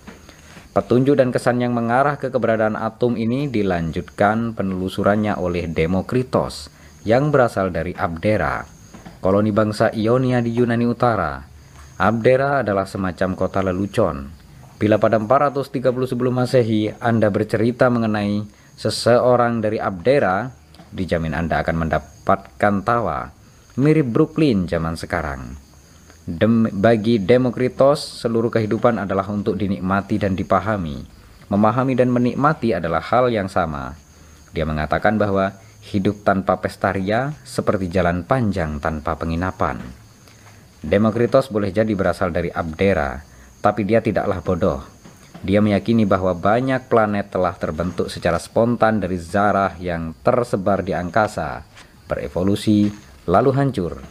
Petunjuk 0.72 1.20
dan 1.20 1.36
kesan 1.36 1.60
yang 1.60 1.76
mengarah 1.76 2.16
ke 2.16 2.32
keberadaan 2.32 2.80
atom 2.80 3.20
ini 3.20 3.52
dilanjutkan 3.52 4.56
penelusurannya 4.56 5.36
oleh 5.36 5.68
Demokritos 5.68 6.72
yang 7.06 7.30
berasal 7.30 7.70
dari 7.70 7.94
Abdera, 7.94 8.66
koloni 9.22 9.54
bangsa 9.54 9.94
Ionia 9.94 10.42
di 10.42 10.58
Yunani 10.58 10.90
Utara. 10.90 11.38
Abdera 12.02 12.66
adalah 12.66 12.90
semacam 12.90 13.38
kota 13.38 13.62
lelucon. 13.62 14.34
Bila 14.82 15.00
pada 15.00 15.22
430 15.22 15.70
sebelum 16.10 16.34
Masehi 16.36 16.92
Anda 17.00 17.32
bercerita 17.32 17.88
mengenai 17.88 18.44
seseorang 18.76 19.64
dari 19.64 19.80
Abdera, 19.80 20.50
dijamin 20.92 21.38
Anda 21.38 21.64
akan 21.64 21.88
mendapatkan 21.88 22.76
tawa 22.84 23.32
mirip 23.78 24.12
Brooklyn 24.12 24.66
zaman 24.66 25.00
sekarang. 25.00 25.56
Dem 26.26 26.66
bagi 26.74 27.22
Demokritos, 27.22 28.02
seluruh 28.26 28.50
kehidupan 28.50 28.98
adalah 28.98 29.30
untuk 29.30 29.62
dinikmati 29.62 30.18
dan 30.18 30.34
dipahami. 30.34 31.06
Memahami 31.54 31.94
dan 31.94 32.10
menikmati 32.10 32.74
adalah 32.74 32.98
hal 32.98 33.30
yang 33.30 33.46
sama. 33.46 33.94
Dia 34.50 34.66
mengatakan 34.66 35.22
bahwa 35.22 35.54
hidup 35.86 36.26
tanpa 36.26 36.58
pesta 36.58 36.90
ria 36.90 37.34
seperti 37.46 37.94
jalan 37.94 38.26
panjang 38.26 38.82
tanpa 38.82 39.14
penginapan. 39.14 39.78
Demokritos 40.82 41.50
boleh 41.50 41.70
jadi 41.74 41.94
berasal 41.94 42.34
dari 42.34 42.50
Abdera, 42.50 43.22
tapi 43.62 43.86
dia 43.86 44.02
tidaklah 44.02 44.42
bodoh. 44.42 44.82
Dia 45.46 45.62
meyakini 45.62 46.10
bahwa 46.10 46.34
banyak 46.34 46.90
planet 46.90 47.30
telah 47.30 47.54
terbentuk 47.54 48.10
secara 48.10 48.42
spontan 48.42 48.98
dari 48.98 49.18
zarah 49.18 49.78
yang 49.78 50.18
tersebar 50.26 50.82
di 50.82 50.98
angkasa, 50.98 51.62
berevolusi, 52.10 52.90
lalu 53.30 53.54
hancur. 53.54 54.02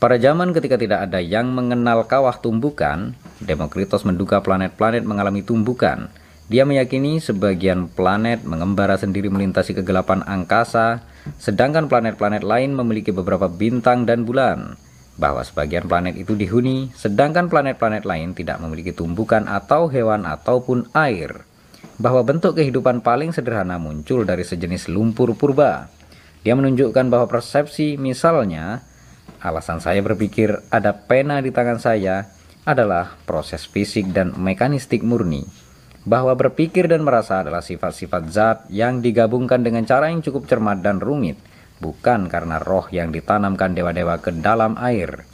Pada 0.00 0.16
zaman 0.20 0.52
ketika 0.52 0.76
tidak 0.76 1.08
ada 1.08 1.20
yang 1.20 1.52
mengenal 1.52 2.04
kawah 2.04 2.36
tumbukan, 2.36 3.16
Demokritos 3.40 4.08
menduga 4.08 4.40
planet-planet 4.40 5.04
mengalami 5.04 5.44
tumbukan, 5.44 6.08
dia 6.44 6.68
meyakini 6.68 7.24
sebagian 7.24 7.88
planet 7.88 8.44
mengembara 8.44 9.00
sendiri 9.00 9.32
melintasi 9.32 9.72
kegelapan 9.72 10.20
angkasa, 10.28 11.00
sedangkan 11.40 11.88
planet-planet 11.88 12.44
lain 12.44 12.76
memiliki 12.76 13.16
beberapa 13.16 13.48
bintang 13.48 14.04
dan 14.04 14.28
bulan. 14.28 14.76
Bahwa 15.16 15.40
sebagian 15.40 15.88
planet 15.88 16.20
itu 16.20 16.36
dihuni, 16.36 16.92
sedangkan 16.92 17.48
planet-planet 17.48 18.04
lain 18.04 18.36
tidak 18.36 18.60
memiliki 18.60 18.92
tumbukan 18.92 19.48
atau 19.48 19.88
hewan 19.88 20.28
ataupun 20.28 20.92
air. 20.92 21.48
Bahwa 21.96 22.20
bentuk 22.20 22.60
kehidupan 22.60 23.00
paling 23.00 23.32
sederhana 23.32 23.80
muncul 23.80 24.28
dari 24.28 24.44
sejenis 24.44 24.92
lumpur 24.92 25.32
purba. 25.32 25.88
Dia 26.44 26.52
menunjukkan 26.52 27.08
bahwa 27.08 27.24
persepsi 27.24 27.96
misalnya, 27.96 28.84
alasan 29.40 29.80
saya 29.80 30.04
berpikir 30.04 30.60
ada 30.68 30.92
pena 30.92 31.40
di 31.40 31.48
tangan 31.48 31.80
saya 31.80 32.28
adalah 32.68 33.16
proses 33.24 33.64
fisik 33.64 34.12
dan 34.12 34.36
mekanistik 34.36 35.00
murni 35.00 35.63
bahwa 36.04 36.36
berpikir 36.36 36.84
dan 36.84 37.00
merasa 37.00 37.40
adalah 37.40 37.64
sifat-sifat 37.64 38.22
zat 38.28 38.58
yang 38.68 39.00
digabungkan 39.00 39.64
dengan 39.64 39.88
cara 39.88 40.12
yang 40.12 40.20
cukup 40.20 40.44
cermat 40.44 40.84
dan 40.84 41.00
rumit, 41.00 41.40
bukan 41.80 42.28
karena 42.28 42.60
roh 42.60 42.84
yang 42.92 43.08
ditanamkan 43.08 43.72
dewa-dewa 43.72 44.20
ke 44.20 44.30
dalam 44.36 44.76
air. 44.76 45.24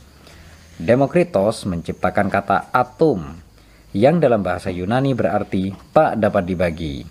Demokritos 0.81 1.67
menciptakan 1.69 2.33
kata 2.33 2.71
atom, 2.73 3.37
yang 3.91 4.23
dalam 4.23 4.47
bahasa 4.47 4.71
Yunani 4.71 5.13
berarti 5.13 5.75
tak 5.91 6.23
dapat 6.23 6.47
dibagi. 6.47 7.03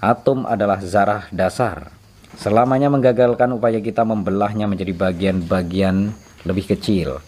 Atom 0.00 0.44
adalah 0.44 0.80
zarah 0.84 1.24
dasar. 1.32 1.92
Selamanya 2.36 2.92
menggagalkan 2.92 3.50
upaya 3.56 3.82
kita 3.82 4.04
membelahnya 4.06 4.68
menjadi 4.70 4.94
bagian-bagian 4.94 6.12
lebih 6.46 6.70
kecil. 6.70 7.18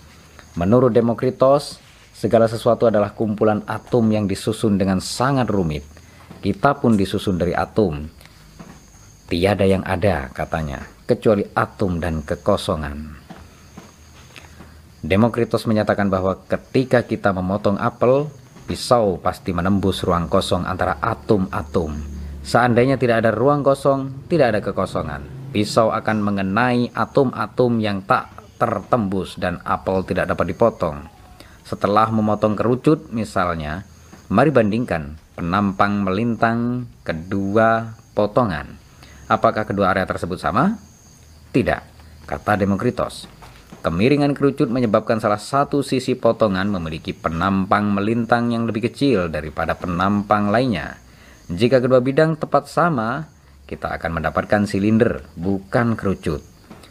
Menurut 0.54 0.92
Demokritos, 0.92 1.80
segala 2.14 2.46
sesuatu 2.46 2.86
adalah 2.86 3.16
kumpulan 3.16 3.64
atom 3.66 4.06
yang 4.12 4.28
disusun 4.28 4.78
dengan 4.78 5.02
sangat 5.02 5.48
rumit. 5.50 5.82
Kita 6.44 6.78
pun 6.78 6.94
disusun 6.94 7.40
dari 7.40 7.56
atom. 7.56 8.06
Tiada 9.26 9.64
yang 9.64 9.82
ada, 9.82 10.28
katanya, 10.30 10.84
kecuali 11.08 11.42
atom 11.56 11.98
dan 11.98 12.20
kekosongan. 12.20 13.24
Demokritos 15.02 15.66
menyatakan 15.66 16.06
bahwa 16.12 16.38
ketika 16.46 17.02
kita 17.02 17.34
memotong 17.34 17.80
apel, 17.80 18.30
pisau 18.70 19.18
pasti 19.18 19.50
menembus 19.50 20.06
ruang 20.06 20.30
kosong 20.30 20.62
antara 20.62 21.00
atom-atom 21.02 22.22
Seandainya 22.42 22.98
tidak 22.98 23.22
ada 23.22 23.30
ruang 23.30 23.62
kosong, 23.62 24.26
tidak 24.26 24.50
ada 24.50 24.60
kekosongan. 24.60 25.54
Pisau 25.54 25.94
akan 25.94 26.18
mengenai 26.18 26.90
atom-atom 26.90 27.78
yang 27.78 28.02
tak 28.02 28.34
tertembus 28.58 29.38
dan 29.38 29.62
apel 29.62 30.02
tidak 30.02 30.34
dapat 30.34 30.50
dipotong. 30.50 31.06
Setelah 31.72 32.12
memotong 32.12 32.52
kerucut 32.52 33.08
misalnya, 33.16 33.88
mari 34.28 34.52
bandingkan 34.52 35.16
penampang 35.32 36.04
melintang 36.04 36.84
kedua 37.00 37.96
potongan. 38.12 38.76
Apakah 39.24 39.64
kedua 39.64 39.96
area 39.96 40.04
tersebut 40.04 40.36
sama? 40.36 40.76
Tidak, 41.48 41.80
kata 42.28 42.60
Demokritos. 42.60 43.24
Kemiringan 43.80 44.36
kerucut 44.36 44.68
menyebabkan 44.68 45.16
salah 45.16 45.40
satu 45.40 45.80
sisi 45.80 46.12
potongan 46.12 46.68
memiliki 46.68 47.16
penampang 47.16 47.88
melintang 47.88 48.52
yang 48.52 48.68
lebih 48.68 48.92
kecil 48.92 49.32
daripada 49.32 49.72
penampang 49.72 50.52
lainnya. 50.52 51.00
Jika 51.48 51.80
kedua 51.80 52.04
bidang 52.04 52.36
tepat 52.36 52.68
sama, 52.68 53.32
kita 53.64 53.96
akan 53.96 54.20
mendapatkan 54.20 54.68
silinder, 54.68 55.24
bukan 55.40 55.96
kerucut. 55.96 56.44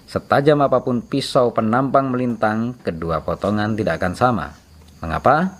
Setajam 0.10 0.66
apa 0.66 0.82
pun 0.82 1.06
pisau 1.06 1.54
penampang 1.54 2.10
melintang, 2.10 2.74
kedua 2.82 3.22
potongan 3.22 3.78
tidak 3.78 4.02
akan 4.02 4.18
sama. 4.18 4.61
Mengapa? 5.02 5.60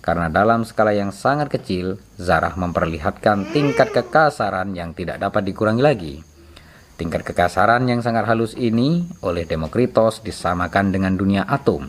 Karena 0.00 0.26
dalam 0.26 0.66
skala 0.66 0.96
yang 0.96 1.14
sangat 1.14 1.52
kecil, 1.52 2.00
zarah 2.16 2.56
memperlihatkan 2.56 3.52
tingkat 3.54 3.94
kekasaran 3.94 4.74
yang 4.74 4.96
tidak 4.96 5.20
dapat 5.20 5.46
dikurangi 5.46 5.82
lagi. 5.84 6.14
Tingkat 6.98 7.24
kekasaran 7.24 7.88
yang 7.88 8.04
sangat 8.04 8.28
halus 8.28 8.52
ini 8.58 9.08
oleh 9.24 9.48
Demokritos 9.48 10.20
disamakan 10.20 10.92
dengan 10.92 11.16
dunia 11.16 11.48
atom. 11.48 11.88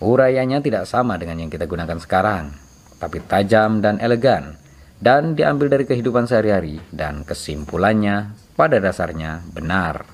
Urayanya 0.00 0.60
tidak 0.64 0.88
sama 0.88 1.16
dengan 1.20 1.44
yang 1.44 1.50
kita 1.52 1.68
gunakan 1.68 1.96
sekarang, 2.00 2.52
tapi 3.00 3.20
tajam 3.24 3.80
dan 3.84 4.00
elegan 4.00 4.56
dan 5.00 5.36
diambil 5.36 5.68
dari 5.68 5.84
kehidupan 5.84 6.24
sehari-hari 6.24 6.80
dan 6.88 7.24
kesimpulannya 7.24 8.32
pada 8.56 8.80
dasarnya 8.80 9.44
benar. 9.52 10.13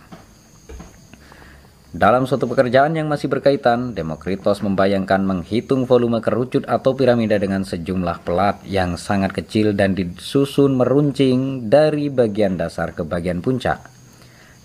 Dalam 1.90 2.22
suatu 2.22 2.46
pekerjaan 2.46 2.94
yang 2.94 3.10
masih 3.10 3.26
berkaitan, 3.26 3.98
Demokritos 3.98 4.62
membayangkan 4.62 5.26
menghitung 5.26 5.90
volume 5.90 6.22
kerucut 6.22 6.62
atau 6.70 6.94
piramida 6.94 7.34
dengan 7.34 7.66
sejumlah 7.66 8.22
pelat 8.22 8.62
yang 8.62 8.94
sangat 8.94 9.34
kecil 9.34 9.74
dan 9.74 9.98
disusun 9.98 10.78
meruncing 10.78 11.66
dari 11.66 12.06
bagian 12.06 12.54
dasar 12.54 12.94
ke 12.94 13.02
bagian 13.02 13.42
puncak. 13.42 13.82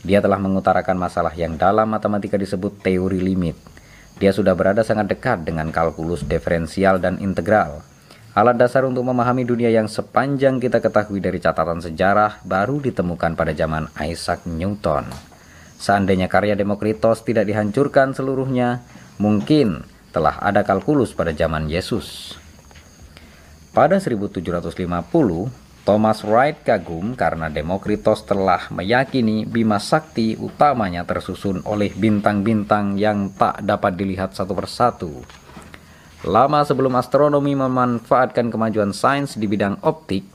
Dia 0.06 0.22
telah 0.22 0.38
mengutarakan 0.38 1.02
masalah 1.02 1.34
yang 1.34 1.58
dalam 1.58 1.90
matematika 1.90 2.38
disebut 2.38 2.86
teori 2.86 3.18
limit. 3.18 3.58
Dia 4.22 4.30
sudah 4.30 4.54
berada 4.54 4.86
sangat 4.86 5.10
dekat 5.10 5.50
dengan 5.50 5.74
kalkulus 5.74 6.22
diferensial 6.22 7.02
dan 7.02 7.18
integral 7.18 7.82
Alat 8.36 8.60
dasar 8.60 8.84
untuk 8.84 9.08
memahami 9.08 9.48
dunia 9.48 9.72
yang 9.72 9.88
sepanjang 9.88 10.60
kita 10.60 10.84
ketahui 10.84 11.24
dari 11.24 11.40
catatan 11.40 11.80
sejarah 11.80 12.44
baru 12.44 12.84
ditemukan 12.84 13.32
pada 13.32 13.56
zaman 13.56 13.88
Isaac 13.96 14.44
Newton. 14.44 15.35
Seandainya 15.80 16.32
karya 16.32 16.56
Demokritos 16.58 17.22
tidak 17.24 17.48
dihancurkan 17.48 18.16
seluruhnya, 18.16 18.84
mungkin 19.22 19.84
telah 20.16 20.40
ada 20.40 20.64
kalkulus 20.64 21.12
pada 21.12 21.36
zaman 21.36 21.68
Yesus. 21.68 22.38
Pada 23.76 24.00
1750, 24.00 24.72
Thomas 25.86 26.24
Wright 26.26 26.58
kagum 26.64 27.14
karena 27.14 27.52
Demokritos 27.52 28.26
telah 28.26 28.72
meyakini 28.72 29.44
Bima 29.44 29.78
Sakti 29.78 30.34
utamanya 30.40 31.06
tersusun 31.06 31.62
oleh 31.68 31.94
bintang-bintang 31.94 32.98
yang 32.98 33.30
tak 33.36 33.62
dapat 33.62 33.94
dilihat 33.94 34.34
satu 34.34 34.58
persatu 34.58 35.22
Lama 36.26 36.66
sebelum 36.66 36.98
astronomi 36.98 37.54
memanfaatkan 37.54 38.50
kemajuan 38.50 38.98
sains 38.98 39.38
di 39.38 39.46
bidang 39.46 39.78
optik, 39.86 40.26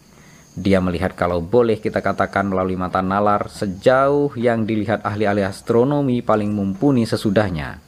dia 0.58 0.82
melihat 0.82 1.14
kalau 1.14 1.38
boleh 1.38 1.78
kita 1.78 2.02
katakan 2.02 2.50
melalui 2.50 2.74
mata 2.74 2.98
nalar 2.98 3.46
sejauh 3.46 4.34
yang 4.34 4.66
dilihat 4.66 5.06
ahli-ahli 5.06 5.46
astronomi 5.46 6.26
paling 6.26 6.50
mumpuni 6.50 7.06
sesudahnya, 7.06 7.78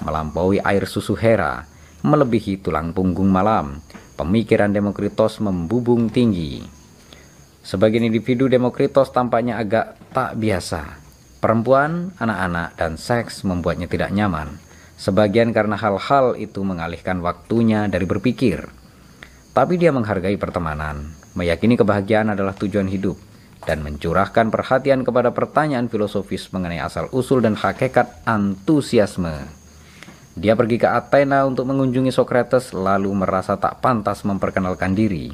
melampaui 0.00 0.56
air 0.64 0.88
susu 0.88 1.12
Hera, 1.12 1.68
melebihi 2.00 2.64
tulang 2.64 2.96
punggung 2.96 3.28
malam. 3.28 3.84
Pemikiran 4.16 4.72
Demokritos 4.72 5.44
membubung 5.44 6.08
tinggi. 6.08 6.64
Sebagian 7.60 8.08
individu 8.08 8.48
Demokritos 8.48 9.12
tampaknya 9.12 9.60
agak 9.60 10.00
tak 10.16 10.40
biasa. 10.40 10.96
Perempuan, 11.36 12.16
anak-anak, 12.16 12.80
dan 12.80 12.96
seks 12.96 13.44
membuatnya 13.44 13.84
tidak 13.92 14.08
nyaman. 14.08 14.56
Sebagian 14.96 15.52
karena 15.52 15.76
hal-hal 15.76 16.32
itu 16.40 16.64
mengalihkan 16.64 17.20
waktunya 17.20 17.92
dari 17.92 18.08
berpikir. 18.08 18.64
Tapi 19.52 19.76
dia 19.76 19.92
menghargai 19.92 20.40
pertemanan, 20.40 21.12
meyakini 21.36 21.76
kebahagiaan 21.76 22.32
adalah 22.32 22.56
tujuan 22.56 22.88
hidup, 22.88 23.20
dan 23.68 23.84
mencurahkan 23.84 24.48
perhatian 24.48 25.04
kepada 25.04 25.30
pertanyaan 25.36 25.92
filosofis 25.92 26.48
mengenai 26.50 26.80
asal-usul 26.80 27.44
dan 27.44 27.54
hakikat 27.54 28.24
antusiasme. 28.24 29.46
Dia 30.36 30.52
pergi 30.52 30.76
ke 30.76 30.88
Athena 30.88 31.48
untuk 31.48 31.64
mengunjungi 31.68 32.12
Socrates 32.12 32.76
lalu 32.76 33.08
merasa 33.16 33.56
tak 33.56 33.80
pantas 33.80 34.20
memperkenalkan 34.24 34.92
diri. 34.92 35.32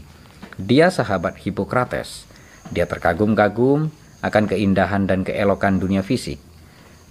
Dia 0.55 0.95
sahabat 0.95 1.43
Hippocrates. 1.43 2.27
Dia 2.71 2.87
terkagum-kagum 2.87 3.91
akan 4.23 4.45
keindahan 4.47 5.11
dan 5.11 5.27
keelokan 5.27 5.83
dunia 5.83 6.07
fisik. 6.07 6.39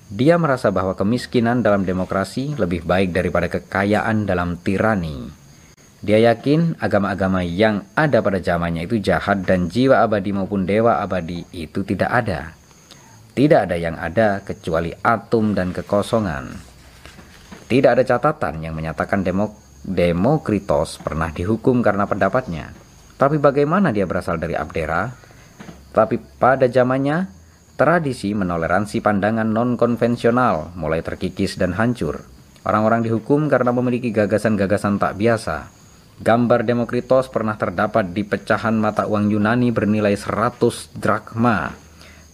Dia 0.07 0.39
merasa 0.39 0.71
bahwa 0.71 0.95
kemiskinan 0.95 1.63
dalam 1.63 1.83
demokrasi 1.83 2.55
lebih 2.55 2.87
baik 2.87 3.11
daripada 3.11 3.51
kekayaan 3.51 4.23
dalam 4.23 4.55
tirani. 4.59 5.40
Dia 6.01 6.17
yakin 6.33 6.81
agama-agama 6.81 7.45
yang 7.45 7.85
ada 7.93 8.25
pada 8.25 8.41
zamannya 8.41 8.89
itu 8.89 8.97
jahat 8.97 9.45
dan 9.45 9.69
jiwa 9.69 10.01
abadi 10.01 10.33
maupun 10.33 10.65
dewa 10.65 10.97
abadi 10.97 11.45
itu 11.53 11.85
tidak 11.85 12.09
ada. 12.09 12.57
Tidak 13.31 13.69
ada 13.69 13.77
yang 13.77 13.95
ada 13.95 14.41
kecuali 14.41 14.91
atom 14.91 15.53
dan 15.53 15.69
kekosongan. 15.71 16.51
Tidak 17.69 17.89
ada 17.93 18.03
catatan 18.03 18.65
yang 18.65 18.73
menyatakan 18.75 19.21
demok 19.23 19.57
Demokritos 19.81 21.01
pernah 21.01 21.33
dihukum 21.33 21.81
karena 21.81 22.05
pendapatnya. 22.05 22.69
Tapi 23.17 23.41
bagaimana 23.41 23.89
dia 23.89 24.05
berasal 24.05 24.37
dari 24.37 24.53
Abdera? 24.53 25.09
Tapi 25.89 26.21
pada 26.37 26.69
zamannya 26.69 27.41
Tradisi 27.81 28.37
menoleransi 28.37 29.01
pandangan 29.01 29.49
non-konvensional 29.49 30.77
mulai 30.77 31.01
terkikis 31.01 31.57
dan 31.57 31.73
hancur. 31.73 32.21
Orang-orang 32.61 33.01
dihukum 33.01 33.49
karena 33.49 33.73
memiliki 33.73 34.13
gagasan-gagasan 34.13 35.01
tak 35.01 35.17
biasa. 35.17 35.80
Gambar 36.21 36.61
Demokritos 36.69 37.33
pernah 37.33 37.57
terdapat 37.57 38.13
di 38.13 38.21
pecahan 38.21 38.77
mata 38.77 39.09
uang 39.09 39.33
Yunani 39.33 39.73
bernilai 39.73 40.13
100 40.13 40.93
drakma. 40.93 41.73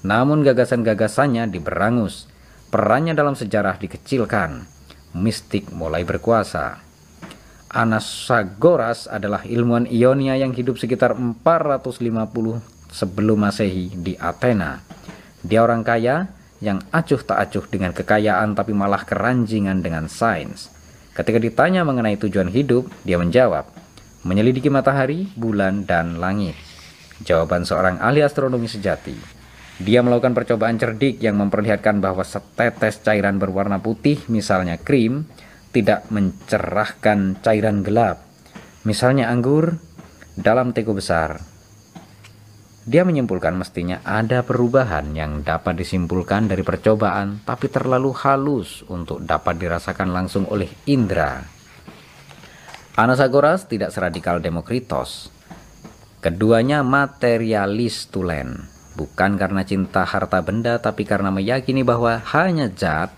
Namun 0.03 0.43
gagasan-gagasannya 0.43 1.47
diberangus. 1.47 2.27
Perannya 2.67 3.15
dalam 3.15 3.39
sejarah 3.39 3.79
dikecilkan. 3.79 4.67
Mistik 5.15 5.71
mulai 5.71 6.03
berkuasa. 6.03 6.83
Anasagoras 7.71 9.07
adalah 9.07 9.47
ilmuwan 9.47 9.87
Ionia 9.87 10.35
yang 10.35 10.51
hidup 10.51 10.75
sekitar 10.75 11.15
450 11.15 12.91
sebelum 12.91 13.39
Masehi 13.39 13.95
di 13.95 14.19
Athena. 14.19 14.83
Dia 15.47 15.63
orang 15.63 15.87
kaya 15.87 16.27
yang 16.59 16.83
acuh 16.91 17.23
tak 17.23 17.39
acuh 17.39 17.63
dengan 17.71 17.95
kekayaan 17.95 18.51
tapi 18.51 18.75
malah 18.75 19.07
keranjingan 19.07 19.79
dengan 19.79 20.11
sains. 20.11 20.75
Ketika 21.17 21.41
ditanya 21.41 21.81
mengenai 21.81 22.13
tujuan 22.21 22.53
hidup, 22.53 22.85
dia 23.01 23.17
menjawab, 23.17 23.65
menyelidiki 24.21 24.69
matahari, 24.69 25.25
bulan, 25.33 25.89
dan 25.89 26.21
langit. 26.21 26.53
Jawaban 27.25 27.65
seorang 27.65 27.97
ahli 27.97 28.21
astronomi 28.21 28.69
sejati. 28.69 29.17
Dia 29.81 30.05
melakukan 30.05 30.37
percobaan 30.37 30.77
cerdik 30.77 31.17
yang 31.17 31.41
memperlihatkan 31.41 31.97
bahwa 31.97 32.21
setetes 32.21 33.01
cairan 33.01 33.41
berwarna 33.41 33.81
putih, 33.81 34.21
misalnya 34.29 34.77
krim, 34.77 35.25
tidak 35.73 36.05
mencerahkan 36.13 37.41
cairan 37.41 37.81
gelap. 37.81 38.21
Misalnya 38.85 39.33
anggur 39.33 39.81
dalam 40.37 40.69
teko 40.69 40.93
besar 40.93 41.56
dia 42.87 43.03
menyimpulkan 43.03 43.51
mestinya 43.51 43.99
ada 44.07 44.47
perubahan 44.47 45.11
yang 45.11 45.43
dapat 45.43 45.75
disimpulkan 45.75 46.47
dari 46.47 46.63
percobaan 46.63 47.43
tapi 47.43 47.67
terlalu 47.67 48.15
halus 48.15 48.87
untuk 48.87 49.19
dapat 49.27 49.59
dirasakan 49.59 50.15
langsung 50.15 50.47
oleh 50.47 50.71
indera. 50.87 51.43
Anasagoras 52.95 53.67
tidak 53.67 53.91
seradikal 53.91 54.39
Demokritos. 54.39 55.27
Keduanya 56.23 56.79
materialis 56.79 58.07
tulen, 58.07 58.71
bukan 58.95 59.35
karena 59.35 59.67
cinta 59.67 60.07
harta 60.07 60.39
benda 60.39 60.79
tapi 60.79 61.03
karena 61.03 61.27
meyakini 61.27 61.83
bahwa 61.83 62.23
hanya 62.31 62.71
zat, 62.71 63.11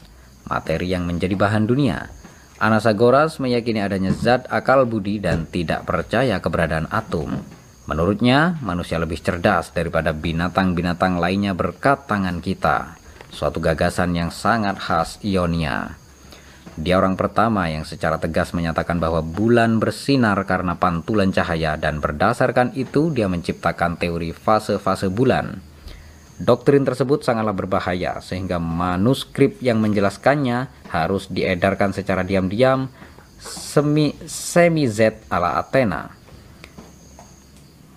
materi 0.49 0.97
yang 0.97 1.05
menjadi 1.05 1.38
bahan 1.38 1.70
dunia. 1.70 2.09
Anasagoras 2.57 3.38
meyakini 3.38 3.86
adanya 3.86 4.17
zat 4.17 4.49
akal 4.49 4.89
budi 4.89 5.22
dan 5.22 5.45
tidak 5.45 5.86
percaya 5.86 6.41
keberadaan 6.41 6.89
atom. 6.89 7.59
Menurutnya, 7.90 8.62
manusia 8.62 9.02
lebih 9.02 9.18
cerdas 9.18 9.74
daripada 9.74 10.14
binatang-binatang 10.14 11.18
lainnya 11.18 11.58
berkat 11.58 12.06
tangan 12.06 12.38
kita. 12.38 13.02
Suatu 13.34 13.58
gagasan 13.58 14.14
yang 14.14 14.30
sangat 14.30 14.78
khas 14.78 15.18
Ionia. 15.26 15.98
Dia 16.78 17.02
orang 17.02 17.18
pertama 17.18 17.66
yang 17.66 17.82
secara 17.90 18.22
tegas 18.22 18.54
menyatakan 18.54 19.02
bahwa 19.02 19.26
bulan 19.26 19.82
bersinar 19.82 20.38
karena 20.46 20.78
pantulan 20.78 21.34
cahaya 21.34 21.82
dan 21.82 21.98
berdasarkan 21.98 22.78
itu 22.78 23.10
dia 23.10 23.26
menciptakan 23.26 23.98
teori 23.98 24.38
fase-fase 24.38 25.10
bulan. 25.10 25.58
Doktrin 26.38 26.86
tersebut 26.86 27.26
sangatlah 27.26 27.58
berbahaya 27.58 28.22
sehingga 28.22 28.62
manuskrip 28.62 29.66
yang 29.66 29.82
menjelaskannya 29.82 30.70
harus 30.94 31.26
diedarkan 31.26 31.92
secara 31.92 32.22
diam-diam 32.22 32.86
semi 33.42 34.14
semi 34.30 34.86
Z 34.86 35.26
ala 35.34 35.58
Athena. 35.58 36.18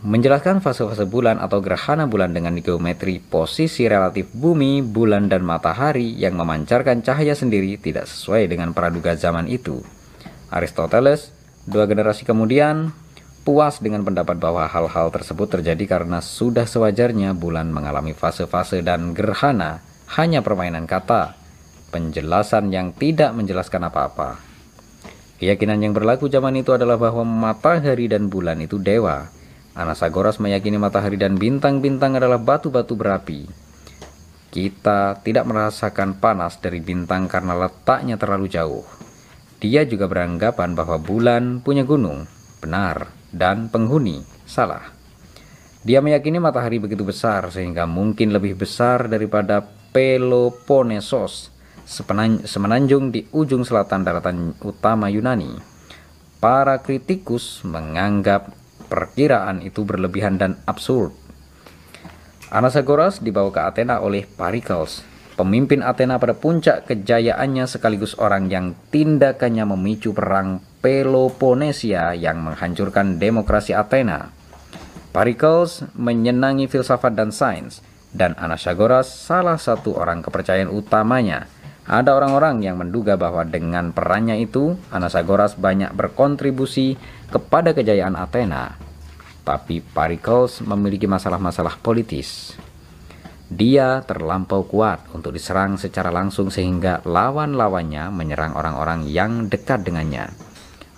Menjelaskan 0.03 0.59
fase-fase 0.59 1.07
bulan 1.07 1.39
atau 1.39 1.63
gerhana 1.63 2.11
bulan 2.11 2.35
dengan 2.35 2.59
geometri 2.59 3.23
posisi 3.23 3.87
relatif 3.87 4.35
bumi, 4.35 4.83
bulan, 4.83 5.31
dan 5.31 5.47
matahari 5.47 6.19
yang 6.19 6.35
memancarkan 6.35 7.07
cahaya 7.07 7.39
sendiri 7.39 7.79
tidak 7.79 8.11
sesuai 8.11 8.51
dengan 8.51 8.75
praduga 8.75 9.15
zaman 9.15 9.47
itu. 9.47 9.79
Aristoteles, 10.51 11.31
dua 11.71 11.87
generasi 11.87 12.27
kemudian, 12.27 12.91
puas 13.47 13.79
dengan 13.79 14.03
pendapat 14.03 14.43
bahwa 14.43 14.67
hal-hal 14.67 15.15
tersebut 15.15 15.47
terjadi 15.47 15.87
karena 15.87 16.19
sudah 16.19 16.67
sewajarnya 16.67 17.39
bulan 17.39 17.71
mengalami 17.71 18.11
fase-fase 18.11 18.83
dan 18.83 19.15
gerhana, 19.15 19.87
hanya 20.19 20.43
permainan 20.43 20.91
kata, 20.91 21.39
penjelasan 21.95 22.75
yang 22.75 22.91
tidak 22.91 23.31
menjelaskan 23.39 23.87
apa-apa. 23.87 24.43
Keyakinan 25.39 25.79
yang 25.79 25.95
berlaku 25.95 26.27
zaman 26.27 26.59
itu 26.59 26.75
adalah 26.75 26.99
bahwa 26.99 27.23
matahari 27.23 28.11
dan 28.11 28.27
bulan 28.27 28.59
itu 28.59 28.83
dewa, 28.83 29.31
Anasagoras 29.73 30.37
meyakini 30.37 30.77
matahari 30.77 31.17
dan 31.17 31.41
bintang-bintang 31.41 32.21
adalah 32.21 32.37
batu-batu 32.37 32.93
berapi. 32.93 33.49
Kita 34.53 35.17
tidak 35.25 35.49
merasakan 35.49 36.21
panas 36.21 36.61
dari 36.61 36.85
bintang 36.85 37.25
karena 37.25 37.57
letaknya 37.57 38.21
terlalu 38.21 38.53
jauh. 38.53 38.85
Dia 39.65 39.89
juga 39.89 40.13
beranggapan 40.13 40.77
bahwa 40.77 41.01
bulan 41.01 41.65
punya 41.65 41.89
gunung, 41.89 42.29
benar, 42.61 43.09
dan 43.33 43.73
penghuni, 43.73 44.21
salah. 44.45 44.93
Dia 45.83 46.05
meyakini 46.05 46.37
matahari 46.37 46.77
begitu 46.77 47.01
besar 47.03 47.49
sehingga 47.49 47.89
mungkin 47.89 48.37
lebih 48.37 48.61
besar 48.61 49.09
daripada 49.09 49.65
Peloponnesos, 49.93 51.53
semenanjung 52.45 53.13
di 53.13 53.25
ujung 53.33 53.65
selatan 53.65 54.05
daratan 54.05 54.53
utama 54.65 55.09
Yunani. 55.09 55.57
Para 56.41 56.81
kritikus 56.81 57.65
menganggap 57.65 58.62
Perkiraan 58.93 59.65
itu 59.65 59.89
berlebihan 59.89 60.37
dan 60.37 60.61
absurd. 60.69 61.17
Anasagoras 62.53 63.25
dibawa 63.25 63.49
ke 63.49 63.65
Athena 63.65 64.05
oleh 64.05 64.29
Pericles, 64.29 65.01
pemimpin 65.41 65.81
Athena 65.81 66.21
pada 66.21 66.37
puncak 66.37 66.85
kejayaannya 66.85 67.65
sekaligus 67.65 68.13
orang 68.21 68.53
yang 68.53 68.77
tindakannya 68.93 69.65
memicu 69.65 70.13
perang 70.13 70.61
Peloponnesia 70.85 72.13
yang 72.13 72.45
menghancurkan 72.45 73.17
demokrasi 73.17 73.73
Athena. 73.73 74.29
Pericles 75.17 75.89
menyenangi 75.97 76.69
filsafat 76.69 77.17
dan 77.17 77.33
sains, 77.33 77.81
dan 78.13 78.37
Anasagoras 78.37 79.09
salah 79.09 79.57
satu 79.57 79.97
orang 79.97 80.21
kepercayaan 80.21 80.69
utamanya. 80.69 81.49
Ada 81.83 82.15
orang-orang 82.15 82.63
yang 82.63 82.79
menduga 82.79 83.19
bahwa 83.19 83.43
dengan 83.43 83.91
perannya 83.91 84.39
itu, 84.39 84.79
Anasagoras 84.95 85.59
banyak 85.59 85.91
berkontribusi 85.99 86.95
kepada 87.27 87.75
kejayaan 87.75 88.15
Athena. 88.15 88.79
Tapi 89.43 89.83
Pericles 89.83 90.63
memiliki 90.63 91.11
masalah-masalah 91.11 91.83
politis. 91.83 92.55
Dia 93.53 94.01
terlampau 94.07 94.65
kuat 94.65 95.11
untuk 95.13 95.35
diserang 95.35 95.75
secara 95.77 96.09
langsung 96.09 96.49
sehingga 96.49 97.03
lawan-lawannya 97.03 98.09
menyerang 98.15 98.55
orang-orang 98.55 99.05
yang 99.11 99.51
dekat 99.51 99.83
dengannya. 99.83 100.31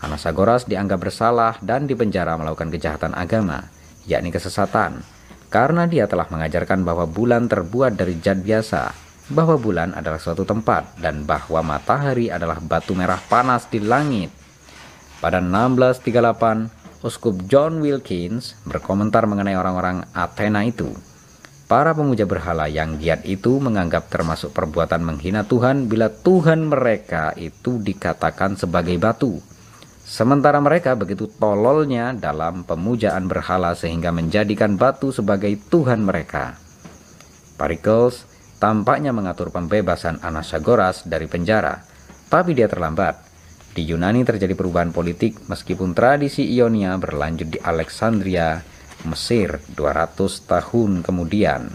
Anasagoras 0.05 0.68
dianggap 0.68 1.01
bersalah 1.01 1.57
dan 1.64 1.89
dipenjara 1.89 2.37
melakukan 2.37 2.68
kejahatan 2.68 3.16
agama, 3.16 3.72
yakni 4.05 4.28
kesesatan, 4.28 5.01
karena 5.49 5.89
dia 5.89 6.05
telah 6.05 6.28
mengajarkan 6.28 6.85
bahwa 6.85 7.09
bulan 7.09 7.49
terbuat 7.49 7.97
dari 7.97 8.20
zat 8.20 8.45
biasa, 8.45 9.03
bahwa 9.32 9.56
bulan 9.56 9.96
adalah 9.96 10.20
suatu 10.20 10.44
tempat, 10.44 11.00
dan 11.00 11.24
bahwa 11.24 11.64
matahari 11.64 12.28
adalah 12.28 12.60
batu 12.60 12.92
merah 12.92 13.20
panas 13.28 13.68
di 13.68 13.80
langit 13.80 14.32
pada 15.24 15.40
1638, 15.40 17.00
Uskup 17.00 17.48
John 17.48 17.80
Wilkins 17.80 18.60
berkomentar 18.68 19.24
mengenai 19.24 19.56
orang-orang 19.56 20.04
Athena 20.12 20.68
itu. 20.68 20.92
Para 21.64 21.96
pemuja 21.96 22.28
berhala 22.28 22.68
yang 22.68 23.00
giat 23.00 23.24
itu 23.24 23.56
menganggap 23.56 24.12
termasuk 24.12 24.52
perbuatan 24.52 25.00
menghina 25.00 25.48
Tuhan 25.48 25.88
bila 25.88 26.12
Tuhan 26.12 26.68
mereka 26.68 27.32
itu 27.40 27.80
dikatakan 27.80 28.60
sebagai 28.60 29.00
batu. 29.00 29.40
Sementara 30.04 30.60
mereka 30.60 30.92
begitu 30.92 31.24
tololnya 31.24 32.12
dalam 32.12 32.60
pemujaan 32.68 33.24
berhala 33.24 33.72
sehingga 33.72 34.12
menjadikan 34.12 34.76
batu 34.76 35.08
sebagai 35.08 35.56
Tuhan 35.72 36.04
mereka. 36.04 36.60
Pericles 37.56 38.28
tampaknya 38.64 39.12
mengatur 39.12 39.52
pembebasan 39.52 40.24
Anasagoras 40.24 41.04
dari 41.04 41.28
penjara, 41.28 41.84
tapi 42.32 42.56
dia 42.56 42.64
terlambat. 42.64 43.20
Di 43.76 43.84
Yunani 43.84 44.24
terjadi 44.24 44.56
perubahan 44.56 44.88
politik 44.88 45.36
meskipun 45.52 45.92
tradisi 45.92 46.48
Ionia 46.48 46.96
berlanjut 46.96 47.52
di 47.52 47.60
Alexandria, 47.60 48.64
Mesir 49.04 49.60
200 49.76 50.48
tahun 50.48 51.04
kemudian. 51.04 51.68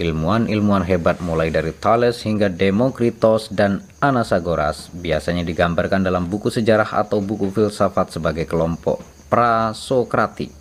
Ilmuwan-ilmuwan 0.00 0.88
hebat 0.88 1.20
mulai 1.20 1.52
dari 1.52 1.76
Thales 1.76 2.24
hingga 2.24 2.48
Demokritos 2.48 3.52
dan 3.52 3.84
Anasagoras 4.00 4.88
biasanya 4.96 5.44
digambarkan 5.44 6.08
dalam 6.08 6.24
buku 6.24 6.48
sejarah 6.48 6.96
atau 7.04 7.20
buku 7.20 7.52
filsafat 7.52 8.16
sebagai 8.16 8.48
kelompok 8.48 9.04
prasokratik. 9.28 10.59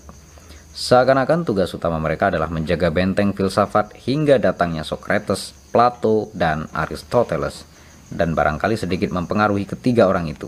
Seakan-akan 0.80 1.44
tugas 1.44 1.76
utama 1.76 2.00
mereka 2.00 2.32
adalah 2.32 2.48
menjaga 2.48 2.88
benteng 2.88 3.36
filsafat 3.36 4.00
hingga 4.00 4.40
datangnya 4.40 4.88
Socrates, 4.88 5.52
Plato, 5.76 6.32
dan 6.32 6.72
Aristoteles 6.72 7.68
dan 8.08 8.32
barangkali 8.32 8.80
sedikit 8.80 9.12
mempengaruhi 9.12 9.68
ketiga 9.68 10.08
orang 10.08 10.32
itu. 10.32 10.48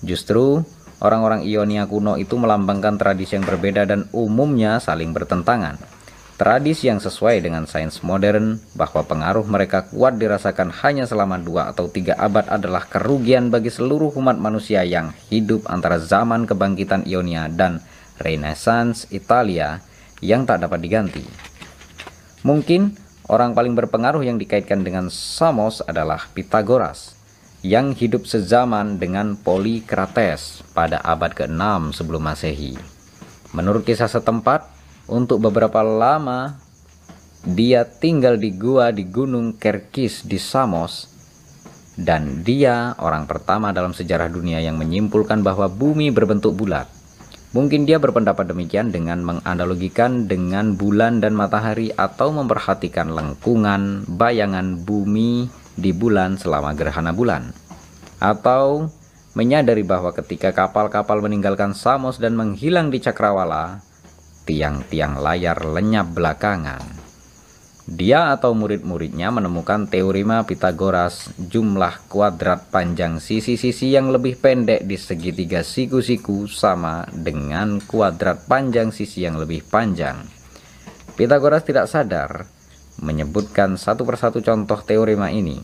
Justru, 0.00 0.64
orang-orang 1.04 1.44
Ionia 1.44 1.84
kuno 1.84 2.16
itu 2.16 2.40
melambangkan 2.40 2.96
tradisi 2.96 3.36
yang 3.36 3.44
berbeda 3.44 3.84
dan 3.84 4.08
umumnya 4.16 4.80
saling 4.80 5.12
bertentangan. 5.12 5.76
Tradisi 6.40 6.88
yang 6.88 7.04
sesuai 7.04 7.44
dengan 7.44 7.68
sains 7.68 8.00
modern 8.00 8.56
bahwa 8.72 9.04
pengaruh 9.04 9.44
mereka 9.44 9.84
kuat 9.92 10.16
dirasakan 10.16 10.72
hanya 10.80 11.04
selama 11.04 11.36
dua 11.36 11.76
atau 11.76 11.92
tiga 11.92 12.16
abad 12.16 12.48
adalah 12.48 12.88
kerugian 12.88 13.52
bagi 13.52 13.68
seluruh 13.68 14.16
umat 14.16 14.40
manusia 14.40 14.80
yang 14.80 15.12
hidup 15.28 15.68
antara 15.68 16.00
zaman 16.00 16.48
kebangkitan 16.48 17.04
Ionia 17.04 17.52
dan 17.52 17.84
Renaissance 18.20 19.08
Italia 19.12 19.80
yang 20.24 20.48
tak 20.48 20.64
dapat 20.64 20.80
diganti. 20.80 21.24
Mungkin 22.46 23.06
Orang 23.26 23.58
paling 23.58 23.74
berpengaruh 23.74 24.22
yang 24.22 24.38
dikaitkan 24.38 24.86
dengan 24.86 25.10
Samos 25.10 25.82
adalah 25.82 26.30
Pitagoras, 26.30 27.18
yang 27.58 27.90
hidup 27.90 28.22
sezaman 28.22 29.02
dengan 29.02 29.34
Polikrates 29.34 30.62
pada 30.70 31.02
abad 31.02 31.34
ke-6 31.34 31.90
sebelum 31.98 32.22
Masehi. 32.22 32.78
Menurut 33.50 33.82
kisah 33.82 34.06
setempat, 34.06 34.70
untuk 35.10 35.42
beberapa 35.42 35.82
lama 35.82 36.54
dia 37.42 37.82
tinggal 37.82 38.38
di 38.38 38.54
gua 38.54 38.94
di 38.94 39.02
Gunung 39.02 39.58
Kerkis 39.58 40.22
di 40.22 40.38
Samos 40.38 41.10
dan 41.98 42.46
dia 42.46 42.94
orang 43.02 43.26
pertama 43.26 43.74
dalam 43.74 43.90
sejarah 43.90 44.30
dunia 44.30 44.62
yang 44.62 44.78
menyimpulkan 44.78 45.42
bahwa 45.42 45.66
bumi 45.66 46.14
berbentuk 46.14 46.54
bulat. 46.54 46.86
Mungkin 47.56 47.88
dia 47.88 47.96
berpendapat 47.96 48.52
demikian 48.52 48.92
dengan 48.92 49.24
menganalogikan 49.24 50.28
dengan 50.28 50.76
bulan 50.76 51.24
dan 51.24 51.32
matahari 51.32 51.88
atau 51.88 52.28
memperhatikan 52.28 53.08
lengkungan 53.08 54.04
bayangan 54.04 54.84
bumi 54.84 55.48
di 55.72 55.88
bulan 55.96 56.36
selama 56.36 56.76
gerhana 56.76 57.16
bulan. 57.16 57.56
Atau 58.20 58.92
menyadari 59.32 59.88
bahwa 59.88 60.12
ketika 60.12 60.52
kapal-kapal 60.52 61.24
meninggalkan 61.24 61.72
Samos 61.72 62.20
dan 62.20 62.36
menghilang 62.36 62.92
di 62.92 63.00
Cakrawala, 63.00 63.80
tiang-tiang 64.44 65.16
layar 65.16 65.56
lenyap 65.64 66.12
belakangan. 66.12 66.95
Dia 67.86 68.34
atau 68.34 68.50
murid-muridnya 68.50 69.30
menemukan 69.30 69.86
teorema 69.86 70.42
Pitagoras 70.42 71.30
jumlah 71.38 72.10
kuadrat 72.10 72.66
panjang 72.74 73.22
sisi-sisi 73.22 73.94
yang 73.94 74.10
lebih 74.10 74.42
pendek 74.42 74.82
di 74.82 74.98
segitiga 74.98 75.62
siku-siku 75.62 76.50
sama 76.50 77.06
dengan 77.14 77.78
kuadrat 77.78 78.50
panjang 78.50 78.90
sisi 78.90 79.22
yang 79.22 79.38
lebih 79.38 79.62
panjang. 79.70 80.18
Pitagoras 81.14 81.62
tidak 81.62 81.86
sadar 81.86 82.50
menyebutkan 82.98 83.78
satu 83.78 84.02
persatu 84.02 84.42
contoh 84.42 84.82
teorema 84.82 85.30
ini. 85.30 85.62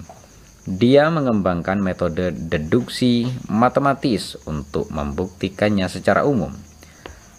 Dia 0.63 1.11
mengembangkan 1.11 1.83
metode 1.83 2.31
deduksi 2.31 3.27
matematis 3.51 4.39
untuk 4.47 4.95
membuktikannya 4.95 5.91
secara 5.91 6.23
umum. 6.23 6.55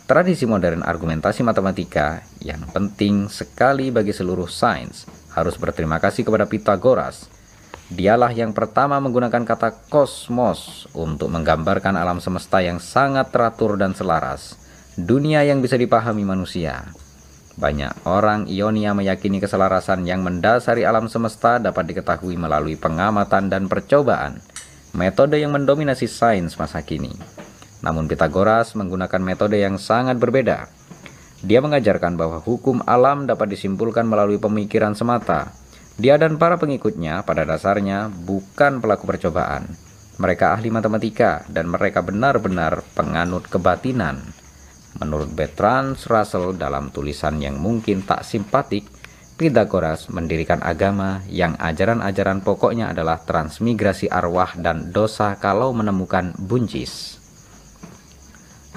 Tradisi 0.04 0.44
modern 0.44 0.84
argumentasi 0.84 1.48
matematika 1.48 2.28
yang 2.44 2.60
penting 2.76 3.32
sekali 3.32 3.88
bagi 3.88 4.12
seluruh 4.12 4.52
sains 4.52 5.08
harus 5.32 5.56
berterima 5.56 5.96
kasih 6.04 6.28
kepada 6.28 6.44
Pythagoras. 6.44 7.32
Dialah 7.88 8.36
yang 8.36 8.52
pertama 8.52 9.00
menggunakan 9.00 9.48
kata 9.48 9.88
kosmos 9.88 10.92
untuk 10.92 11.32
menggambarkan 11.32 11.96
alam 11.96 12.20
semesta 12.20 12.60
yang 12.60 12.84
sangat 12.84 13.32
teratur 13.32 13.80
dan 13.80 13.96
selaras, 13.96 14.60
dunia 15.00 15.40
yang 15.48 15.64
bisa 15.64 15.80
dipahami 15.80 16.28
manusia. 16.28 16.84
Banyak 17.56 18.04
orang 18.04 18.52
Ionia 18.52 18.92
meyakini 18.92 19.40
keselarasan 19.40 20.04
yang 20.04 20.20
mendasari 20.20 20.84
alam 20.84 21.08
semesta 21.08 21.64
dapat 21.64 21.88
diketahui 21.88 22.36
melalui 22.36 22.76
pengamatan 22.76 23.48
dan 23.48 23.72
percobaan, 23.72 24.44
metode 24.92 25.40
yang 25.40 25.56
mendominasi 25.56 26.12
sains 26.12 26.60
masa 26.60 26.84
kini. 26.84 27.43
Namun 27.84 28.08
Pitagoras 28.08 28.74
menggunakan 28.80 29.20
metode 29.20 29.60
yang 29.60 29.76
sangat 29.76 30.16
berbeda. 30.16 30.72
Dia 31.44 31.60
mengajarkan 31.60 32.16
bahwa 32.16 32.40
hukum 32.40 32.80
alam 32.88 33.28
dapat 33.28 33.52
disimpulkan 33.52 34.08
melalui 34.08 34.40
pemikiran 34.40 34.96
semata. 34.96 35.52
Dia 36.00 36.16
dan 36.16 36.40
para 36.40 36.56
pengikutnya 36.56 37.28
pada 37.28 37.44
dasarnya 37.44 38.08
bukan 38.08 38.80
pelaku 38.80 39.04
percobaan. 39.06 39.68
Mereka 40.18 40.56
ahli 40.56 40.72
matematika 40.72 41.44
dan 41.52 41.68
mereka 41.68 42.00
benar-benar 42.00 42.82
penganut 42.96 43.44
kebatinan. 43.52 44.24
Menurut 45.04 45.36
Bertrand 45.36 46.00
Russell 46.00 46.56
dalam 46.56 46.94
tulisan 46.94 47.42
yang 47.44 47.60
mungkin 47.60 48.08
tak 48.08 48.24
simpatik, 48.24 48.88
Pitagoras 49.34 50.14
mendirikan 50.14 50.62
agama 50.62 51.26
yang 51.26 51.58
ajaran-ajaran 51.58 52.46
pokoknya 52.46 52.94
adalah 52.94 53.18
transmigrasi 53.26 54.06
arwah 54.06 54.54
dan 54.56 54.94
dosa 54.94 55.36
kalau 55.42 55.74
menemukan 55.74 56.38
buncis. 56.38 57.23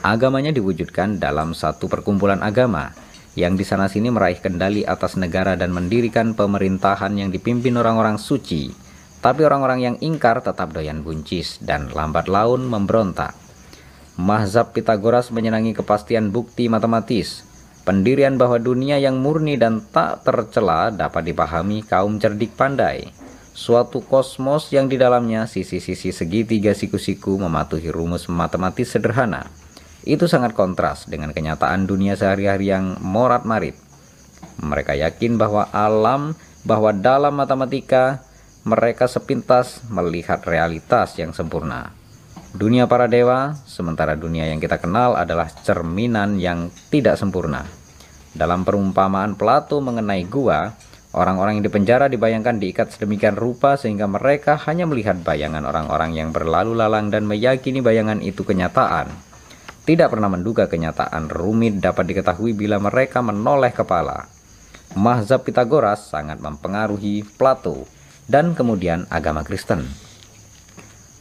Agamanya 0.06 0.54
diwujudkan 0.54 1.18
dalam 1.18 1.50
satu 1.50 1.90
perkumpulan 1.90 2.38
agama 2.38 2.94
yang 3.34 3.58
di 3.58 3.66
sana 3.66 3.90
sini 3.90 4.06
meraih 4.06 4.38
kendali 4.38 4.86
atas 4.86 5.18
negara 5.18 5.58
dan 5.58 5.74
mendirikan 5.74 6.30
pemerintahan 6.38 7.10
yang 7.18 7.34
dipimpin 7.34 7.74
orang-orang 7.74 8.14
suci. 8.14 8.70
Tapi 9.18 9.42
orang-orang 9.42 9.80
yang 9.82 9.96
ingkar 9.98 10.46
tetap 10.46 10.70
doyan 10.70 11.02
buncis 11.02 11.58
dan 11.58 11.90
lambat 11.90 12.30
laun 12.30 12.70
memberontak. 12.70 13.34
Mahzab 14.14 14.70
Pitagoras 14.78 15.34
menyenangi 15.34 15.74
kepastian 15.74 16.30
bukti 16.30 16.70
matematis, 16.70 17.42
pendirian 17.82 18.38
bahwa 18.38 18.62
dunia 18.62 19.02
yang 19.02 19.18
murni 19.18 19.58
dan 19.58 19.82
tak 19.90 20.22
tercela 20.22 20.94
dapat 20.94 21.34
dipahami 21.34 21.82
kaum 21.82 22.22
cerdik 22.22 22.54
pandai. 22.54 23.10
Suatu 23.58 24.06
kosmos 24.06 24.70
yang 24.70 24.86
di 24.86 25.02
dalamnya 25.02 25.50
sisi-sisi 25.50 26.14
segitiga 26.14 26.78
siku-siku 26.78 27.34
mematuhi 27.42 27.90
rumus 27.90 28.30
matematis 28.30 28.94
sederhana 28.94 29.65
itu 30.06 30.30
sangat 30.30 30.54
kontras 30.54 31.10
dengan 31.10 31.34
kenyataan 31.34 31.84
dunia 31.84 32.14
sehari-hari 32.14 32.70
yang 32.70 32.94
morat-marit. 33.02 33.74
Mereka 34.62 34.94
yakin 34.94 35.34
bahwa 35.34 35.66
alam, 35.74 36.38
bahwa 36.62 36.94
dalam 36.94 37.34
matematika 37.34 38.22
mereka 38.62 39.10
sepintas 39.10 39.82
melihat 39.90 40.38
realitas 40.46 41.18
yang 41.18 41.34
sempurna. 41.34 41.90
Dunia 42.54 42.86
para 42.86 43.10
dewa, 43.10 43.52
sementara 43.66 44.14
dunia 44.14 44.46
yang 44.48 44.62
kita 44.62 44.78
kenal 44.78 45.18
adalah 45.18 45.50
cerminan 45.50 46.38
yang 46.38 46.70
tidak 46.88 47.18
sempurna. 47.18 47.66
Dalam 48.32 48.62
perumpamaan 48.62 49.34
Plato 49.34 49.82
mengenai 49.82 50.24
gua, 50.24 50.72
orang-orang 51.12 51.60
yang 51.60 51.66
dipenjara 51.66 52.06
dibayangkan 52.06 52.62
diikat 52.62 52.94
sedemikian 52.94 53.34
rupa 53.34 53.74
sehingga 53.74 54.06
mereka 54.08 54.56
hanya 54.70 54.86
melihat 54.86 55.18
bayangan 55.20 55.66
orang-orang 55.66 56.14
yang 56.14 56.30
berlalu 56.30 56.78
lalang 56.78 57.10
dan 57.10 57.26
meyakini 57.26 57.82
bayangan 57.82 58.22
itu 58.22 58.46
kenyataan 58.46 59.25
tidak 59.86 60.10
pernah 60.10 60.26
menduga 60.26 60.66
kenyataan 60.66 61.30
rumit 61.30 61.78
dapat 61.78 62.10
diketahui 62.10 62.58
bila 62.58 62.82
mereka 62.82 63.22
menoleh 63.22 63.70
kepala. 63.70 64.26
Mahzab 64.98 65.46
Pitagoras 65.46 66.10
sangat 66.10 66.42
mempengaruhi 66.42 67.22
Plato 67.38 67.86
dan 68.26 68.58
kemudian 68.58 69.06
agama 69.14 69.46
Kristen. 69.46 69.86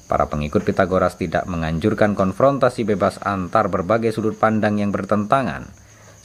Para 0.10 0.26
pengikut 0.26 0.66
Pitagoras 0.66 1.14
tidak 1.14 1.46
menganjurkan 1.46 2.18
konfrontasi 2.18 2.90
bebas 2.90 3.22
antar 3.22 3.70
berbagai 3.70 4.14
sudut 4.14 4.34
pandang 4.38 4.82
yang 4.82 4.90
bertentangan. 4.90 5.70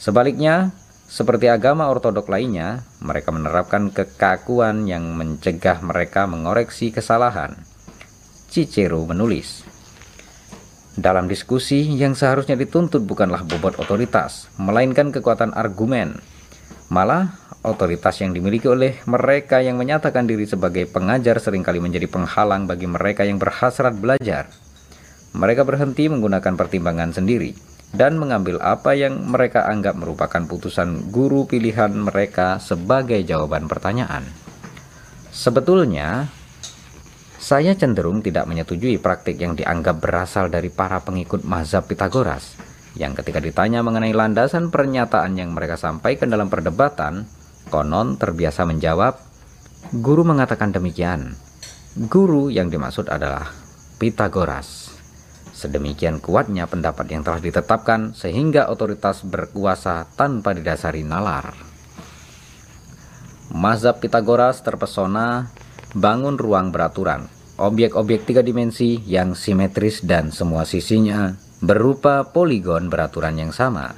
Sebaliknya, 0.01 0.73
seperti 1.05 1.45
agama 1.45 1.93
ortodok 1.93 2.29
lainnya, 2.29 2.81
mereka 3.05 3.29
menerapkan 3.29 3.93
kekakuan 3.93 4.89
yang 4.89 5.13
mencegah 5.13 5.77
mereka 5.85 6.25
mengoreksi 6.25 6.89
kesalahan. 6.89 7.53
Cicero 8.49 9.01
menulis, 9.05 9.65
dalam 10.99 11.31
diskusi 11.31 11.87
yang 11.95 12.19
seharusnya 12.19 12.59
dituntut 12.59 13.07
bukanlah 13.07 13.47
bobot 13.47 13.79
otoritas, 13.79 14.51
melainkan 14.59 15.15
kekuatan 15.15 15.55
argumen. 15.55 16.19
Malah, 16.91 17.31
otoritas 17.63 18.19
yang 18.19 18.35
dimiliki 18.35 18.67
oleh 18.67 18.99
mereka 19.07 19.63
yang 19.63 19.79
menyatakan 19.79 20.27
diri 20.27 20.43
sebagai 20.43 20.89
pengajar 20.91 21.39
sering 21.39 21.63
kali 21.63 21.79
menjadi 21.79 22.11
penghalang 22.11 22.67
bagi 22.67 22.91
mereka 22.91 23.23
yang 23.23 23.39
berhasrat 23.39 23.95
belajar. 23.95 24.51
Mereka 25.31 25.63
berhenti 25.63 26.11
menggunakan 26.11 26.59
pertimbangan 26.59 27.15
sendiri 27.15 27.55
dan 27.95 28.19
mengambil 28.19 28.59
apa 28.59 28.91
yang 28.91 29.31
mereka 29.31 29.67
anggap 29.71 29.95
merupakan 29.95 30.43
putusan 30.43 31.07
guru 31.07 31.47
pilihan 31.47 31.95
mereka 31.95 32.59
sebagai 32.59 33.23
jawaban 33.23 33.71
pertanyaan. 33.71 34.27
Sebetulnya, 35.31 36.27
saya 37.51 37.75
cenderung 37.75 38.23
tidak 38.23 38.47
menyetujui 38.47 38.95
praktik 39.03 39.35
yang 39.35 39.59
dianggap 39.59 39.99
berasal 39.99 40.47
dari 40.47 40.71
para 40.71 41.03
pengikut 41.03 41.43
mazhab 41.43 41.83
Pitagoras, 41.83 42.55
yang 42.95 43.11
ketika 43.11 43.43
ditanya 43.43 43.83
mengenai 43.83 44.15
landasan 44.15 44.71
pernyataan 44.71 45.35
yang 45.35 45.51
mereka 45.51 45.75
sampaikan 45.75 46.31
dalam 46.31 46.47
perdebatan, 46.47 47.27
konon 47.67 48.15
terbiasa 48.15 48.63
menjawab, 48.63 49.19
guru 49.99 50.23
mengatakan 50.23 50.71
demikian. 50.71 51.35
Guru 52.07 52.47
yang 52.47 52.71
dimaksud 52.71 53.11
adalah 53.11 53.51
Pitagoras. 53.99 54.95
Sedemikian 55.51 56.23
kuatnya 56.23 56.71
pendapat 56.71 57.03
yang 57.11 57.27
telah 57.27 57.43
ditetapkan 57.43 58.15
sehingga 58.15 58.71
otoritas 58.71 59.27
berkuasa 59.27 60.07
tanpa 60.15 60.55
didasari 60.55 61.03
nalar. 61.03 61.51
Mazhab 63.51 63.99
Pitagoras 63.99 64.63
terpesona 64.63 65.51
bangun 65.91 66.39
ruang 66.39 66.71
beraturan, 66.71 67.27
objek-objek 67.61 68.25
tiga 68.25 68.41
dimensi 68.41 68.97
yang 69.05 69.37
simetris 69.37 70.01
dan 70.01 70.33
semua 70.33 70.65
sisinya 70.65 71.37
berupa 71.61 72.25
poligon 72.33 72.89
beraturan 72.89 73.37
yang 73.37 73.53
sama. 73.53 73.93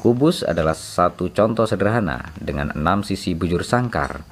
Kubus 0.00 0.40
adalah 0.40 0.72
satu 0.72 1.28
contoh 1.28 1.68
sederhana 1.68 2.32
dengan 2.40 2.72
enam 2.72 3.04
sisi 3.04 3.36
bujur 3.36 3.60
sangkar. 3.60 4.24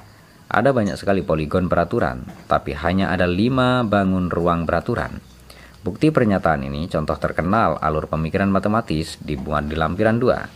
Ada 0.47 0.71
banyak 0.73 0.97
sekali 0.97 1.21
poligon 1.21 1.69
beraturan, 1.69 2.23
tapi 2.47 2.73
hanya 2.73 3.13
ada 3.13 3.27
lima 3.29 3.83
bangun 3.85 4.31
ruang 4.31 4.65
beraturan. 4.65 5.19
Bukti 5.83 6.09
pernyataan 6.09 6.65
ini 6.65 6.89
contoh 6.89 7.19
terkenal 7.19 7.77
alur 7.77 8.09
pemikiran 8.09 8.49
matematis 8.49 9.19
dibuat 9.21 9.69
di 9.69 9.75
lampiran 9.77 10.17
dua. 10.17 10.49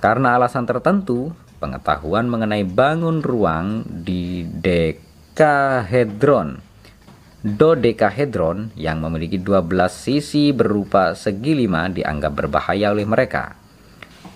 Karena 0.00 0.38
alasan 0.38 0.64
tertentu, 0.64 1.34
pengetahuan 1.62 2.26
mengenai 2.30 2.64
bangun 2.64 3.20
ruang 3.20 3.86
di 3.86 4.46
dek 4.46 5.12
Dodekahedron 7.42 8.70
yang 8.78 9.02
memiliki 9.02 9.34
12 9.34 9.66
sisi 9.90 10.54
berupa 10.54 11.18
segi 11.18 11.58
lima 11.58 11.90
dianggap 11.90 12.38
berbahaya 12.38 12.94
oleh 12.94 13.02
mereka. 13.02 13.58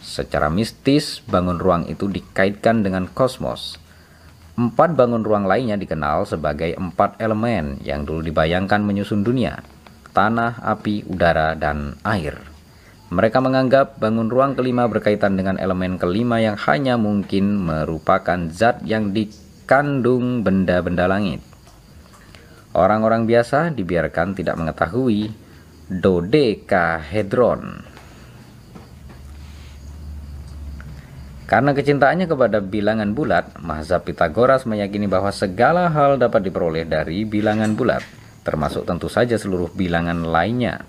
Secara 0.03 0.51
mistis, 0.51 1.23
bangun 1.23 1.63
ruang 1.63 1.87
itu 1.87 2.11
dikaitkan 2.11 2.83
dengan 2.83 3.07
kosmos. 3.07 3.79
Empat 4.59 4.99
bangun 4.99 5.23
ruang 5.23 5.47
lainnya 5.47 5.79
dikenal 5.79 6.27
sebagai 6.27 6.75
empat 6.75 7.23
elemen 7.23 7.79
yang 7.87 8.03
dulu 8.03 8.27
dibayangkan 8.27 8.83
menyusun 8.83 9.23
dunia, 9.23 9.63
tanah, 10.11 10.59
api, 10.67 11.07
udara, 11.07 11.55
dan 11.55 11.95
air. 12.03 12.43
Mereka 13.15 13.39
menganggap 13.39 14.03
bangun 14.03 14.27
ruang 14.27 14.59
kelima 14.59 14.91
berkaitan 14.91 15.39
dengan 15.39 15.63
elemen 15.63 15.95
kelima 15.95 16.43
yang 16.43 16.59
hanya 16.59 16.99
mungkin 16.99 17.55
merupakan 17.71 18.51
zat 18.51 18.83
yang 18.83 19.15
di 19.15 19.31
kandung 19.63 20.43
benda-benda 20.43 21.07
langit. 21.07 21.56
Orang-orang 22.77 23.25
biasa 23.25 23.73
dibiarkan 23.73 24.37
tidak 24.37 24.61
mengetahui 24.61 25.33
dodekahedron. 25.89 27.81
Karena 31.49 31.73
kecintaannya 31.73 32.29
kepada 32.29 32.61
bilangan 32.61 33.17
bulat, 33.17 33.57
mazhab 33.65 34.05
Pitagoras 34.05 34.69
meyakini 34.69 35.09
bahwa 35.09 35.33
segala 35.33 35.89
hal 35.89 36.21
dapat 36.21 36.53
diperoleh 36.53 36.85
dari 36.85 37.25
bilangan 37.25 37.73
bulat, 37.73 38.05
termasuk 38.45 38.85
tentu 38.85 39.09
saja 39.09 39.41
seluruh 39.41 39.73
bilangan 39.73 40.27
lainnya. 40.27 40.85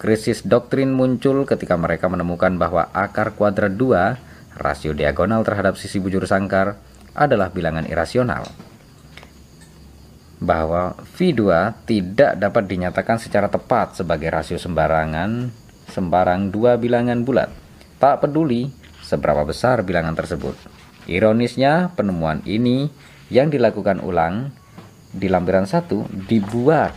Krisis 0.00 0.46
doktrin 0.46 0.94
muncul 0.96 1.44
ketika 1.44 1.76
mereka 1.76 2.08
menemukan 2.08 2.56
bahwa 2.56 2.88
akar 2.94 3.36
kuadrat 3.36 3.76
2, 3.76 4.56
rasio 4.56 4.96
diagonal 4.96 5.44
terhadap 5.44 5.76
sisi 5.76 6.00
bujur 6.00 6.24
sangkar, 6.24 6.80
adalah 7.12 7.50
bilangan 7.50 7.84
irasional. 7.84 8.67
Bahwa 10.38 10.94
V2 11.18 11.42
tidak 11.86 12.38
dapat 12.38 12.64
dinyatakan 12.70 13.18
secara 13.18 13.50
tepat 13.50 13.98
sebagai 13.98 14.30
rasio 14.30 14.54
sembarangan 14.54 15.50
sembarang 15.90 16.52
dua 16.52 16.78
bilangan 16.78 17.24
bulat. 17.24 17.50
Tak 17.98 18.22
peduli 18.22 18.70
seberapa 19.02 19.42
besar 19.42 19.82
bilangan 19.82 20.14
tersebut. 20.14 20.54
Ironisnya, 21.08 21.96
penemuan 21.96 22.44
ini 22.44 22.92
yang 23.32 23.48
dilakukan 23.48 24.04
ulang 24.04 24.52
di 25.08 25.26
lampiran 25.26 25.64
satu 25.64 26.04
dibuat 26.28 26.92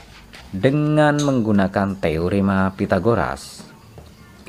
dengan 0.52 1.16
menggunakan 1.16 1.96
teorema 1.96 2.76
Pitagoras. 2.76 3.64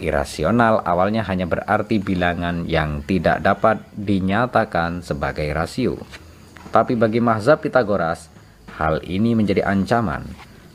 Irasional 0.03 0.83
awalnya 0.83 1.23
hanya 1.31 1.47
berarti 1.47 2.03
bilangan 2.03 2.67
yang 2.67 3.07
tidak 3.07 3.39
dapat 3.39 3.87
dinyatakan 3.95 5.07
sebagai 5.07 5.47
rasio. 5.55 5.95
Tapi 6.75 6.99
bagi 6.99 7.23
mazhab 7.23 7.63
Pitagoras, 7.63 8.32
hal 8.79 9.03
ini 9.05 9.35
menjadi 9.37 9.69
ancaman, 9.69 10.25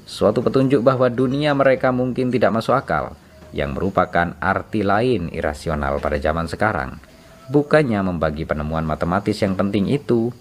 suatu 0.05 0.45
petunjuk 0.45 0.85
bahwa 0.85 1.09
dunia 1.09 1.57
mereka 1.57 1.91
mungkin 1.91 2.31
tidak 2.31 2.53
masuk 2.55 2.75
akal 2.77 3.17
yang 3.55 3.73
merupakan 3.73 4.35
arti 4.39 4.83
lain 4.83 5.29
irasional 5.33 5.99
pada 6.03 6.19
zaman 6.19 6.47
sekarang. 6.47 6.99
Bukannya 7.47 8.03
membagi 8.03 8.43
penemuan 8.43 8.83
matematis 8.83 9.39
yang 9.39 9.55
penting 9.55 9.87
itu, 9.87 10.35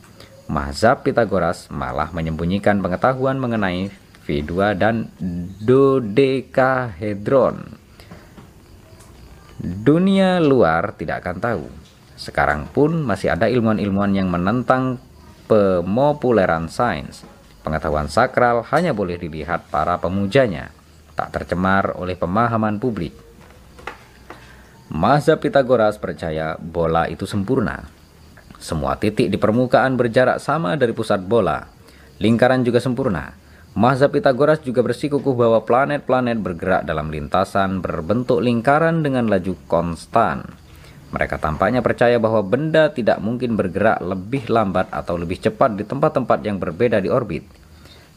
mazhab 0.50 1.06
Pitagoras 1.06 1.70
malah 1.70 2.10
menyembunyikan 2.10 2.82
pengetahuan 2.82 3.38
mengenai 3.38 3.94
V2 4.26 4.74
dan 4.74 5.06
dodekahedron. 5.62 7.78
Dunia 9.62 10.42
luar 10.42 10.98
tidak 10.98 11.22
akan 11.22 11.38
tahu. 11.38 11.70
Sekarang 12.18 12.66
pun 12.74 13.06
masih 13.06 13.30
ada 13.32 13.46
ilmuwan-ilmuwan 13.46 14.12
yang 14.18 14.26
menentang 14.26 14.98
pemopuleran 15.46 16.66
sains. 16.66 17.22
Pengetahuan 17.66 18.06
sakral 18.06 18.62
hanya 18.70 18.94
boleh 18.94 19.18
dilihat 19.18 19.66
para 19.74 19.98
pemujanya 19.98 20.70
tak 21.18 21.34
tercemar 21.34 21.98
oleh 21.98 22.14
pemahaman 22.14 22.78
publik. 22.78 23.10
Mazhab 24.86 25.42
Pitagoras 25.42 25.98
percaya 25.98 26.54
bola 26.62 27.10
itu 27.10 27.26
sempurna. 27.26 27.90
Semua 28.62 28.94
titik 29.02 29.26
di 29.26 29.34
permukaan 29.34 29.98
berjarak 29.98 30.38
sama 30.38 30.78
dari 30.78 30.94
pusat 30.94 31.26
bola. 31.26 31.66
Lingkaran 32.22 32.62
juga 32.62 32.78
sempurna. 32.78 33.34
Mazhab 33.74 34.14
Pitagoras 34.14 34.62
juga 34.62 34.86
bersikukuh 34.86 35.34
bahwa 35.34 35.66
planet-planet 35.66 36.38
bergerak 36.38 36.82
dalam 36.86 37.10
lintasan 37.10 37.82
berbentuk 37.82 38.46
lingkaran 38.46 39.02
dengan 39.02 39.26
laju 39.26 39.58
konstan. 39.66 40.54
Mereka 41.14 41.38
tampaknya 41.38 41.86
percaya 41.86 42.18
bahwa 42.18 42.42
benda 42.42 42.90
tidak 42.90 43.22
mungkin 43.22 43.54
bergerak 43.54 44.02
lebih 44.02 44.50
lambat 44.50 44.90
atau 44.90 45.14
lebih 45.14 45.38
cepat 45.38 45.78
di 45.78 45.86
tempat-tempat 45.86 46.42
yang 46.42 46.58
berbeda 46.58 46.98
di 46.98 47.06
orbit. 47.06 47.46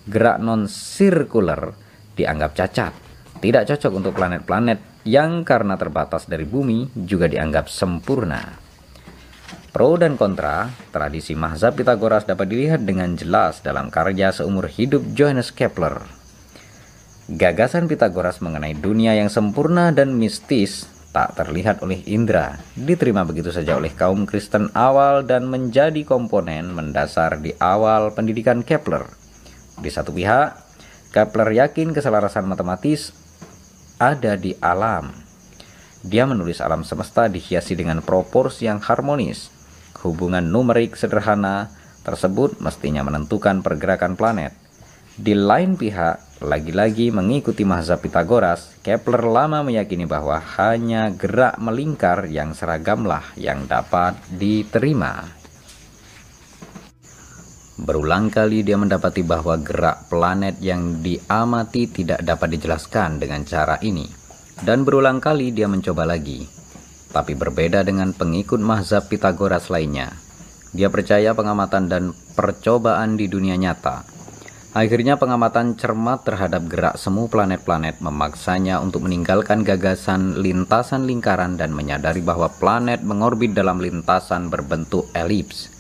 Gerak 0.10 0.42
non-sirkular 0.42 1.78
dianggap 2.18 2.58
cacat, 2.58 2.94
tidak 3.40 3.70
cocok 3.70 3.92
untuk 3.94 4.14
planet-planet 4.18 5.06
yang 5.06 5.46
karena 5.46 5.78
terbatas 5.78 6.26
dari 6.26 6.50
bumi 6.50 6.90
juga 7.06 7.30
dianggap 7.30 7.70
sempurna. 7.70 8.58
Pro 9.70 10.02
dan 10.02 10.18
kontra, 10.18 10.74
tradisi 10.90 11.38
mazhab 11.38 11.78
Pitagoras 11.78 12.26
dapat 12.26 12.50
dilihat 12.50 12.90
dengan 12.90 13.14
jelas 13.14 13.62
dalam 13.62 13.94
karya 13.94 14.34
seumur 14.34 14.66
hidup 14.66 15.06
Johannes 15.14 15.54
Kepler. 15.54 16.02
Gagasan 17.30 17.86
Pitagoras 17.86 18.42
mengenai 18.42 18.74
dunia 18.74 19.14
yang 19.14 19.30
sempurna 19.30 19.94
dan 19.94 20.18
mistis 20.18 20.90
tak 21.10 21.34
terlihat 21.34 21.82
oleh 21.82 22.06
indera, 22.06 22.62
diterima 22.78 23.26
begitu 23.26 23.50
saja 23.50 23.82
oleh 23.82 23.90
kaum 23.98 24.30
Kristen 24.30 24.70
awal 24.78 25.26
dan 25.26 25.50
menjadi 25.50 26.06
komponen 26.06 26.70
mendasar 26.70 27.42
di 27.42 27.50
awal 27.58 28.14
pendidikan 28.14 28.62
Kepler. 28.62 29.10
Di 29.82 29.90
satu 29.90 30.14
pihak, 30.14 30.54
Kepler 31.10 31.50
yakin 31.66 31.98
keselarasan 31.98 32.46
matematis 32.46 33.10
ada 33.98 34.38
di 34.38 34.54
alam. 34.62 35.10
Dia 36.06 36.30
menulis 36.30 36.62
alam 36.62 36.86
semesta 36.86 37.26
dihiasi 37.26 37.74
dengan 37.74 38.00
proporsi 38.06 38.70
yang 38.70 38.80
harmonis. 38.80 39.52
Hubungan 40.00 40.48
numerik 40.48 40.96
sederhana 40.96 41.74
tersebut 42.06 42.62
mestinya 42.64 43.04
menentukan 43.04 43.60
pergerakan 43.60 44.16
planet. 44.16 44.69
Di 45.20 45.36
lain 45.36 45.76
pihak, 45.76 46.40
lagi-lagi 46.40 47.12
mengikuti 47.12 47.68
mazhab 47.68 48.00
Pitagoras, 48.00 48.80
Kepler 48.80 49.28
lama 49.28 49.68
meyakini 49.68 50.08
bahwa 50.08 50.40
hanya 50.56 51.12
gerak 51.12 51.60
melingkar 51.60 52.32
yang 52.32 52.56
seragamlah 52.56 53.28
yang 53.36 53.68
dapat 53.68 54.16
diterima. 54.32 55.28
Berulang 57.84 58.32
kali 58.32 58.64
dia 58.64 58.80
mendapati 58.80 59.20
bahwa 59.28 59.60
gerak 59.60 60.08
planet 60.08 60.64
yang 60.64 61.04
diamati 61.04 61.92
tidak 61.92 62.24
dapat 62.24 62.56
dijelaskan 62.56 63.20
dengan 63.20 63.44
cara 63.44 63.76
ini. 63.84 64.08
Dan 64.64 64.88
berulang 64.88 65.20
kali 65.20 65.52
dia 65.52 65.68
mencoba 65.68 66.08
lagi. 66.08 66.48
Tapi 67.12 67.36
berbeda 67.36 67.84
dengan 67.84 68.16
pengikut 68.16 68.64
mazhab 68.64 69.04
Pitagoras 69.12 69.68
lainnya. 69.68 70.16
Dia 70.72 70.88
percaya 70.88 71.36
pengamatan 71.36 71.92
dan 71.92 72.04
percobaan 72.40 73.20
di 73.20 73.28
dunia 73.28 73.60
nyata. 73.60 74.19
Akhirnya 74.70 75.18
pengamatan 75.18 75.74
cermat 75.76 76.22
terhadap 76.24 76.70
gerak 76.70 76.96
semu 77.02 77.26
planet-planet 77.26 78.06
memaksanya 78.06 78.78
untuk 78.78 79.10
meninggalkan 79.10 79.66
gagasan 79.66 80.38
lintasan 80.38 81.10
lingkaran 81.10 81.58
dan 81.58 81.74
menyadari 81.74 82.22
bahwa 82.22 82.54
planet 82.54 83.02
mengorbit 83.02 83.58
dalam 83.58 83.82
lintasan 83.82 84.54
berbentuk 84.54 85.10
elips 85.18 85.80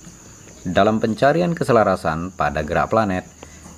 dalam 0.68 1.00
pencarian 1.00 1.56
keselarasan 1.56 2.36
pada 2.36 2.68
gerak 2.68 2.92
planet, 2.92 3.24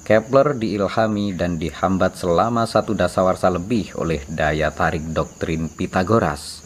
Kepler 0.01 0.57
diilhami 0.57 1.38
dan 1.38 1.62
dihambat 1.62 2.18
selama 2.18 2.66
satu 2.66 2.97
dasawarsa 2.97 3.53
lebih 3.53 3.93
oleh 4.01 4.26
daya 4.26 4.74
tarik 4.74 5.14
doktrin 5.14 5.70
Pitagoras. 5.70 6.66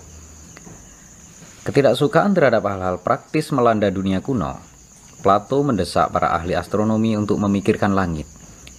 Ketidaksukaan 1.67 2.31
terhadap 2.31 2.63
hal-hal 2.63 3.03
praktis 3.03 3.51
melanda 3.51 3.91
dunia 3.91 4.23
kuno. 4.23 4.55
Plato 5.19 5.59
mendesak 5.65 6.13
para 6.15 6.31
ahli 6.31 6.55
astronomi 6.55 7.17
untuk 7.19 7.41
memikirkan 7.41 7.91
langit, 7.91 8.29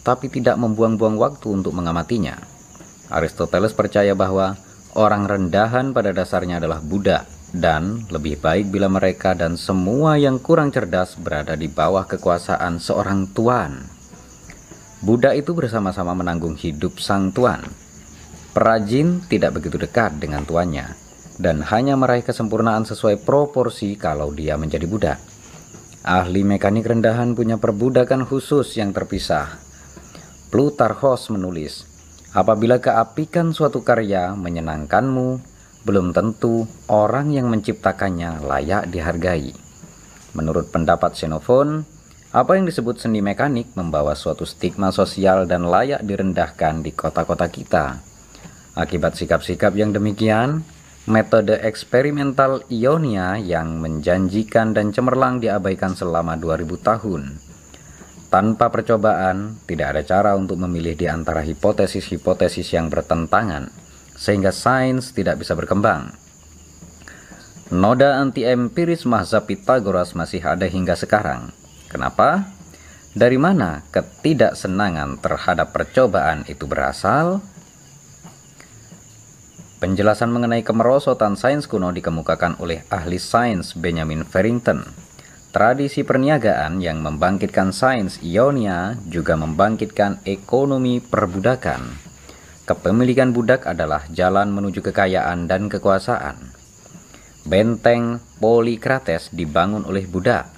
tapi 0.07 0.31
tidak 0.31 0.55
membuang-buang 0.55 1.19
waktu 1.19 1.51
untuk 1.51 1.75
mengamatinya. 1.75 2.39
Aristoteles 3.11 3.75
percaya 3.75 4.15
bahwa 4.15 4.55
orang 4.95 5.27
rendahan 5.27 5.91
pada 5.91 6.15
dasarnya 6.15 6.63
adalah 6.63 6.79
Buddha 6.79 7.27
dan 7.51 8.07
lebih 8.15 8.39
baik 8.39 8.71
bila 8.71 8.87
mereka 8.87 9.35
dan 9.35 9.59
semua 9.59 10.15
yang 10.15 10.39
kurang 10.39 10.71
cerdas 10.71 11.19
berada 11.19 11.59
di 11.59 11.67
bawah 11.67 12.07
kekuasaan 12.07 12.79
seorang 12.79 13.35
tuan. 13.35 13.83
Buddha 15.03 15.35
itu 15.35 15.59
bersama-sama 15.59 16.15
menanggung 16.15 16.55
hidup 16.55 17.03
sang 17.03 17.35
tuan. 17.35 17.67
Perajin 18.55 19.27
tidak 19.27 19.59
begitu 19.59 19.77
dekat 19.77 20.17
dengan 20.23 20.47
tuannya 20.47 20.97
dan 21.37 21.61
hanya 21.69 21.99
meraih 21.99 22.25
kesempurnaan 22.25 22.89
sesuai 22.89 23.21
proporsi 23.27 23.99
kalau 23.99 24.33
dia 24.33 24.57
menjadi 24.57 24.89
budak. 24.89 25.19
Ahli 26.07 26.47
mekanik 26.47 26.87
rendahan 26.87 27.35
punya 27.35 27.59
perbudakan 27.59 28.25
khusus 28.25 28.79
yang 28.79 28.95
terpisah. 28.95 29.66
Plutarchos 30.57 31.29
menulis, 31.29 31.85
apabila 32.33 32.81
keapikan 32.81 33.53
suatu 33.53 33.85
karya 33.85 34.33
menyenangkanmu, 34.33 35.45
belum 35.85 36.17
tentu 36.17 36.65
orang 36.89 37.29
yang 37.29 37.53
menciptakannya 37.53 38.41
layak 38.41 38.89
dihargai. 38.89 39.53
Menurut 40.33 40.73
pendapat 40.73 41.13
Xenophon, 41.13 41.85
apa 42.33 42.57
yang 42.57 42.65
disebut 42.65 42.97
seni 42.97 43.21
mekanik 43.21 43.77
membawa 43.77 44.17
suatu 44.17 44.49
stigma 44.49 44.89
sosial 44.97 45.45
dan 45.45 45.69
layak 45.69 46.01
direndahkan 46.09 46.81
di 46.81 46.97
kota-kota 46.97 47.53
kita. 47.53 48.01
Akibat 48.81 49.13
sikap-sikap 49.13 49.77
yang 49.77 49.93
demikian, 49.93 50.65
metode 51.05 51.53
eksperimental 51.61 52.65
Ionia 52.73 53.37
yang 53.37 53.77
menjanjikan 53.85 54.73
dan 54.73 54.89
cemerlang 54.89 55.37
diabaikan 55.37 55.93
selama 55.93 56.41
2000 56.41 56.81
tahun. 56.81 57.46
Tanpa 58.27 58.75
percobaan, 58.75 59.63
tidak 59.71 59.95
ada 59.95 60.03
cara 60.03 60.31
untuk 60.35 60.59
memilih 60.59 60.99
di 60.99 61.07
antara 61.07 61.47
hipotesis-hipotesis 61.47 62.75
yang 62.75 62.91
bertentangan 62.91 63.71
sehingga 64.17 64.51
sains 64.51 65.13
tidak 65.13 65.39
bisa 65.39 65.55
berkembang. 65.55 66.11
Noda 67.71 68.19
anti-empiris 68.23 69.07
mazhab 69.07 69.47
Pitagoras 69.47 70.15
masih 70.15 70.43
ada 70.43 70.67
hingga 70.67 70.95
sekarang. 70.99 71.51
Kenapa? 71.87 72.51
Dari 73.17 73.39
mana 73.39 73.87
ketidaksenangan 73.95 75.23
terhadap 75.23 75.73
percobaan 75.73 76.45
itu 76.51 76.67
berasal? 76.67 77.41
Penjelasan 79.77 80.33
mengenai 80.33 80.65
kemerosotan 80.65 81.37
sains 81.37 81.69
kuno 81.69 81.93
dikemukakan 81.93 82.59
oleh 82.59 82.83
ahli 82.89 83.21
sains 83.21 83.77
Benjamin 83.77 84.25
Farrington. 84.25 85.06
Tradisi 85.57 86.05
perniagaan 86.05 86.85
yang 86.85 87.01
membangkitkan 87.01 87.73
sains 87.73 88.21
Ionia 88.21 88.93
juga 89.09 89.41
membangkitkan 89.41 90.21
ekonomi 90.29 91.01
perbudakan. 91.01 91.81
Kepemilikan 92.69 93.33
budak 93.33 93.65
adalah 93.65 94.05
jalan 94.13 94.53
menuju 94.53 94.85
kekayaan 94.85 95.49
dan 95.49 95.73
kekuasaan. 95.73 96.53
Benteng 97.49 98.21
Polikrates 98.37 99.33
dibangun 99.33 99.89
oleh 99.89 100.05
budak. 100.05 100.53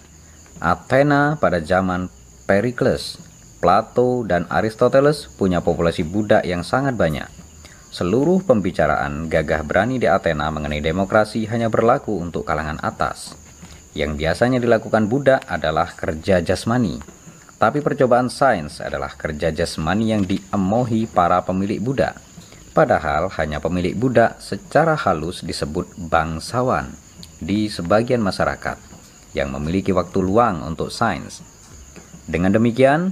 Athena 0.58 1.38
pada 1.38 1.62
zaman 1.62 2.10
Pericles, 2.50 3.22
Plato, 3.62 4.26
dan 4.26 4.50
Aristoteles 4.50 5.30
punya 5.38 5.62
populasi 5.62 6.02
budak 6.02 6.42
yang 6.42 6.66
sangat 6.66 6.98
banyak. 6.98 7.30
Seluruh 7.94 8.42
pembicaraan 8.42 9.30
gagah 9.30 9.62
berani 9.62 10.02
di 10.02 10.10
Athena 10.10 10.50
mengenai 10.50 10.82
demokrasi 10.82 11.46
hanya 11.46 11.70
berlaku 11.70 12.18
untuk 12.18 12.42
kalangan 12.50 12.82
atas. 12.82 13.37
Yang 13.98 14.14
biasanya 14.14 14.62
dilakukan 14.62 15.10
budak 15.10 15.42
adalah 15.50 15.90
kerja 15.90 16.38
jasmani, 16.38 17.02
tapi 17.58 17.82
percobaan 17.82 18.30
sains 18.30 18.78
adalah 18.78 19.10
kerja 19.10 19.50
jasmani 19.50 20.14
yang 20.14 20.22
diemohi 20.22 21.10
para 21.10 21.42
pemilik 21.42 21.82
budak. 21.82 22.14
Padahal 22.70 23.26
hanya 23.42 23.58
pemilik 23.58 23.98
budak 23.98 24.38
secara 24.38 24.94
halus 24.94 25.42
disebut 25.42 25.98
bangsawan 25.98 26.94
di 27.42 27.66
sebagian 27.66 28.22
masyarakat 28.22 28.78
yang 29.34 29.50
memiliki 29.50 29.90
waktu 29.90 30.22
luang 30.22 30.62
untuk 30.62 30.94
sains. 30.94 31.42
Dengan 32.30 32.54
demikian, 32.54 33.10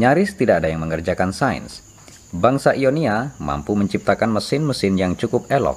nyaris 0.00 0.32
tidak 0.32 0.64
ada 0.64 0.72
yang 0.72 0.80
mengerjakan 0.80 1.36
sains 1.36 1.84
bangsa 2.32 2.72
Ionia 2.72 3.36
mampu 3.36 3.76
menciptakan 3.76 4.32
mesin-mesin 4.32 4.96
yang 4.96 5.12
cukup 5.12 5.44
elok. 5.52 5.76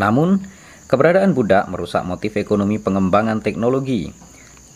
Namun, 0.00 0.40
keberadaan 0.88 1.36
budak 1.36 1.68
merusak 1.68 2.02
motif 2.08 2.34
ekonomi 2.40 2.80
pengembangan 2.80 3.44
teknologi. 3.44 4.10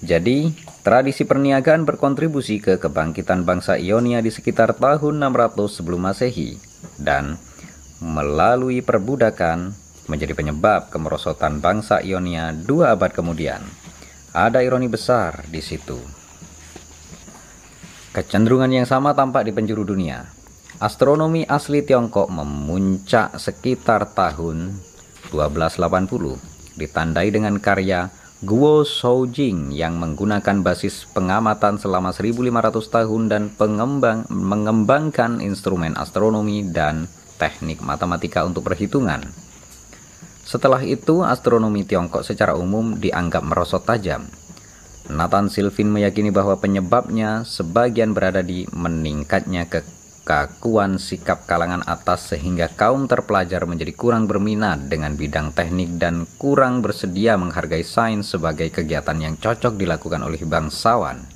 Jadi, 0.04 0.52
tradisi 0.84 1.24
perniagaan 1.24 1.88
berkontribusi 1.88 2.60
ke 2.60 2.76
kebangkitan 2.76 3.48
bangsa 3.48 3.80
Ionia 3.80 4.20
di 4.20 4.28
sekitar 4.28 4.76
tahun 4.76 5.18
600 5.18 5.78
sebelum 5.78 6.00
Masehi 6.04 6.58
dan 7.00 7.38
melalui 8.02 8.82
perbudakan 8.82 9.72
menjadi 10.10 10.34
penyebab 10.34 10.90
kemerosotan 10.90 11.62
bangsa 11.62 12.02
Ionia 12.02 12.50
dua 12.52 12.98
abad 12.98 13.14
kemudian. 13.14 13.62
Ada 14.34 14.60
ironi 14.60 14.90
besar 14.90 15.46
di 15.48 15.62
situ. 15.62 15.96
Kecenderungan 18.12 18.68
yang 18.68 18.84
sama 18.84 19.16
tampak 19.16 19.46
di 19.48 19.56
penjuru 19.56 19.86
dunia. 19.86 20.28
Astronomi 20.82 21.46
asli 21.46 21.86
Tiongkok 21.86 22.26
memuncak 22.26 23.38
sekitar 23.38 24.10
tahun 24.12 24.91
1280, 25.32 26.76
ditandai 26.76 27.32
dengan 27.32 27.56
karya 27.56 28.12
Guo 28.42 28.82
Shoujing 28.82 29.70
yang 29.70 30.02
menggunakan 30.02 30.66
basis 30.66 31.06
pengamatan 31.14 31.78
selama 31.78 32.10
1500 32.10 32.74
tahun 32.90 33.22
dan 33.30 33.42
pengembang, 33.54 34.26
mengembangkan 34.28 35.38
instrumen 35.38 35.94
astronomi 35.94 36.66
dan 36.66 37.06
teknik 37.38 37.80
matematika 37.80 38.42
untuk 38.42 38.66
perhitungan. 38.66 39.22
Setelah 40.42 40.82
itu, 40.82 41.22
astronomi 41.22 41.86
Tiongkok 41.86 42.26
secara 42.26 42.58
umum 42.58 42.98
dianggap 42.98 43.46
merosot 43.46 43.86
tajam. 43.86 44.26
Nathan 45.06 45.46
Silvin 45.46 45.94
meyakini 45.94 46.34
bahwa 46.34 46.58
penyebabnya 46.58 47.46
sebagian 47.46 48.10
berada 48.10 48.42
di 48.42 48.66
meningkatnya 48.74 49.70
ke 49.70 49.86
kekakuan 50.22 51.02
sikap 51.02 51.50
kalangan 51.50 51.82
atas 51.82 52.30
sehingga 52.30 52.70
kaum 52.70 53.10
terpelajar 53.10 53.66
menjadi 53.66 53.90
kurang 53.90 54.30
berminat 54.30 54.86
dengan 54.86 55.18
bidang 55.18 55.50
teknik 55.50 55.98
dan 55.98 56.30
kurang 56.38 56.78
bersedia 56.78 57.34
menghargai 57.34 57.82
sains 57.82 58.30
sebagai 58.30 58.70
kegiatan 58.70 59.18
yang 59.18 59.34
cocok 59.34 59.74
dilakukan 59.74 60.22
oleh 60.22 60.38
bangsawan. 60.46 61.26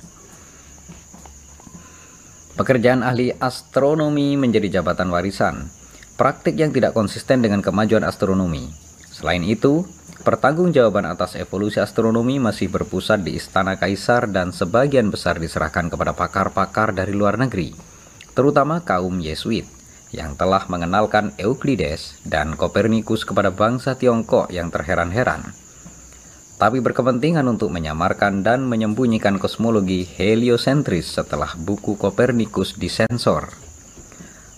Pekerjaan 2.55 3.03
ahli 3.03 3.35
astronomi 3.37 4.39
menjadi 4.39 4.79
jabatan 4.79 5.11
warisan, 5.11 5.67
praktik 6.15 6.55
yang 6.55 6.71
tidak 6.71 6.95
konsisten 6.95 7.43
dengan 7.43 7.59
kemajuan 7.59 8.07
astronomi. 8.07 8.71
Selain 9.13 9.43
itu, 9.43 9.85
pertanggungjawaban 10.23 11.05
atas 11.05 11.35
evolusi 11.37 11.77
astronomi 11.77 12.39
masih 12.39 12.71
berpusat 12.71 13.21
di 13.21 13.37
istana 13.37 13.77
kaisar 13.77 14.31
dan 14.31 14.55
sebagian 14.55 15.11
besar 15.13 15.37
diserahkan 15.37 15.91
kepada 15.91 16.17
pakar-pakar 16.17 16.97
dari 16.97 17.13
luar 17.13 17.37
negeri 17.37 17.96
terutama 18.37 18.85
kaum 18.85 19.17
Yesuit 19.17 19.65
yang 20.13 20.37
telah 20.37 20.61
mengenalkan 20.69 21.33
Euclides 21.41 22.21
dan 22.21 22.53
Kopernikus 22.53 23.25
kepada 23.25 23.49
bangsa 23.49 23.97
Tiongkok 23.97 24.53
yang 24.53 24.69
terheran-heran, 24.69 25.41
tapi 26.61 26.77
berkepentingan 26.85 27.49
untuk 27.49 27.73
menyamarkan 27.73 28.45
dan 28.45 28.69
menyembunyikan 28.69 29.41
kosmologi 29.41 30.05
heliosentris 30.05 31.17
setelah 31.17 31.57
buku 31.57 31.97
Kopernikus 31.97 32.77
disensor. 32.77 33.49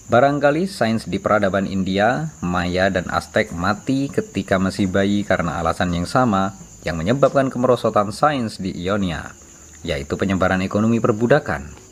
Barangkali 0.10 0.66
sains 0.66 1.06
di 1.06 1.22
peradaban 1.22 1.70
India, 1.70 2.34
Maya, 2.42 2.90
dan 2.90 3.06
Aztec 3.14 3.54
mati 3.54 4.10
ketika 4.10 4.58
masih 4.58 4.90
bayi 4.90 5.22
karena 5.22 5.62
alasan 5.62 5.94
yang 5.94 6.10
sama 6.10 6.58
yang 6.82 6.98
menyebabkan 6.98 7.54
kemerosotan 7.54 8.10
sains 8.10 8.58
di 8.58 8.74
Ionia, 8.74 9.32
yaitu 9.86 10.18
penyebaran 10.18 10.66
ekonomi 10.66 10.98
perbudakan. 10.98 11.89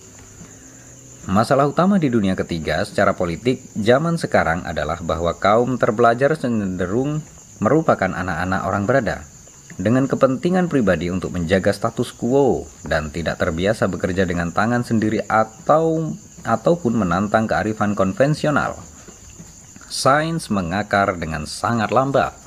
Masalah 1.28 1.68
utama 1.68 2.00
di 2.00 2.08
dunia 2.08 2.40
ketiga 2.40 2.88
secara 2.88 3.12
politik 3.12 3.60
zaman 3.76 4.16
sekarang 4.16 4.64
adalah 4.64 5.04
bahwa 5.04 5.36
kaum 5.36 5.76
terpelajar 5.76 6.40
cenderung 6.40 7.20
merupakan 7.60 8.08
anak-anak 8.08 8.64
orang 8.64 8.88
berada 8.88 9.28
dengan 9.76 10.08
kepentingan 10.08 10.72
pribadi 10.72 11.12
untuk 11.12 11.36
menjaga 11.36 11.76
status 11.76 12.16
quo 12.16 12.64
dan 12.88 13.12
tidak 13.12 13.44
terbiasa 13.44 13.92
bekerja 13.92 14.24
dengan 14.24 14.56
tangan 14.56 14.88
sendiri 14.88 15.20
atau 15.28 16.16
ataupun 16.48 16.96
menantang 16.96 17.44
kearifan 17.44 17.92
konvensional. 17.92 18.80
Sains 19.92 20.48
mengakar 20.48 21.20
dengan 21.20 21.44
sangat 21.44 21.92
lambat. 21.92 22.40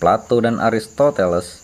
Plato 0.00 0.40
dan 0.40 0.56
Aristoteles 0.56 1.60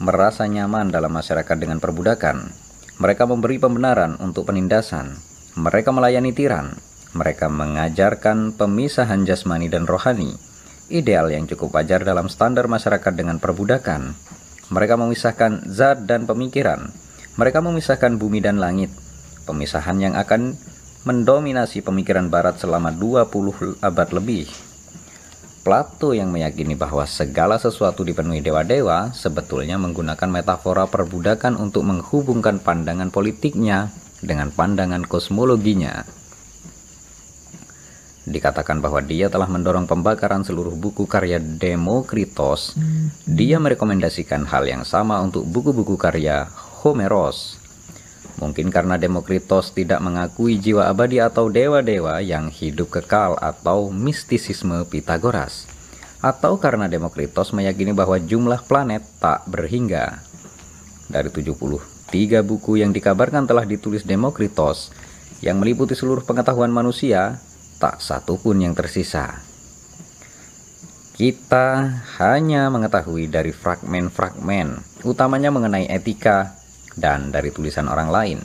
merasa 0.00 0.48
nyaman 0.48 0.88
dalam 0.88 1.12
masyarakat 1.12 1.56
dengan 1.60 1.84
perbudakan 1.84 2.64
mereka 2.96 3.28
memberi 3.28 3.60
pembenaran 3.60 4.16
untuk 4.24 4.48
penindasan. 4.48 5.20
Mereka 5.52 5.92
melayani 5.92 6.32
tiran. 6.32 6.72
Mereka 7.12 7.48
mengajarkan 7.52 8.56
pemisahan 8.56 9.24
jasmani 9.28 9.68
dan 9.72 9.88
rohani, 9.88 10.36
ideal 10.88 11.32
yang 11.32 11.48
cukup 11.48 11.76
wajar 11.76 12.04
dalam 12.04 12.28
standar 12.28 12.68
masyarakat 12.68 13.12
dengan 13.12 13.40
perbudakan. 13.40 14.16
Mereka 14.72 14.96
memisahkan 15.00 15.68
zat 15.68 16.04
dan 16.08 16.24
pemikiran. 16.24 16.92
Mereka 17.36 17.60
memisahkan 17.60 18.16
bumi 18.16 18.40
dan 18.40 18.60
langit, 18.60 18.92
pemisahan 19.44 20.00
yang 20.00 20.14
akan 20.16 20.56
mendominasi 21.04 21.84
pemikiran 21.84 22.32
barat 22.32 22.56
selama 22.60 22.92
20 22.92 23.80
abad 23.80 24.08
lebih. 24.12 24.65
Plato 25.66 26.14
yang 26.14 26.30
meyakini 26.30 26.78
bahwa 26.78 27.02
segala 27.10 27.58
sesuatu 27.58 28.06
dipenuhi 28.06 28.38
dewa-dewa 28.38 29.10
sebetulnya 29.10 29.74
menggunakan 29.74 30.30
metafora 30.30 30.86
perbudakan 30.86 31.58
untuk 31.58 31.82
menghubungkan 31.82 32.62
pandangan 32.62 33.10
politiknya 33.10 33.90
dengan 34.22 34.54
pandangan 34.54 35.02
kosmologinya. 35.02 36.06
Dikatakan 38.30 38.78
bahwa 38.78 39.02
dia 39.02 39.26
telah 39.26 39.50
mendorong 39.50 39.90
pembakaran 39.90 40.46
seluruh 40.46 40.78
buku 40.78 41.10
karya 41.10 41.42
Demokritos. 41.42 42.78
Dia 43.26 43.58
merekomendasikan 43.58 44.46
hal 44.46 44.70
yang 44.70 44.86
sama 44.86 45.18
untuk 45.18 45.42
buku-buku 45.50 45.98
karya 45.98 46.46
Homeros 46.86 47.55
Mungkin 48.36 48.68
karena 48.68 49.00
Demokritos 49.00 49.72
tidak 49.72 50.04
mengakui 50.04 50.60
jiwa 50.60 50.92
abadi 50.92 51.24
atau 51.24 51.48
dewa-dewa 51.48 52.20
yang 52.20 52.52
hidup 52.52 52.92
kekal 52.92 53.32
atau 53.40 53.88
mistisisme 53.88 54.84
Pitagoras. 54.84 55.64
Atau 56.20 56.60
karena 56.60 56.84
Demokritos 56.84 57.56
meyakini 57.56 57.96
bahwa 57.96 58.20
jumlah 58.20 58.60
planet 58.68 59.00
tak 59.16 59.48
berhingga. 59.48 60.20
Dari 61.08 61.32
73 61.32 62.44
buku 62.44 62.76
yang 62.76 62.92
dikabarkan 62.92 63.48
telah 63.48 63.64
ditulis 63.64 64.04
Demokritos 64.04 64.92
yang 65.40 65.56
meliputi 65.56 65.96
seluruh 65.96 66.24
pengetahuan 66.24 66.68
manusia, 66.68 67.40
tak 67.80 68.04
satu 68.04 68.36
pun 68.36 68.60
yang 68.60 68.76
tersisa. 68.76 69.40
Kita 71.16 71.96
hanya 72.20 72.68
mengetahui 72.68 73.32
dari 73.32 73.48
fragmen-fragmen, 73.48 75.00
utamanya 75.08 75.48
mengenai 75.48 75.88
etika, 75.88 76.52
dan 76.96 77.30
dari 77.30 77.52
tulisan 77.52 77.86
orang 77.86 78.08
lain. 78.08 78.40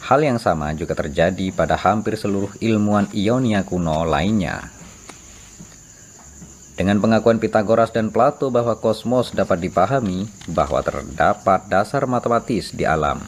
Hal 0.00 0.24
yang 0.24 0.40
sama 0.40 0.72
juga 0.72 0.96
terjadi 0.96 1.52
pada 1.52 1.76
hampir 1.76 2.16
seluruh 2.16 2.50
ilmuwan 2.62 3.12
Ionia 3.12 3.66
kuno 3.66 4.08
lainnya. 4.08 4.72
Dengan 6.80 6.96
pengakuan 6.96 7.36
Pitagoras 7.36 7.92
dan 7.92 8.08
Plato 8.08 8.48
bahwa 8.48 8.72
kosmos 8.80 9.36
dapat 9.36 9.60
dipahami, 9.60 10.24
bahwa 10.48 10.80
terdapat 10.80 11.68
dasar 11.68 12.08
matematis 12.08 12.72
di 12.72 12.88
alam, 12.88 13.20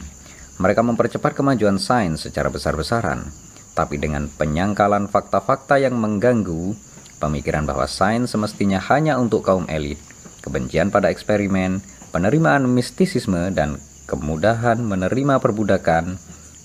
mereka 0.57 0.81
mempercepat 0.81 1.37
kemajuan 1.37 1.77
sains 1.77 2.25
secara 2.25 2.49
besar-besaran, 2.49 3.29
tapi 3.77 4.01
dengan 4.01 4.25
penyangkalan 4.25 5.05
fakta-fakta 5.05 5.77
yang 5.77 5.93
mengganggu, 6.01 6.73
pemikiran 7.21 7.69
bahwa 7.69 7.85
sains 7.85 8.33
semestinya 8.33 8.81
hanya 8.89 9.21
untuk 9.21 9.45
kaum 9.45 9.69
elit, 9.69 10.01
kebencian 10.41 10.89
pada 10.89 11.13
eksperimen, 11.13 11.85
penerimaan 12.09 12.65
mistisisme, 12.65 13.53
dan 13.53 13.77
kemudahan 14.05 14.79
menerima 14.81 15.39
perbudakan, 15.39 16.19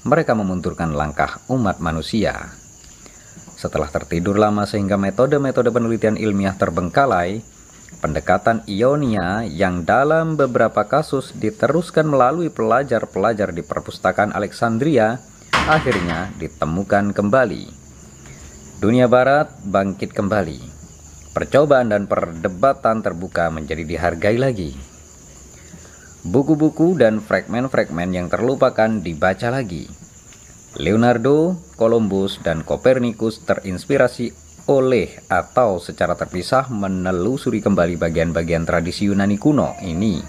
mereka 0.07 0.33
memunturkan 0.33 0.95
langkah 0.95 1.43
umat 1.51 1.83
manusia. 1.83 2.55
Setelah 3.59 3.91
tertidur 3.91 4.39
lama 4.39 4.63
sehingga 4.71 4.95
metode-metode 4.95 5.75
penelitian 5.75 6.15
ilmiah 6.15 6.55
terbengkalai, 6.55 7.43
pendekatan 7.99 8.63
Ionia 8.71 9.43
yang 9.43 9.83
dalam 9.83 10.39
beberapa 10.39 10.87
kasus 10.87 11.35
diteruskan 11.35 12.07
melalui 12.07 12.55
pelajar-pelajar 12.55 13.51
di 13.51 13.67
perpustakaan 13.67 14.31
Alexandria 14.31 15.19
akhirnya 15.67 16.31
ditemukan 16.39 17.11
kembali. 17.11 17.65
Dunia 18.79 19.11
barat 19.11 19.51
bangkit 19.67 20.15
kembali. 20.15 20.63
Percobaan 21.35 21.91
dan 21.91 22.07
perdebatan 22.07 23.03
terbuka 23.03 23.51
menjadi 23.51 23.83
dihargai 23.83 24.39
lagi. 24.39 24.88
Buku-buku 26.29 26.93
dan 27.01 27.25
fragmen-fragmen 27.25 28.13
yang 28.13 28.29
terlupakan 28.29 29.01
dibaca 29.01 29.49
lagi. 29.49 29.89
Leonardo, 30.77 31.57
Columbus, 31.81 32.45
dan 32.45 32.61
Copernicus 32.69 33.41
terinspirasi 33.49 34.37
oleh 34.69 35.25
atau 35.33 35.81
secara 35.81 36.13
terpisah 36.13 36.69
menelusuri 36.69 37.65
kembali 37.65 37.97
bagian-bagian 37.97 38.69
tradisi 38.69 39.09
Yunani 39.09 39.41
kuno 39.41 39.73
ini. 39.81 40.21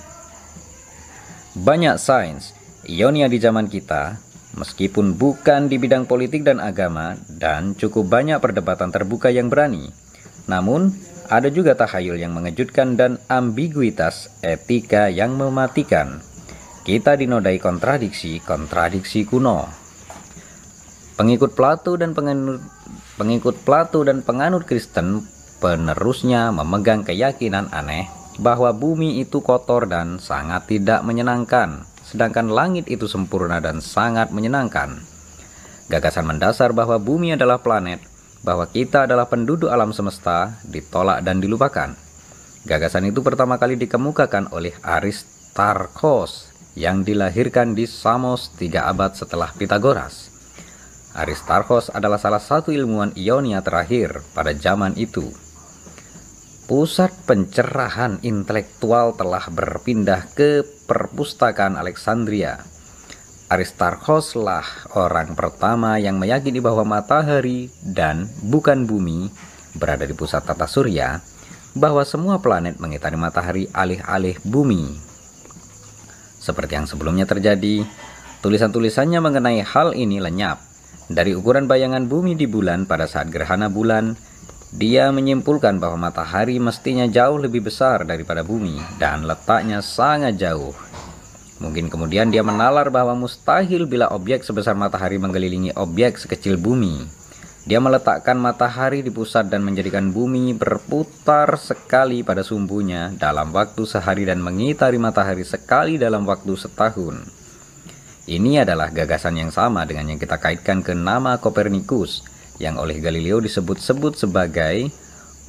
Banyak 1.59 1.99
sains, 1.99 2.55
Ionia 2.87 3.27
di 3.27 3.35
zaman 3.43 3.67
kita, 3.67 4.23
meskipun 4.55 5.19
bukan 5.19 5.67
di 5.67 5.75
bidang 5.75 6.07
politik 6.07 6.47
dan 6.47 6.63
agama, 6.63 7.19
dan 7.27 7.75
cukup 7.75 8.07
banyak 8.07 8.39
perdebatan 8.39 8.95
terbuka 8.95 9.27
yang 9.35 9.51
berani. 9.51 9.91
Namun, 10.47 10.95
ada 11.29 11.53
juga 11.53 11.77
tahayul 11.77 12.17
yang 12.17 12.33
mengejutkan 12.33 12.97
dan 12.97 13.21
ambiguitas 13.29 14.33
etika 14.41 15.13
yang 15.13 15.37
mematikan. 15.37 16.25
Kita 16.81 17.13
dinodai 17.13 17.61
kontradiksi-kontradiksi 17.61 19.29
kuno. 19.29 19.69
Pengikut 21.13 21.53
Plato 21.53 21.93
dan 22.01 22.17
penganut 22.17 22.65
pengikut 23.21 23.61
Plato 23.61 24.01
dan 24.01 24.25
penganut 24.25 24.65
Kristen 24.65 25.21
penerusnya 25.61 26.49
memegang 26.49 27.05
keyakinan 27.05 27.69
aneh 27.69 28.09
bahwa 28.41 28.73
bumi 28.73 29.21
itu 29.21 29.43
kotor 29.45 29.85
dan 29.85 30.17
sangat 30.17 30.65
tidak 30.65 31.05
menyenangkan, 31.05 31.85
sedangkan 32.07 32.49
langit 32.49 32.89
itu 32.89 33.05
sempurna 33.05 33.61
dan 33.61 33.83
sangat 33.85 34.33
menyenangkan. 34.33 34.97
Gagasan 35.91 36.25
mendasar 36.25 36.73
bahwa 36.73 36.97
bumi 36.97 37.37
adalah 37.37 37.61
planet, 37.61 37.99
bahwa 38.43 38.67
kita 38.69 39.05
adalah 39.09 39.27
penduduk 39.27 39.67
alam 39.67 39.91
semesta, 39.91 40.59
ditolak 40.63 41.23
dan 41.23 41.43
dilupakan. 41.43 41.95
Gagasan 42.67 43.07
itu 43.07 43.23
pertama 43.23 43.55
kali 43.55 43.79
dikemukakan 43.79 44.51
oleh 44.51 44.75
Aristarchus 44.83 46.51
yang 46.75 47.03
dilahirkan 47.03 47.75
di 47.75 47.87
Samos 47.87 48.51
tiga 48.55 48.87
abad 48.87 49.15
setelah 49.15 49.51
Pitagoras. 49.55 50.31
Aristarchus 51.15 51.89
adalah 51.89 52.21
salah 52.21 52.39
satu 52.39 52.69
ilmuwan 52.69 53.11
Ionia 53.17 53.59
terakhir 53.65 54.21
pada 54.31 54.53
zaman 54.53 54.93
itu. 54.95 55.25
Pusat 56.69 57.11
pencerahan 57.25 58.21
intelektual 58.21 59.17
telah 59.17 59.41
berpindah 59.49 60.29
ke 60.37 60.61
perpustakaan 60.85 61.73
Alexandria. 61.73 62.61
Aristarchus 63.49 64.37
lah 64.37 64.63
orang 64.93 65.33
pertama 65.33 65.97
yang 65.97 66.21
meyakini 66.21 66.61
bahwa 66.61 66.85
matahari 66.85 67.73
dan 67.81 68.29
bukan 68.45 68.85
bumi 68.85 69.33
berada 69.73 70.05
di 70.05 70.13
pusat 70.13 70.45
tata 70.45 70.69
surya, 70.69 71.17
bahwa 71.73 72.05
semua 72.05 72.37
planet 72.37 72.77
mengitari 72.77 73.17
matahari 73.17 73.65
alih-alih 73.73 74.37
bumi. 74.45 74.97
Seperti 76.37 76.77
yang 76.77 76.85
sebelumnya 76.85 77.25
terjadi, 77.25 77.85
tulisan-tulisannya 78.45 79.19
mengenai 79.21 79.65
hal 79.65 79.97
ini 79.97 80.21
lenyap 80.21 80.69
dari 81.09 81.33
ukuran 81.33 81.65
bayangan 81.65 82.05
bumi 82.05 82.37
di 82.37 82.45
bulan 82.45 82.85
pada 82.85 83.09
saat 83.09 83.33
gerhana 83.33 83.65
bulan, 83.65 84.13
dia 84.69 85.09
menyimpulkan 85.09 85.81
bahwa 85.81 86.13
matahari 86.13 86.61
mestinya 86.61 87.09
jauh 87.09 87.41
lebih 87.41 87.65
besar 87.65 88.05
daripada 88.05 88.45
bumi 88.45 88.77
dan 89.01 89.25
letaknya 89.25 89.81
sangat 89.81 90.37
jauh. 90.37 90.69
Mungkin 91.59 91.91
kemudian 91.91 92.31
dia 92.31 92.39
menalar 92.39 92.87
bahwa 92.87 93.15
mustahil 93.19 93.83
bila 93.83 94.07
objek 94.15 94.47
sebesar 94.47 94.79
matahari 94.79 95.19
mengelilingi 95.19 95.75
objek 95.75 96.15
sekecil 96.15 96.55
bumi. 96.55 97.03
Dia 97.67 97.83
meletakkan 97.83 98.39
matahari 98.39 99.03
di 99.03 99.11
pusat 99.11 99.51
dan 99.51 99.67
menjadikan 99.67 100.09
bumi 100.15 100.55
berputar 100.55 101.59
sekali 101.59 102.23
pada 102.23 102.41
sumbunya 102.41 103.11
dalam 103.13 103.51
waktu 103.51 103.83
sehari 103.83 104.23
dan 104.23 104.39
mengitari 104.39 104.95
matahari 104.95 105.43
sekali 105.43 105.99
dalam 105.99 106.23
waktu 106.23 106.55
setahun. 106.55 107.27
Ini 108.29 108.63
adalah 108.63 108.89
gagasan 108.89 109.37
yang 109.37 109.51
sama 109.51 109.83
dengan 109.83 110.15
yang 110.15 110.19
kita 110.21 110.39
kaitkan 110.39 110.79
ke 110.79 110.95
nama 110.95 111.37
Kopernikus 111.37 112.23
yang 112.57 112.79
oleh 112.79 113.03
Galileo 113.03 113.43
disebut-sebut 113.43 114.15
sebagai 114.15 114.87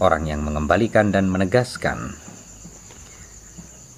orang 0.03 0.27
yang 0.27 0.43
mengembalikan 0.43 1.15
dan 1.15 1.31
menegaskan. 1.31 2.17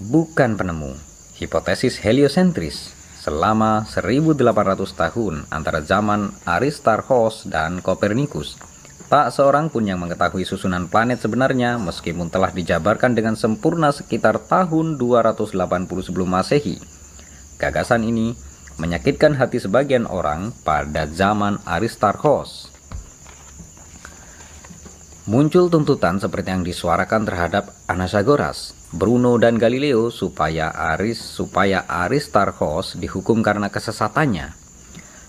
Bukan 0.03 0.59
penemu, 0.59 0.99
hipotesis 1.43 1.99
heliosentris 1.99 2.95
selama 3.19 3.83
1800 3.87 4.39
tahun 4.95 5.35
antara 5.51 5.83
zaman 5.83 6.31
Aristarchus 6.47 7.51
dan 7.51 7.83
Kopernikus. 7.83 8.59
Tak 9.11 9.29
seorang 9.29 9.69
pun 9.69 9.85
yang 9.85 10.01
mengetahui 10.01 10.47
susunan 10.47 10.89
planet 10.89 11.21
sebenarnya 11.21 11.77
meskipun 11.77 12.33
telah 12.33 12.49
dijabarkan 12.49 13.13
dengan 13.13 13.37
sempurna 13.37 13.93
sekitar 13.93 14.41
tahun 14.41 14.97
280 14.97 15.53
sebelum 16.07 16.33
Masehi. 16.33 16.81
Gagasan 17.61 18.09
ini 18.09 18.33
menyakitkan 18.81 19.37
hati 19.37 19.61
sebagian 19.61 20.09
orang 20.09 20.51
pada 20.65 21.05
zaman 21.07 21.61
Aristarchus. 21.69 22.73
Muncul 25.29 25.71
tuntutan 25.71 26.19
seperti 26.19 26.51
yang 26.51 26.67
disuarakan 26.67 27.23
terhadap 27.23 27.71
Anaxagoras, 27.87 28.75
Bruno 28.93 29.41
dan 29.41 29.57
Galileo 29.57 30.13
supaya 30.13 30.69
Aris 30.69 31.17
supaya 31.17 31.89
Aristarchus 31.89 33.01
dihukum 33.01 33.41
karena 33.41 33.73
kesesatannya. 33.73 34.53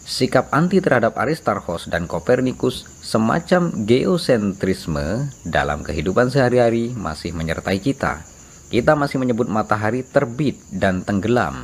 Sikap 0.03 0.51
anti 0.51 0.83
terhadap 0.83 1.15
Aristarchus 1.15 1.87
dan 1.87 2.11
Kopernikus 2.11 2.83
semacam 2.99 3.71
geosentrisme 3.87 5.31
dalam 5.47 5.79
kehidupan 5.79 6.27
sehari-hari 6.27 6.91
masih 6.91 7.31
menyertai 7.31 7.79
kita. 7.79 8.27
Kita 8.67 8.99
masih 8.99 9.23
menyebut 9.23 9.47
matahari 9.47 10.03
terbit 10.03 10.59
dan 10.67 11.07
tenggelam 11.07 11.63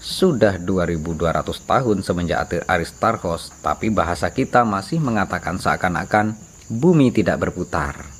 sudah 0.00 0.56
2200 0.56 1.44
tahun 1.68 2.00
semenjak 2.00 2.64
Aristarchus, 2.64 3.52
tapi 3.60 3.92
bahasa 3.92 4.32
kita 4.32 4.64
masih 4.64 4.96
mengatakan 4.96 5.60
seakan-akan 5.60 6.38
bumi 6.72 7.12
tidak 7.12 7.36
berputar. 7.42 8.19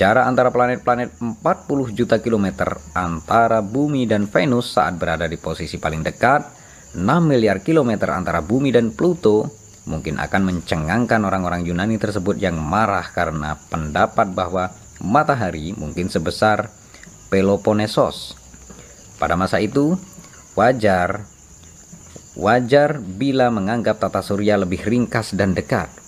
Jarak 0.00 0.24
antara 0.24 0.48
planet-planet 0.48 1.20
40 1.20 1.92
juta 1.92 2.24
kilometer 2.24 2.80
antara 2.96 3.60
bumi 3.60 4.08
dan 4.08 4.24
Venus 4.24 4.72
saat 4.72 4.96
berada 4.96 5.28
di 5.28 5.36
posisi 5.36 5.76
paling 5.76 6.00
dekat, 6.00 6.40
6 6.96 7.04
miliar 7.20 7.60
kilometer 7.60 8.08
antara 8.08 8.40
bumi 8.40 8.72
dan 8.72 8.96
Pluto, 8.96 9.44
mungkin 9.84 10.16
akan 10.16 10.48
mencengangkan 10.48 11.20
orang-orang 11.20 11.68
Yunani 11.68 12.00
tersebut 12.00 12.40
yang 12.40 12.56
marah 12.56 13.04
karena 13.12 13.60
pendapat 13.68 14.32
bahwa 14.32 14.72
matahari 15.04 15.76
mungkin 15.76 16.08
sebesar 16.08 16.72
Peloponnesos. 17.28 18.40
Pada 19.20 19.36
masa 19.36 19.60
itu, 19.60 20.00
Wajar 20.56 21.28
Wajar 22.40 23.04
bila 23.04 23.52
menganggap 23.52 24.00
tata 24.00 24.24
surya 24.24 24.56
lebih 24.56 24.80
ringkas 24.80 25.36
dan 25.36 25.52
dekat. 25.52 25.99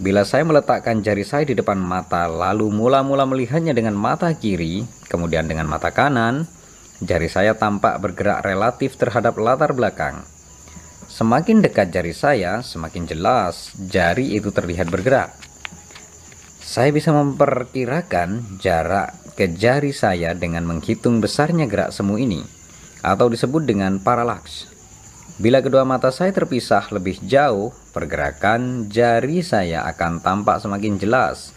Bila 0.00 0.24
saya 0.24 0.48
meletakkan 0.48 1.04
jari 1.04 1.28
saya 1.28 1.44
di 1.44 1.52
depan 1.52 1.76
mata 1.76 2.24
lalu 2.24 2.72
mula-mula 2.72 3.28
melihatnya 3.28 3.76
dengan 3.76 3.92
mata 3.92 4.32
kiri, 4.32 4.88
kemudian 5.12 5.44
dengan 5.44 5.68
mata 5.68 5.92
kanan, 5.92 6.48
jari 7.04 7.28
saya 7.28 7.52
tampak 7.52 8.00
bergerak 8.00 8.40
relatif 8.40 8.96
terhadap 8.96 9.36
latar 9.36 9.76
belakang. 9.76 10.24
Semakin 11.04 11.60
dekat 11.60 11.92
jari 11.92 12.16
saya, 12.16 12.64
semakin 12.64 13.12
jelas 13.12 13.76
jari 13.76 14.40
itu 14.40 14.48
terlihat 14.48 14.88
bergerak. 14.88 15.36
Saya 16.64 16.96
bisa 16.96 17.12
memperkirakan 17.12 18.56
jarak 18.56 19.12
ke 19.36 19.52
jari 19.52 19.92
saya 19.92 20.32
dengan 20.32 20.64
menghitung 20.64 21.20
besarnya 21.20 21.68
gerak 21.68 21.92
semu 21.92 22.16
ini 22.16 22.40
atau 23.04 23.28
disebut 23.28 23.68
dengan 23.68 24.00
paralaks. 24.00 24.79
Bila 25.40 25.64
kedua 25.64 25.88
mata 25.88 26.12
saya 26.12 26.36
terpisah 26.36 26.92
lebih 26.92 27.16
jauh, 27.24 27.72
pergerakan 27.96 28.92
jari 28.92 29.40
saya 29.40 29.88
akan 29.88 30.20
tampak 30.20 30.60
semakin 30.60 31.00
jelas. 31.00 31.56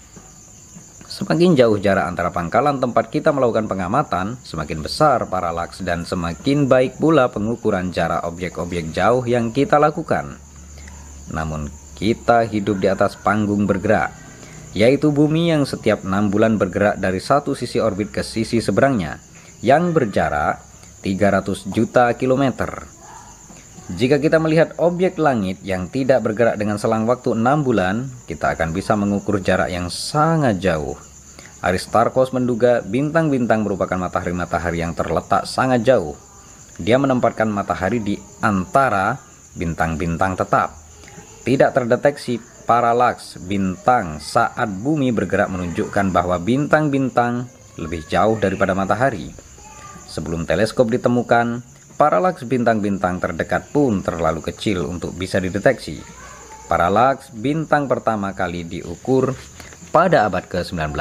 Semakin 1.11 1.51
jauh 1.60 1.76
jarak 1.76 2.07
antara 2.07 2.31
pangkalan 2.31 2.80
tempat 2.80 3.11
kita 3.11 3.35
melakukan 3.35 3.68
pengamatan, 3.68 4.39
semakin 4.39 4.80
besar 4.80 5.27
paralaks 5.27 5.84
dan 5.84 6.07
semakin 6.07 6.72
baik 6.72 6.95
pula 6.95 7.27
pengukuran 7.27 7.91
jarak 7.91 8.23
objek-objek 8.23 8.95
jauh 8.95 9.27
yang 9.27 9.51
kita 9.51 9.76
lakukan. 9.76 10.39
Namun, 11.35 11.68
kita 11.99 12.47
hidup 12.47 12.80
di 12.80 12.88
atas 12.88 13.19
panggung 13.19 13.68
bergerak. 13.68 14.23
yaitu 14.73 15.14
bumi 15.14 15.53
yang 15.53 15.69
setiap 15.69 16.01
enam 16.01 16.34
bulan 16.34 16.57
bergerak 16.57 16.97
dari 16.97 17.22
satu 17.22 17.53
sisi 17.53 17.77
orbit 17.77 18.10
ke 18.10 18.26
sisi 18.26 18.57
seberangnya, 18.57 19.22
yang 19.61 19.93
berjarak 19.93 20.65
300 21.05 21.69
juta 21.69 22.10
kilometer. 22.18 22.93
Jika 23.91 24.15
kita 24.15 24.39
melihat 24.39 24.72
objek 24.80 25.19
langit 25.19 25.60
yang 25.60 25.91
tidak 25.91 26.23
bergerak 26.23 26.55
dengan 26.55 26.80
selang 26.80 27.03
waktu 27.03 27.35
6 27.35 27.68
bulan, 27.68 28.07
kita 28.31 28.55
akan 28.55 28.72
bisa 28.72 28.95
mengukur 28.95 29.43
jarak 29.43 29.68
yang 29.68 29.91
sangat 29.91 30.64
jauh. 30.64 30.95
Aristarchus 31.60 32.31
menduga 32.31 32.80
bintang-bintang 32.80 33.60
merupakan 33.68 33.99
matahari-matahari 33.99 34.80
yang 34.80 34.95
terletak 34.95 35.43
sangat 35.43 35.84
jauh. 35.84 36.15
Dia 36.80 36.95
menempatkan 36.95 37.51
matahari 37.51 37.99
di 37.99 38.15
antara 38.39 39.19
bintang-bintang 39.60 40.39
tetap. 40.39 40.80
Tidak 41.43 41.76
terdeteksi 41.76 42.39
paralaks 42.64 43.35
bintang 43.35 44.23
saat 44.23 44.72
bumi 44.72 45.11
bergerak 45.11 45.51
menunjukkan 45.51 46.07
bahwa 46.15 46.39
bintang-bintang 46.39 47.51
lebih 47.76 48.07
jauh 48.07 48.39
daripada 48.39 48.72
matahari. 48.72 49.35
Sebelum 50.07 50.47
teleskop 50.47 50.88
ditemukan, 50.88 51.72
paralaks 51.95 52.45
bintang-bintang 52.45 53.22
terdekat 53.22 53.70
pun 53.70 54.02
terlalu 54.02 54.41
kecil 54.45 54.86
untuk 54.90 55.14
bisa 55.14 55.38
dideteksi. 55.38 56.02
Paralaks 56.68 57.30
bintang 57.34 57.86
pertama 57.86 58.34
kali 58.34 58.65
diukur 58.65 59.36
pada 59.94 60.26
abad 60.26 60.48
ke-19. 60.48 60.95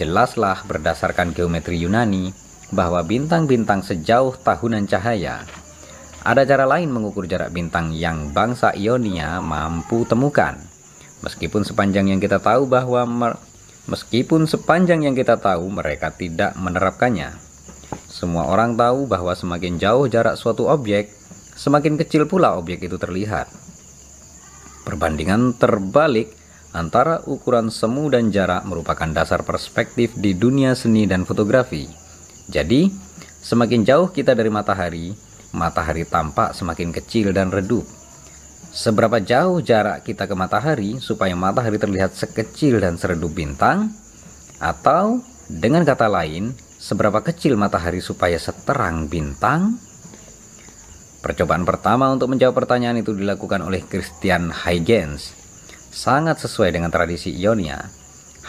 Jelaslah 0.00 0.64
berdasarkan 0.66 1.36
geometri 1.36 1.78
Yunani 1.82 2.32
bahwa 2.74 3.04
bintang-bintang 3.06 3.84
sejauh 3.86 4.34
tahunan 4.40 4.90
cahaya 4.90 5.44
ada 6.24 6.40
cara 6.48 6.64
lain 6.64 6.88
mengukur 6.88 7.28
jarak 7.28 7.52
bintang 7.52 7.92
yang 7.92 8.32
bangsa 8.32 8.72
Ionia 8.72 9.44
mampu 9.44 10.08
temukan. 10.08 10.56
Meskipun 11.20 11.68
sepanjang 11.68 12.08
yang 12.08 12.16
kita 12.16 12.40
tahu 12.40 12.64
bahwa 12.64 13.04
meskipun 13.84 14.48
sepanjang 14.48 15.04
yang 15.04 15.12
kita 15.12 15.36
tahu 15.36 15.68
mereka 15.68 16.08
tidak 16.16 16.56
menerapkannya. 16.56 17.36
Semua 18.14 18.46
orang 18.46 18.78
tahu 18.78 19.10
bahwa 19.10 19.34
semakin 19.34 19.74
jauh 19.82 20.06
jarak 20.06 20.38
suatu 20.38 20.70
objek, 20.70 21.10
semakin 21.58 21.98
kecil 21.98 22.30
pula 22.30 22.54
objek 22.54 22.86
itu 22.86 22.94
terlihat. 22.94 23.50
Perbandingan 24.86 25.58
terbalik 25.58 26.30
antara 26.70 27.26
ukuran 27.26 27.74
semu 27.74 28.06
dan 28.14 28.30
jarak 28.30 28.62
merupakan 28.70 29.10
dasar 29.10 29.42
perspektif 29.42 30.14
di 30.14 30.30
dunia 30.30 30.78
seni 30.78 31.10
dan 31.10 31.26
fotografi. 31.26 31.90
Jadi, 32.46 32.86
semakin 33.42 33.82
jauh 33.82 34.06
kita 34.14 34.38
dari 34.38 34.46
matahari, 34.46 35.10
matahari 35.50 36.06
tampak 36.06 36.54
semakin 36.54 36.94
kecil 36.94 37.34
dan 37.34 37.50
redup. 37.50 37.82
Seberapa 38.70 39.18
jauh 39.18 39.58
jarak 39.58 40.06
kita 40.06 40.30
ke 40.30 40.34
matahari 40.38 41.02
supaya 41.02 41.34
matahari 41.34 41.82
terlihat 41.82 42.14
sekecil 42.14 42.78
dan 42.78 42.94
seredup 42.94 43.34
bintang? 43.34 43.90
Atau 44.62 45.18
dengan 45.50 45.82
kata 45.82 46.06
lain, 46.06 46.54
seberapa 46.84 47.24
kecil 47.24 47.56
matahari 47.56 48.04
supaya 48.04 48.36
seterang 48.36 49.08
bintang? 49.08 49.80
Percobaan 51.24 51.64
pertama 51.64 52.12
untuk 52.12 52.28
menjawab 52.28 52.52
pertanyaan 52.52 53.00
itu 53.00 53.16
dilakukan 53.16 53.64
oleh 53.64 53.80
Christian 53.88 54.52
Huygens. 54.52 55.32
Sangat 55.88 56.44
sesuai 56.44 56.76
dengan 56.76 56.92
tradisi 56.92 57.32
Ionia. 57.32 57.80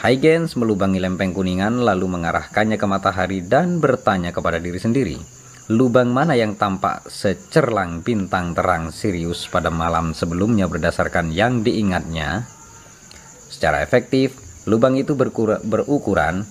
Huygens 0.03 0.59
melubangi 0.59 0.99
lempeng 0.99 1.31
kuningan 1.31 1.87
lalu 1.87 2.11
mengarahkannya 2.11 2.75
ke 2.75 2.83
matahari 2.83 3.39
dan 3.39 3.79
bertanya 3.79 4.35
kepada 4.35 4.59
diri 4.59 4.75
sendiri 4.83 5.17
lubang 5.65 6.13
mana 6.13 6.37
yang 6.37 6.53
tampak 6.53 7.09
secerlang 7.09 8.05
bintang 8.05 8.53
terang 8.53 8.93
Sirius 8.93 9.49
pada 9.49 9.73
malam 9.73 10.13
sebelumnya 10.13 10.69
berdasarkan 10.69 11.33
yang 11.33 11.65
diingatnya. 11.65 12.45
Secara 13.49 13.81
efektif, 13.81 14.37
lubang 14.69 14.93
itu 14.93 15.17
berukuran 15.17 16.45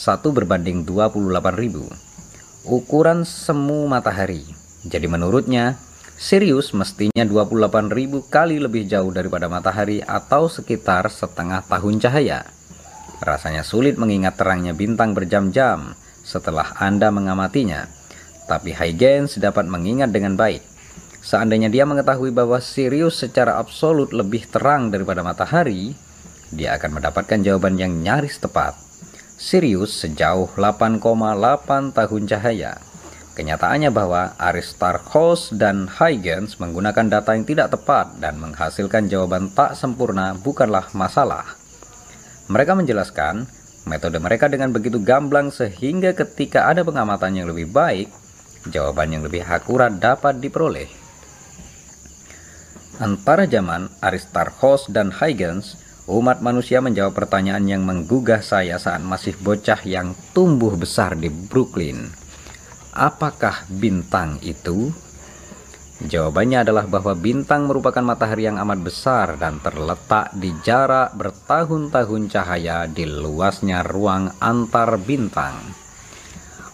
1 0.00 0.24
berbanding 0.32 0.88
28.000. 0.88 1.84
Ukuran 2.64 3.28
semu 3.28 3.84
matahari. 3.84 4.48
Jadi 4.88 5.04
menurutnya, 5.04 5.76
Sirius 6.16 6.72
mestinya 6.72 7.20
28.000 7.28 8.32
kali 8.32 8.56
lebih 8.56 8.88
jauh 8.88 9.12
daripada 9.12 9.52
matahari 9.52 10.00
atau 10.00 10.48
sekitar 10.48 11.12
setengah 11.12 11.60
tahun 11.68 12.00
cahaya. 12.00 12.48
Rasanya 13.20 13.60
sulit 13.60 14.00
mengingat 14.00 14.40
terangnya 14.40 14.72
bintang 14.72 15.12
berjam-jam 15.12 15.92
setelah 16.24 16.72
Anda 16.80 17.12
mengamatinya 17.12 18.00
tapi 18.50 18.74
Huygens 18.74 19.38
dapat 19.38 19.70
mengingat 19.70 20.10
dengan 20.10 20.34
baik. 20.34 20.66
Seandainya 21.22 21.70
dia 21.70 21.86
mengetahui 21.86 22.34
bahwa 22.34 22.58
Sirius 22.58 23.22
secara 23.22 23.62
absolut 23.62 24.10
lebih 24.10 24.50
terang 24.50 24.90
daripada 24.90 25.22
matahari, 25.22 25.94
dia 26.50 26.74
akan 26.74 26.98
mendapatkan 26.98 27.38
jawaban 27.46 27.78
yang 27.78 27.94
nyaris 28.02 28.42
tepat. 28.42 28.89
Sirius 29.40 29.96
sejauh 30.04 30.52
8,8 30.52 31.00
tahun 31.96 32.22
cahaya. 32.28 32.76
Kenyataannya 33.32 33.88
bahwa 33.88 34.36
Aristarchus 34.36 35.56
dan 35.56 35.88
Huygens 35.88 36.60
menggunakan 36.60 37.08
data 37.08 37.32
yang 37.32 37.48
tidak 37.48 37.72
tepat 37.72 38.20
dan 38.20 38.36
menghasilkan 38.36 39.08
jawaban 39.08 39.48
tak 39.56 39.80
sempurna 39.80 40.36
bukanlah 40.36 40.92
masalah. 40.92 41.56
Mereka 42.52 42.76
menjelaskan 42.76 43.48
metode 43.88 44.20
mereka 44.20 44.44
dengan 44.52 44.76
begitu 44.76 45.00
gamblang 45.00 45.48
sehingga 45.48 46.12
ketika 46.12 46.68
ada 46.68 46.84
pengamatan 46.84 47.40
yang 47.40 47.48
lebih 47.48 47.72
baik, 47.72 48.12
jawaban 48.68 49.08
yang 49.16 49.24
lebih 49.24 49.40
akurat 49.40 49.96
dapat 49.96 50.36
diperoleh. 50.36 50.92
Antara 53.00 53.48
zaman 53.48 53.88
Aristarchus 54.04 54.92
dan 54.92 55.08
Huygens, 55.08 55.80
umat 56.10 56.42
manusia 56.42 56.82
menjawab 56.82 57.14
pertanyaan 57.14 57.62
yang 57.70 57.86
menggugah 57.86 58.42
saya 58.42 58.82
saat 58.82 58.98
masih 59.04 59.38
bocah 59.38 59.78
yang 59.86 60.18
tumbuh 60.34 60.74
besar 60.74 61.14
di 61.14 61.30
Brooklyn. 61.30 62.10
Apakah 62.90 63.70
bintang 63.70 64.42
itu? 64.42 64.90
Jawabannya 66.00 66.64
adalah 66.64 66.88
bahwa 66.88 67.12
bintang 67.12 67.68
merupakan 67.68 68.00
matahari 68.00 68.48
yang 68.48 68.56
amat 68.56 68.80
besar 68.80 69.36
dan 69.36 69.60
terletak 69.60 70.32
di 70.32 70.48
jarak 70.64 71.12
bertahun-tahun 71.12 72.22
cahaya 72.32 72.88
di 72.88 73.04
luasnya 73.04 73.84
ruang 73.84 74.32
antar 74.40 74.96
bintang. 74.96 75.60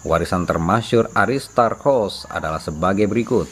Warisan 0.07 0.47
termasyur 0.47 1.11
Aristarchus 1.11 2.31
adalah 2.31 2.63
sebagai 2.63 3.11
berikut. 3.11 3.51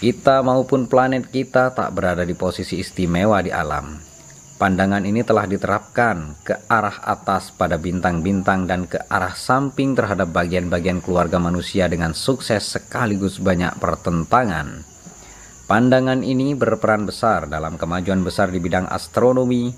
Kita 0.00 0.40
maupun 0.40 0.88
planet 0.88 1.28
kita 1.28 1.76
tak 1.76 1.92
berada 1.92 2.24
di 2.24 2.32
posisi 2.32 2.80
istimewa 2.80 3.44
di 3.44 3.52
alam. 3.52 4.03
Pandangan 4.64 5.04
ini 5.04 5.20
telah 5.20 5.44
diterapkan 5.44 6.40
ke 6.40 6.56
arah 6.72 7.04
atas 7.04 7.52
pada 7.52 7.76
bintang-bintang 7.76 8.64
dan 8.64 8.88
ke 8.88 8.96
arah 9.12 9.36
samping 9.36 9.92
terhadap 9.92 10.32
bagian-bagian 10.32 11.04
keluarga 11.04 11.36
manusia 11.36 11.84
dengan 11.84 12.16
sukses 12.16 12.72
sekaligus 12.72 13.44
banyak 13.44 13.76
pertentangan. 13.76 14.80
Pandangan 15.68 16.24
ini 16.24 16.56
berperan 16.56 17.04
besar 17.04 17.44
dalam 17.44 17.76
kemajuan 17.76 18.24
besar 18.24 18.48
di 18.48 18.56
bidang 18.56 18.88
astronomi, 18.88 19.68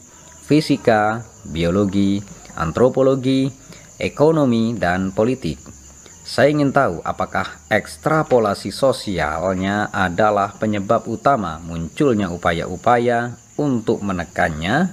fisika, 0.46 1.18
biologi, 1.50 2.22
antropologi, 2.54 3.50
ekonomi, 3.98 4.78
dan 4.78 5.10
politik. 5.10 5.58
Saya 6.22 6.54
ingin 6.54 6.70
tahu 6.70 7.02
apakah 7.02 7.58
ekstrapolasi 7.74 8.70
sosialnya 8.70 9.90
adalah 9.90 10.54
penyebab 10.54 11.10
utama 11.10 11.58
munculnya 11.58 12.30
upaya-upaya 12.30 13.45
untuk 13.60 14.04
menekannya. 14.04 14.92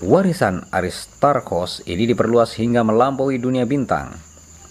Warisan 0.00 0.64
Aristarchus 0.72 1.84
ini 1.84 2.08
diperluas 2.08 2.56
hingga 2.56 2.80
melampaui 2.80 3.36
dunia 3.36 3.68
bintang. 3.68 4.16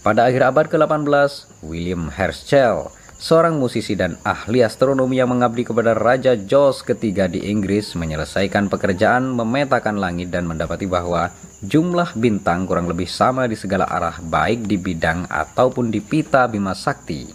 Pada 0.02 0.26
akhir 0.26 0.42
abad 0.50 0.66
ke-18, 0.66 1.62
William 1.62 2.10
Herschel 2.10 2.90
seorang 3.20 3.60
musisi 3.60 3.92
dan 3.92 4.16
ahli 4.24 4.64
astronomi 4.64 5.20
yang 5.20 5.28
mengabdi 5.28 5.68
kepada 5.68 5.92
Raja 5.92 6.40
George 6.40 6.88
ketiga 6.88 7.28
di 7.28 7.52
Inggris 7.52 7.92
menyelesaikan 7.92 8.72
pekerjaan 8.72 9.36
memetakan 9.36 10.00
langit 10.00 10.32
dan 10.32 10.48
mendapati 10.48 10.88
bahwa 10.88 11.28
jumlah 11.60 12.16
bintang 12.16 12.64
kurang 12.64 12.88
lebih 12.88 13.04
sama 13.04 13.44
di 13.44 13.60
segala 13.60 13.84
arah 13.84 14.16
baik 14.24 14.64
di 14.64 14.80
bidang 14.80 15.28
ataupun 15.28 15.92
di 15.92 16.00
pita 16.00 16.48
Bima 16.48 16.72
Sakti. 16.72 17.28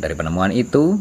Dari 0.00 0.14
penemuan 0.16 0.56
itu, 0.56 0.96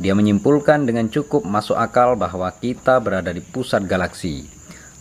dia 0.00 0.16
menyimpulkan 0.16 0.88
dengan 0.88 1.12
cukup 1.12 1.44
masuk 1.44 1.76
akal 1.76 2.16
bahwa 2.16 2.48
kita 2.56 2.96
berada 2.98 3.30
di 3.30 3.44
pusat 3.44 3.84
galaksi. 3.84 4.48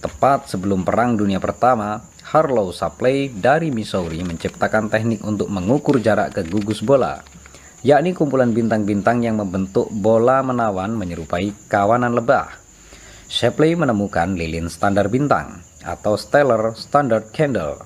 Tepat 0.04 0.52
sebelum 0.52 0.84
Perang 0.84 1.16
Dunia 1.16 1.40
Pertama, 1.40 2.04
Harlow 2.28 2.76
Shapley 2.76 3.32
dari 3.32 3.72
Missouri 3.72 4.22
menciptakan 4.22 4.92
teknik 4.92 5.24
untuk 5.24 5.48
mengukur 5.48 6.04
jarak 6.04 6.36
ke 6.36 6.44
gugus 6.46 6.84
bola 6.84 7.24
yakni 7.80 8.12
kumpulan 8.12 8.52
bintang-bintang 8.52 9.24
yang 9.24 9.40
membentuk 9.40 9.88
bola 9.88 10.44
menawan 10.44 10.92
menyerupai 11.00 11.56
kawanan 11.72 12.12
lebah. 12.12 12.60
Shapley 13.30 13.78
menemukan 13.78 14.36
lilin 14.36 14.68
standar 14.68 15.08
bintang 15.08 15.62
atau 15.86 16.18
stellar 16.20 16.76
standard 16.76 17.32
candle. 17.32 17.80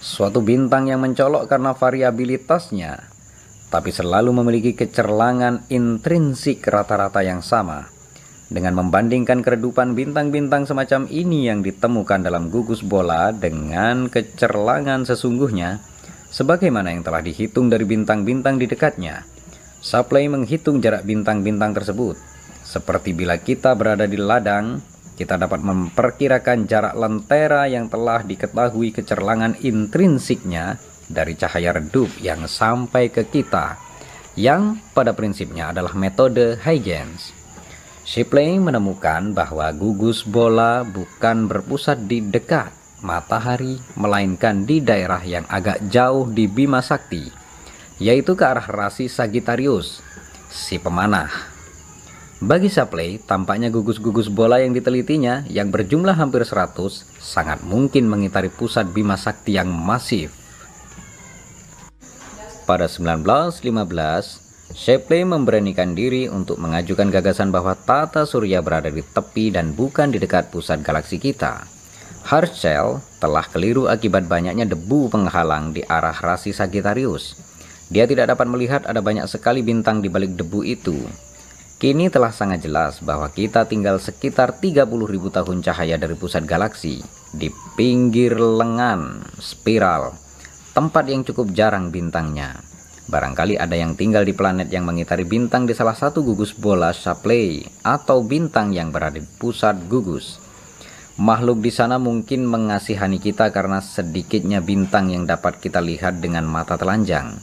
Suatu 0.00 0.40
bintang 0.40 0.88
yang 0.88 1.04
mencolok 1.04 1.44
karena 1.46 1.76
variabilitasnya, 1.76 3.09
tapi 3.70 3.94
selalu 3.94 4.34
memiliki 4.34 4.74
kecerlangan 4.74 5.70
intrinsik 5.70 6.66
rata-rata 6.66 7.22
yang 7.22 7.40
sama. 7.40 7.86
dengan 8.50 8.74
membandingkan 8.74 9.46
keredupan 9.46 9.94
bintang-bintang 9.94 10.66
semacam 10.66 11.06
ini 11.06 11.46
yang 11.46 11.62
ditemukan 11.62 12.26
dalam 12.26 12.50
gugus 12.50 12.82
bola 12.82 13.30
dengan 13.30 14.10
kecerlangan 14.10 15.06
sesungguhnya, 15.06 15.78
sebagaimana 16.34 16.90
yang 16.90 17.06
telah 17.06 17.22
dihitung 17.22 17.70
dari 17.70 17.86
bintang-bintang 17.86 18.58
di 18.58 18.66
dekatnya. 18.66 19.22
Supply 19.80 20.26
menghitung 20.26 20.82
jarak 20.82 21.06
bintang-bintang 21.06 21.72
tersebut. 21.78 22.18
Seperti 22.66 23.14
bila 23.14 23.38
kita 23.38 23.72
berada 23.78 24.04
di 24.04 24.18
ladang, 24.18 24.82
kita 25.14 25.38
dapat 25.38 25.62
memperkirakan 25.62 26.66
jarak 26.66 26.98
lentera 26.98 27.70
yang 27.70 27.86
telah 27.86 28.26
diketahui 28.26 28.92
kecerlangan 28.92 29.62
intrinsiknya 29.62 30.76
dari 31.10 31.34
cahaya 31.34 31.74
redup 31.74 32.06
yang 32.22 32.46
sampai 32.46 33.10
ke 33.10 33.26
kita, 33.26 33.74
yang 34.38 34.78
pada 34.94 35.10
prinsipnya 35.10 35.74
adalah 35.74 35.92
metode 35.98 36.54
Huygens. 36.62 37.34
Shipley 38.06 38.62
menemukan 38.62 39.34
bahwa 39.34 39.68
gugus 39.74 40.22
bola 40.22 40.86
bukan 40.86 41.50
berpusat 41.50 42.06
di 42.06 42.22
dekat 42.22 42.72
matahari, 43.02 43.76
melainkan 43.98 44.64
di 44.64 44.80
daerah 44.80 45.20
yang 45.26 45.44
agak 45.50 45.82
jauh 45.90 46.28
di 46.30 46.46
Bima 46.46 46.80
Sakti, 46.80 47.28
yaitu 48.00 48.32
ke 48.38 48.44
arah 48.46 48.64
rasi 48.64 49.10
Sagittarius, 49.10 50.00
si 50.48 50.80
pemanah. 50.80 51.28
Bagi 52.40 52.72
Shipley, 52.72 53.20
tampaknya 53.20 53.68
gugus-gugus 53.68 54.32
bola 54.32 54.64
yang 54.64 54.72
ditelitinya 54.72 55.44
yang 55.52 55.68
berjumlah 55.68 56.16
hampir 56.16 56.40
100 56.40 56.72
sangat 57.20 57.60
mungkin 57.68 58.08
mengitari 58.08 58.48
pusat 58.48 58.88
Bima 58.88 59.20
Sakti 59.20 59.60
yang 59.60 59.68
masif. 59.68 60.39
Pada 62.68 62.86
1915, 62.88 64.50
Shapley 64.70 65.26
memberanikan 65.26 65.98
diri 65.98 66.30
untuk 66.30 66.62
mengajukan 66.62 67.10
gagasan 67.10 67.50
bahwa 67.50 67.74
tata 67.74 68.22
surya 68.22 68.62
berada 68.62 68.86
di 68.86 69.02
tepi 69.02 69.50
dan 69.50 69.74
bukan 69.74 70.14
di 70.14 70.22
dekat 70.22 70.54
pusat 70.54 70.78
galaksi 70.86 71.18
kita. 71.18 71.66
Herschel 72.22 73.02
telah 73.18 73.42
keliru 73.50 73.90
akibat 73.90 74.30
banyaknya 74.30 74.68
debu 74.68 75.10
penghalang 75.10 75.74
di 75.74 75.82
arah 75.82 76.14
rasi 76.14 76.54
Sagittarius. 76.54 77.34
Dia 77.90 78.06
tidak 78.06 78.30
dapat 78.30 78.46
melihat 78.46 78.86
ada 78.86 79.02
banyak 79.02 79.26
sekali 79.26 79.66
bintang 79.66 79.98
di 79.98 80.06
balik 80.06 80.38
debu 80.38 80.62
itu. 80.62 80.94
Kini 81.80 82.12
telah 82.12 82.30
sangat 82.30 82.62
jelas 82.62 83.00
bahwa 83.00 83.26
kita 83.32 83.64
tinggal 83.64 83.96
sekitar 83.98 84.60
30.000 84.60 84.84
tahun 85.32 85.58
cahaya 85.64 85.96
dari 85.96 86.12
pusat 86.14 86.44
galaksi, 86.44 87.00
di 87.32 87.48
pinggir 87.74 88.36
lengan 88.36 89.24
spiral, 89.40 90.12
tempat 90.70 91.10
yang 91.10 91.26
cukup 91.26 91.50
jarang 91.50 91.90
bintangnya. 91.90 92.62
Barangkali 93.10 93.58
ada 93.58 93.74
yang 93.74 93.98
tinggal 93.98 94.22
di 94.22 94.30
planet 94.30 94.70
yang 94.70 94.86
mengitari 94.86 95.26
bintang 95.26 95.66
di 95.66 95.74
salah 95.74 95.98
satu 95.98 96.22
gugus 96.22 96.54
bola 96.54 96.94
Shapley 96.94 97.66
atau 97.82 98.22
bintang 98.22 98.70
yang 98.70 98.94
berada 98.94 99.18
di 99.18 99.26
pusat 99.26 99.74
gugus. 99.90 100.38
Makhluk 101.18 101.58
di 101.58 101.74
sana 101.74 101.98
mungkin 101.98 102.46
mengasihani 102.46 103.18
kita 103.18 103.50
karena 103.50 103.82
sedikitnya 103.82 104.62
bintang 104.62 105.10
yang 105.10 105.26
dapat 105.26 105.58
kita 105.58 105.82
lihat 105.82 106.22
dengan 106.22 106.46
mata 106.46 106.78
telanjang. 106.78 107.34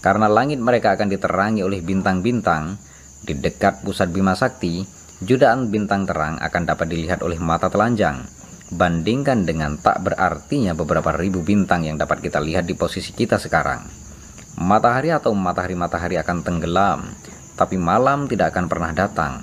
Karena 0.00 0.30
langit 0.30 0.62
mereka 0.62 0.96
akan 0.96 1.12
diterangi 1.12 1.60
oleh 1.60 1.84
bintang-bintang, 1.84 2.80
di 3.20 3.36
dekat 3.36 3.84
pusat 3.84 4.08
Bima 4.08 4.32
Sakti, 4.32 4.80
jutaan 5.20 5.68
bintang 5.68 6.08
terang 6.08 6.40
akan 6.40 6.62
dapat 6.64 6.88
dilihat 6.88 7.20
oleh 7.20 7.36
mata 7.36 7.68
telanjang. 7.68 8.39
Bandingkan 8.70 9.42
dengan 9.42 9.74
tak 9.82 9.98
berartinya 10.06 10.78
beberapa 10.78 11.10
ribu 11.18 11.42
bintang 11.42 11.82
yang 11.82 11.98
dapat 11.98 12.22
kita 12.22 12.38
lihat 12.38 12.70
di 12.70 12.78
posisi 12.78 13.10
kita 13.10 13.34
sekarang. 13.34 13.82
Matahari 14.62 15.10
atau 15.10 15.34
matahari-matahari 15.34 16.14
akan 16.22 16.46
tenggelam, 16.46 17.02
tapi 17.58 17.74
malam 17.74 18.30
tidak 18.30 18.54
akan 18.54 18.70
pernah 18.70 18.94
datang. 18.94 19.42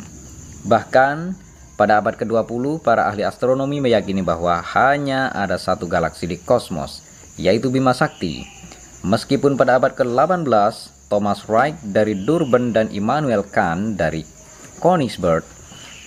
Bahkan, 0.64 1.36
pada 1.76 2.00
abad 2.00 2.16
ke-20, 2.16 2.80
para 2.80 3.12
ahli 3.12 3.28
astronomi 3.28 3.84
meyakini 3.84 4.24
bahwa 4.24 4.64
hanya 4.64 5.28
ada 5.36 5.60
satu 5.60 5.92
galaksi 5.92 6.24
di 6.24 6.40
kosmos, 6.40 7.04
yaitu 7.36 7.68
Bima 7.68 7.92
Sakti. 7.92 8.48
Meskipun 9.04 9.60
pada 9.60 9.76
abad 9.76 9.92
ke-18, 9.92 10.48
Thomas 11.12 11.44
Wright 11.52 11.76
dari 11.84 12.16
Durban 12.16 12.72
dan 12.72 12.88
Immanuel 12.96 13.44
Kant 13.44 14.00
dari 14.00 14.24
Königsberg 14.80 15.57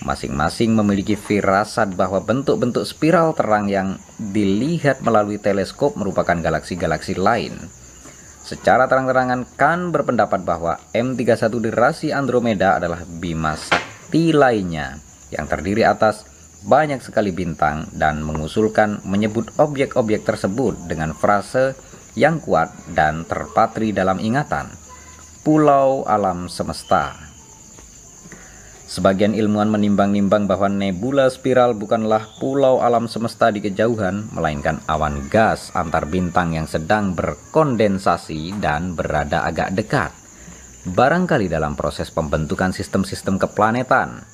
masing-masing 0.01 0.73
memiliki 0.73 1.13
firasat 1.13 1.93
bahwa 1.93 2.21
bentuk-bentuk 2.21 2.85
spiral 2.85 3.37
terang 3.37 3.69
yang 3.69 4.01
dilihat 4.17 5.05
melalui 5.05 5.37
teleskop 5.37 5.93
merupakan 5.97 6.37
galaksi-galaksi 6.37 7.17
lain. 7.17 7.53
Secara 8.41 8.89
terang-terangan 8.89 9.45
Kan 9.53 9.93
berpendapat 9.93 10.41
bahwa 10.41 10.81
M31 10.91 11.53
di 11.61 11.69
rasi 11.69 12.07
Andromeda 12.09 12.81
adalah 12.81 13.05
bima 13.05 13.53
sakti 13.53 14.33
lainnya 14.33 14.97
yang 15.29 15.45
terdiri 15.47 15.85
atas 15.85 16.25
banyak 16.65 17.01
sekali 17.01 17.33
bintang 17.33 17.89
dan 17.95 18.21
mengusulkan 18.21 19.01
menyebut 19.05 19.49
objek-objek 19.57 20.25
tersebut 20.25 20.77
dengan 20.85 21.13
frase 21.15 21.73
yang 22.13 22.37
kuat 22.43 22.69
dan 22.91 23.23
terpatri 23.25 23.95
dalam 23.95 24.19
ingatan. 24.19 24.69
Pulau 25.41 26.05
alam 26.05 26.45
semesta. 26.51 27.30
Sebagian 28.91 29.31
ilmuwan 29.31 29.71
menimbang-nimbang 29.71 30.51
bahwa 30.51 30.67
nebula 30.67 31.31
spiral 31.31 31.71
bukanlah 31.79 32.27
pulau 32.43 32.83
alam 32.83 33.07
semesta 33.07 33.47
di 33.47 33.63
kejauhan, 33.63 34.27
melainkan 34.35 34.83
awan 34.83 35.31
gas 35.31 35.71
antar 35.71 36.11
bintang 36.11 36.51
yang 36.51 36.67
sedang 36.67 37.15
berkondensasi 37.15 38.51
dan 38.59 38.91
berada 38.91 39.47
agak 39.47 39.71
dekat. 39.79 40.11
Barangkali 40.83 41.47
dalam 41.47 41.79
proses 41.79 42.11
pembentukan 42.11 42.75
sistem-sistem 42.75 43.39
keplanetan. 43.39 44.27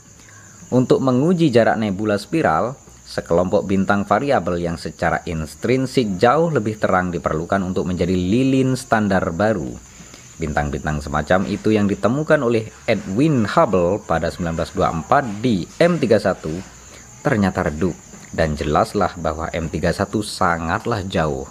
Untuk 0.74 1.06
menguji 1.06 1.54
jarak 1.54 1.78
nebula 1.78 2.18
spiral, 2.18 2.74
sekelompok 3.06 3.62
bintang 3.70 4.10
variabel 4.10 4.58
yang 4.58 4.82
secara 4.82 5.22
intrinsik 5.30 6.18
jauh 6.18 6.50
lebih 6.50 6.82
terang 6.82 7.14
diperlukan 7.14 7.62
untuk 7.62 7.86
menjadi 7.86 8.18
lilin 8.18 8.74
standar 8.74 9.22
baru 9.38 9.97
Bintang-bintang 10.38 11.02
semacam 11.02 11.50
itu 11.50 11.74
yang 11.74 11.90
ditemukan 11.90 12.38
oleh 12.46 12.70
Edwin 12.86 13.50
Hubble 13.50 13.98
pada 14.06 14.30
1924 14.30 15.42
di 15.42 15.66
M31 15.82 16.78
ternyata 17.26 17.66
redup 17.66 17.98
dan 18.38 18.54
jelaslah 18.54 19.18
bahwa 19.18 19.50
M31 19.50 20.14
sangatlah 20.22 21.02
jauh. 21.10 21.50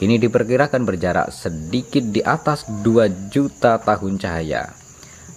Ini 0.00 0.16
diperkirakan 0.16 0.88
berjarak 0.88 1.28
sedikit 1.28 2.04
di 2.08 2.24
atas 2.24 2.64
2 2.68 3.32
juta 3.32 3.80
tahun 3.80 4.16
cahaya. 4.16 4.72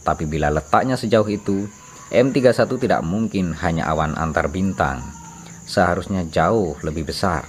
Tapi 0.03 0.23
bila 0.23 0.47
letaknya 0.47 0.95
sejauh 0.95 1.27
itu, 1.27 1.67
M31 2.11 2.67
tidak 2.79 3.01
mungkin 3.03 3.55
hanya 3.59 3.91
awan 3.91 4.15
antar 4.15 4.47
bintang. 4.47 5.03
Seharusnya 5.67 6.23
jauh 6.31 6.79
lebih 6.83 7.07
besar. 7.11 7.43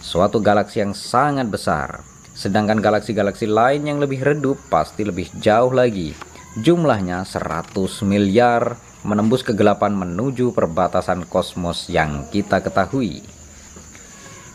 Suatu 0.00 0.38
galaksi 0.38 0.80
yang 0.80 0.94
sangat 0.96 1.50
besar 1.50 2.09
Sedangkan 2.40 2.80
galaksi-galaksi 2.80 3.44
lain 3.44 3.84
yang 3.84 4.00
lebih 4.00 4.24
redup 4.24 4.56
pasti 4.72 5.04
lebih 5.04 5.28
jauh 5.44 5.76
lagi. 5.76 6.16
Jumlahnya 6.56 7.28
100 7.28 7.76
miliar 8.08 8.80
menembus 9.04 9.44
kegelapan 9.44 9.92
menuju 9.92 10.56
perbatasan 10.56 11.28
kosmos 11.28 11.92
yang 11.92 12.24
kita 12.32 12.64
ketahui. 12.64 13.20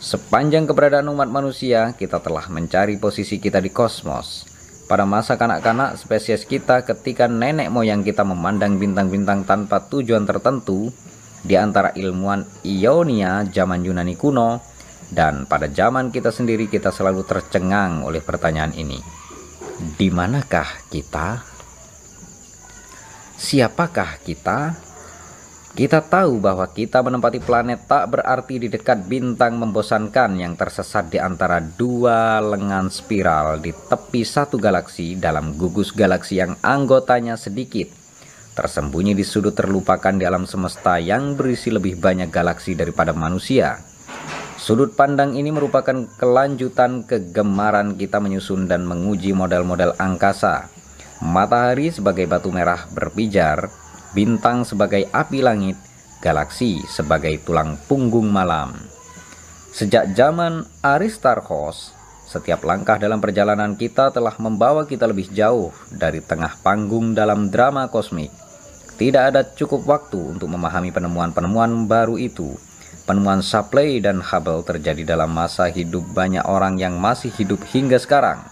Sepanjang 0.02 0.66
keberadaan 0.66 1.06
umat 1.14 1.30
manusia, 1.30 1.94
kita 1.94 2.18
telah 2.18 2.50
mencari 2.50 2.98
posisi 2.98 3.38
kita 3.38 3.62
di 3.62 3.70
kosmos. 3.70 4.50
Pada 4.90 5.06
masa 5.06 5.38
kanak-kanak 5.38 5.94
spesies 5.94 6.42
kita 6.42 6.82
ketika 6.82 7.30
nenek 7.30 7.70
moyang 7.70 8.02
kita 8.02 8.26
memandang 8.26 8.82
bintang-bintang 8.82 9.46
tanpa 9.46 9.86
tujuan 9.86 10.26
tertentu, 10.26 10.90
di 11.46 11.54
antara 11.54 11.94
ilmuwan 11.94 12.42
Ionia 12.66 13.46
zaman 13.46 13.86
Yunani 13.86 14.18
kuno, 14.18 14.58
dan 15.10 15.46
pada 15.46 15.70
zaman 15.70 16.10
kita 16.10 16.34
sendiri 16.34 16.66
kita 16.66 16.90
selalu 16.90 17.22
tercengang 17.22 18.02
oleh 18.02 18.18
pertanyaan 18.22 18.74
ini. 18.74 18.98
Di 19.76 20.08
manakah 20.08 20.88
kita? 20.88 21.44
Siapakah 23.36 24.24
kita? 24.24 24.86
Kita 25.76 26.00
tahu 26.00 26.40
bahwa 26.40 26.64
kita 26.72 27.04
menempati 27.04 27.36
planet 27.36 27.84
tak 27.84 28.08
berarti 28.08 28.56
di 28.56 28.72
dekat 28.72 29.04
bintang 29.04 29.60
membosankan 29.60 30.40
yang 30.40 30.56
tersesat 30.56 31.12
di 31.12 31.20
antara 31.20 31.60
dua 31.60 32.40
lengan 32.40 32.88
spiral 32.88 33.60
di 33.60 33.76
tepi 33.76 34.24
satu 34.24 34.56
galaksi 34.56 35.20
dalam 35.20 35.52
gugus 35.60 35.92
galaksi 35.92 36.40
yang 36.40 36.56
anggotanya 36.64 37.36
sedikit, 37.36 37.92
tersembunyi 38.56 39.12
di 39.12 39.20
sudut 39.20 39.52
terlupakan 39.52 40.16
di 40.16 40.24
alam 40.24 40.48
semesta 40.48 40.96
yang 40.96 41.36
berisi 41.36 41.68
lebih 41.68 42.00
banyak 42.00 42.32
galaksi 42.32 42.72
daripada 42.72 43.12
manusia. 43.12 43.76
Sudut 44.66 44.98
pandang 44.98 45.38
ini 45.38 45.54
merupakan 45.54 45.94
kelanjutan 46.18 47.06
kegemaran 47.06 47.94
kita 47.94 48.18
menyusun 48.18 48.66
dan 48.66 48.82
menguji 48.82 49.30
model-model 49.30 49.94
angkasa. 49.94 50.66
Matahari 51.22 51.94
sebagai 51.94 52.26
batu 52.26 52.50
merah 52.50 52.82
berpijar, 52.90 53.70
bintang 54.10 54.66
sebagai 54.66 55.06
api 55.14 55.38
langit, 55.38 55.78
galaksi 56.18 56.82
sebagai 56.90 57.38
tulang 57.46 57.78
punggung 57.86 58.26
malam. 58.26 58.74
Sejak 59.70 60.18
zaman 60.18 60.66
Aristarchus, 60.82 61.94
setiap 62.26 62.66
langkah 62.66 62.98
dalam 62.98 63.22
perjalanan 63.22 63.78
kita 63.78 64.10
telah 64.10 64.34
membawa 64.42 64.82
kita 64.82 65.06
lebih 65.06 65.30
jauh 65.30 65.70
dari 65.94 66.18
tengah 66.18 66.58
panggung 66.66 67.14
dalam 67.14 67.54
drama 67.54 67.86
kosmik. 67.86 68.34
Tidak 68.98 69.30
ada 69.30 69.46
cukup 69.46 69.86
waktu 69.86 70.18
untuk 70.18 70.50
memahami 70.50 70.90
penemuan-penemuan 70.90 71.86
baru 71.86 72.18
itu. 72.18 72.65
Penemuan 73.06 73.38
Shapley 73.38 74.02
dan 74.02 74.18
Hubble 74.18 74.66
terjadi 74.66 75.14
dalam 75.14 75.30
masa 75.30 75.70
hidup 75.70 76.02
banyak 76.10 76.42
orang 76.42 76.74
yang 76.74 76.98
masih 76.98 77.30
hidup 77.30 77.62
hingga 77.70 78.02
sekarang. 78.02 78.42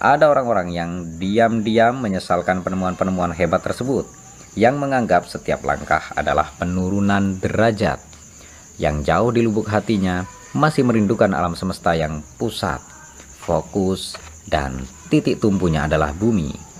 Ada 0.00 0.32
orang-orang 0.32 0.72
yang 0.72 0.90
diam-diam 1.20 2.00
menyesalkan 2.00 2.64
penemuan-penemuan 2.64 3.36
hebat 3.36 3.60
tersebut, 3.60 4.08
yang 4.56 4.80
menganggap 4.80 5.28
setiap 5.28 5.60
langkah 5.68 6.00
adalah 6.16 6.48
penurunan 6.56 7.36
derajat. 7.44 8.00
Yang 8.80 8.96
jauh 9.04 9.30
di 9.36 9.40
lubuk 9.44 9.68
hatinya 9.68 10.24
masih 10.56 10.80
merindukan 10.88 11.36
alam 11.36 11.52
semesta 11.52 11.92
yang 11.92 12.24
pusat, 12.40 12.80
fokus, 13.36 14.16
dan 14.48 14.80
titik 15.12 15.44
tumpunya 15.44 15.84
adalah 15.84 16.16
bumi. 16.16 16.73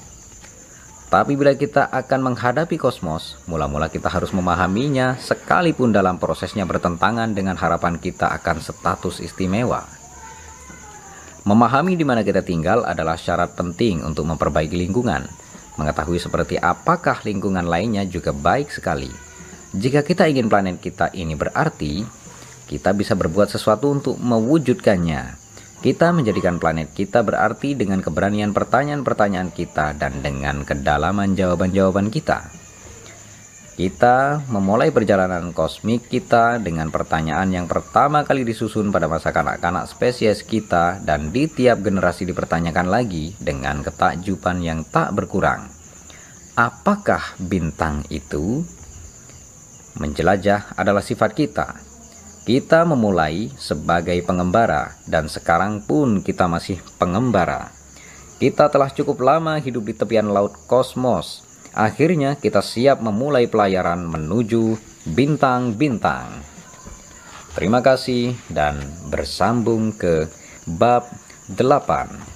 Tapi 1.14 1.38
bila 1.38 1.54
kita 1.54 1.94
akan 1.94 2.34
menghadapi 2.34 2.74
kosmos, 2.74 3.38
mula-mula 3.46 3.86
kita 3.86 4.10
harus 4.10 4.34
memahaminya 4.34 5.14
sekalipun 5.22 5.94
dalam 5.94 6.18
prosesnya 6.18 6.66
bertentangan 6.66 7.30
dengan 7.30 7.54
harapan 7.54 8.02
kita 8.02 8.34
akan 8.34 8.58
status 8.58 9.22
istimewa. 9.22 9.86
Memahami 11.46 11.94
di 11.94 12.02
mana 12.02 12.26
kita 12.26 12.42
tinggal 12.42 12.82
adalah 12.82 13.14
syarat 13.14 13.54
penting 13.54 14.02
untuk 14.02 14.26
memperbaiki 14.26 14.74
lingkungan. 14.74 15.22
Mengetahui 15.78 16.18
seperti 16.18 16.58
apakah 16.58 17.22
lingkungan 17.22 17.62
lainnya 17.62 18.02
juga 18.10 18.34
baik 18.34 18.74
sekali. 18.74 19.14
Jika 19.70 20.02
kita 20.02 20.26
ingin 20.26 20.50
planet 20.50 20.82
kita 20.82 21.14
ini 21.14 21.38
berarti, 21.38 22.02
kita 22.66 22.90
bisa 22.90 23.14
berbuat 23.14 23.54
sesuatu 23.54 23.86
untuk 23.86 24.18
mewujudkannya. 24.18 25.43
Kita 25.84 26.16
menjadikan 26.16 26.56
planet 26.56 26.96
kita 26.96 27.20
berarti 27.20 27.76
dengan 27.76 28.00
keberanian 28.00 28.56
pertanyaan-pertanyaan 28.56 29.52
kita 29.52 29.92
dan 29.92 30.24
dengan 30.24 30.64
kedalaman 30.64 31.36
jawaban-jawaban 31.36 32.08
kita. 32.08 32.48
Kita 33.76 34.40
memulai 34.48 34.88
perjalanan 34.88 35.52
kosmik 35.52 36.08
kita 36.08 36.56
dengan 36.56 36.88
pertanyaan 36.88 37.52
yang 37.52 37.66
pertama 37.68 38.24
kali 38.24 38.48
disusun 38.48 38.88
pada 38.88 39.12
masa 39.12 39.28
kanak-kanak 39.28 39.84
spesies 39.84 40.40
kita 40.40 41.04
dan 41.04 41.28
di 41.28 41.52
tiap 41.52 41.84
generasi 41.84 42.24
dipertanyakan 42.32 42.88
lagi 42.88 43.36
dengan 43.36 43.84
ketakjuban 43.84 44.64
yang 44.64 44.88
tak 44.88 45.12
berkurang. 45.12 45.68
Apakah 46.56 47.36
bintang 47.36 48.08
itu? 48.08 48.64
Menjelajah 50.00 50.80
adalah 50.80 51.04
sifat 51.04 51.36
kita 51.36 51.83
kita 52.44 52.84
memulai 52.84 53.48
sebagai 53.56 54.20
pengembara 54.20 55.00
dan 55.08 55.32
sekarang 55.32 55.80
pun 55.80 56.20
kita 56.20 56.44
masih 56.44 56.76
pengembara. 57.00 57.72
Kita 58.36 58.68
telah 58.68 58.92
cukup 58.92 59.24
lama 59.24 59.56
hidup 59.56 59.88
di 59.88 59.96
tepian 59.96 60.28
laut 60.28 60.52
kosmos. 60.68 61.40
Akhirnya 61.72 62.36
kita 62.36 62.60
siap 62.60 63.00
memulai 63.00 63.48
pelayaran 63.48 64.04
menuju 64.04 64.76
bintang-bintang. 65.16 66.44
Terima 67.56 67.80
kasih 67.80 68.36
dan 68.52 68.76
bersambung 69.08 69.96
ke 69.96 70.28
bab 70.68 71.08
8. 71.48 72.33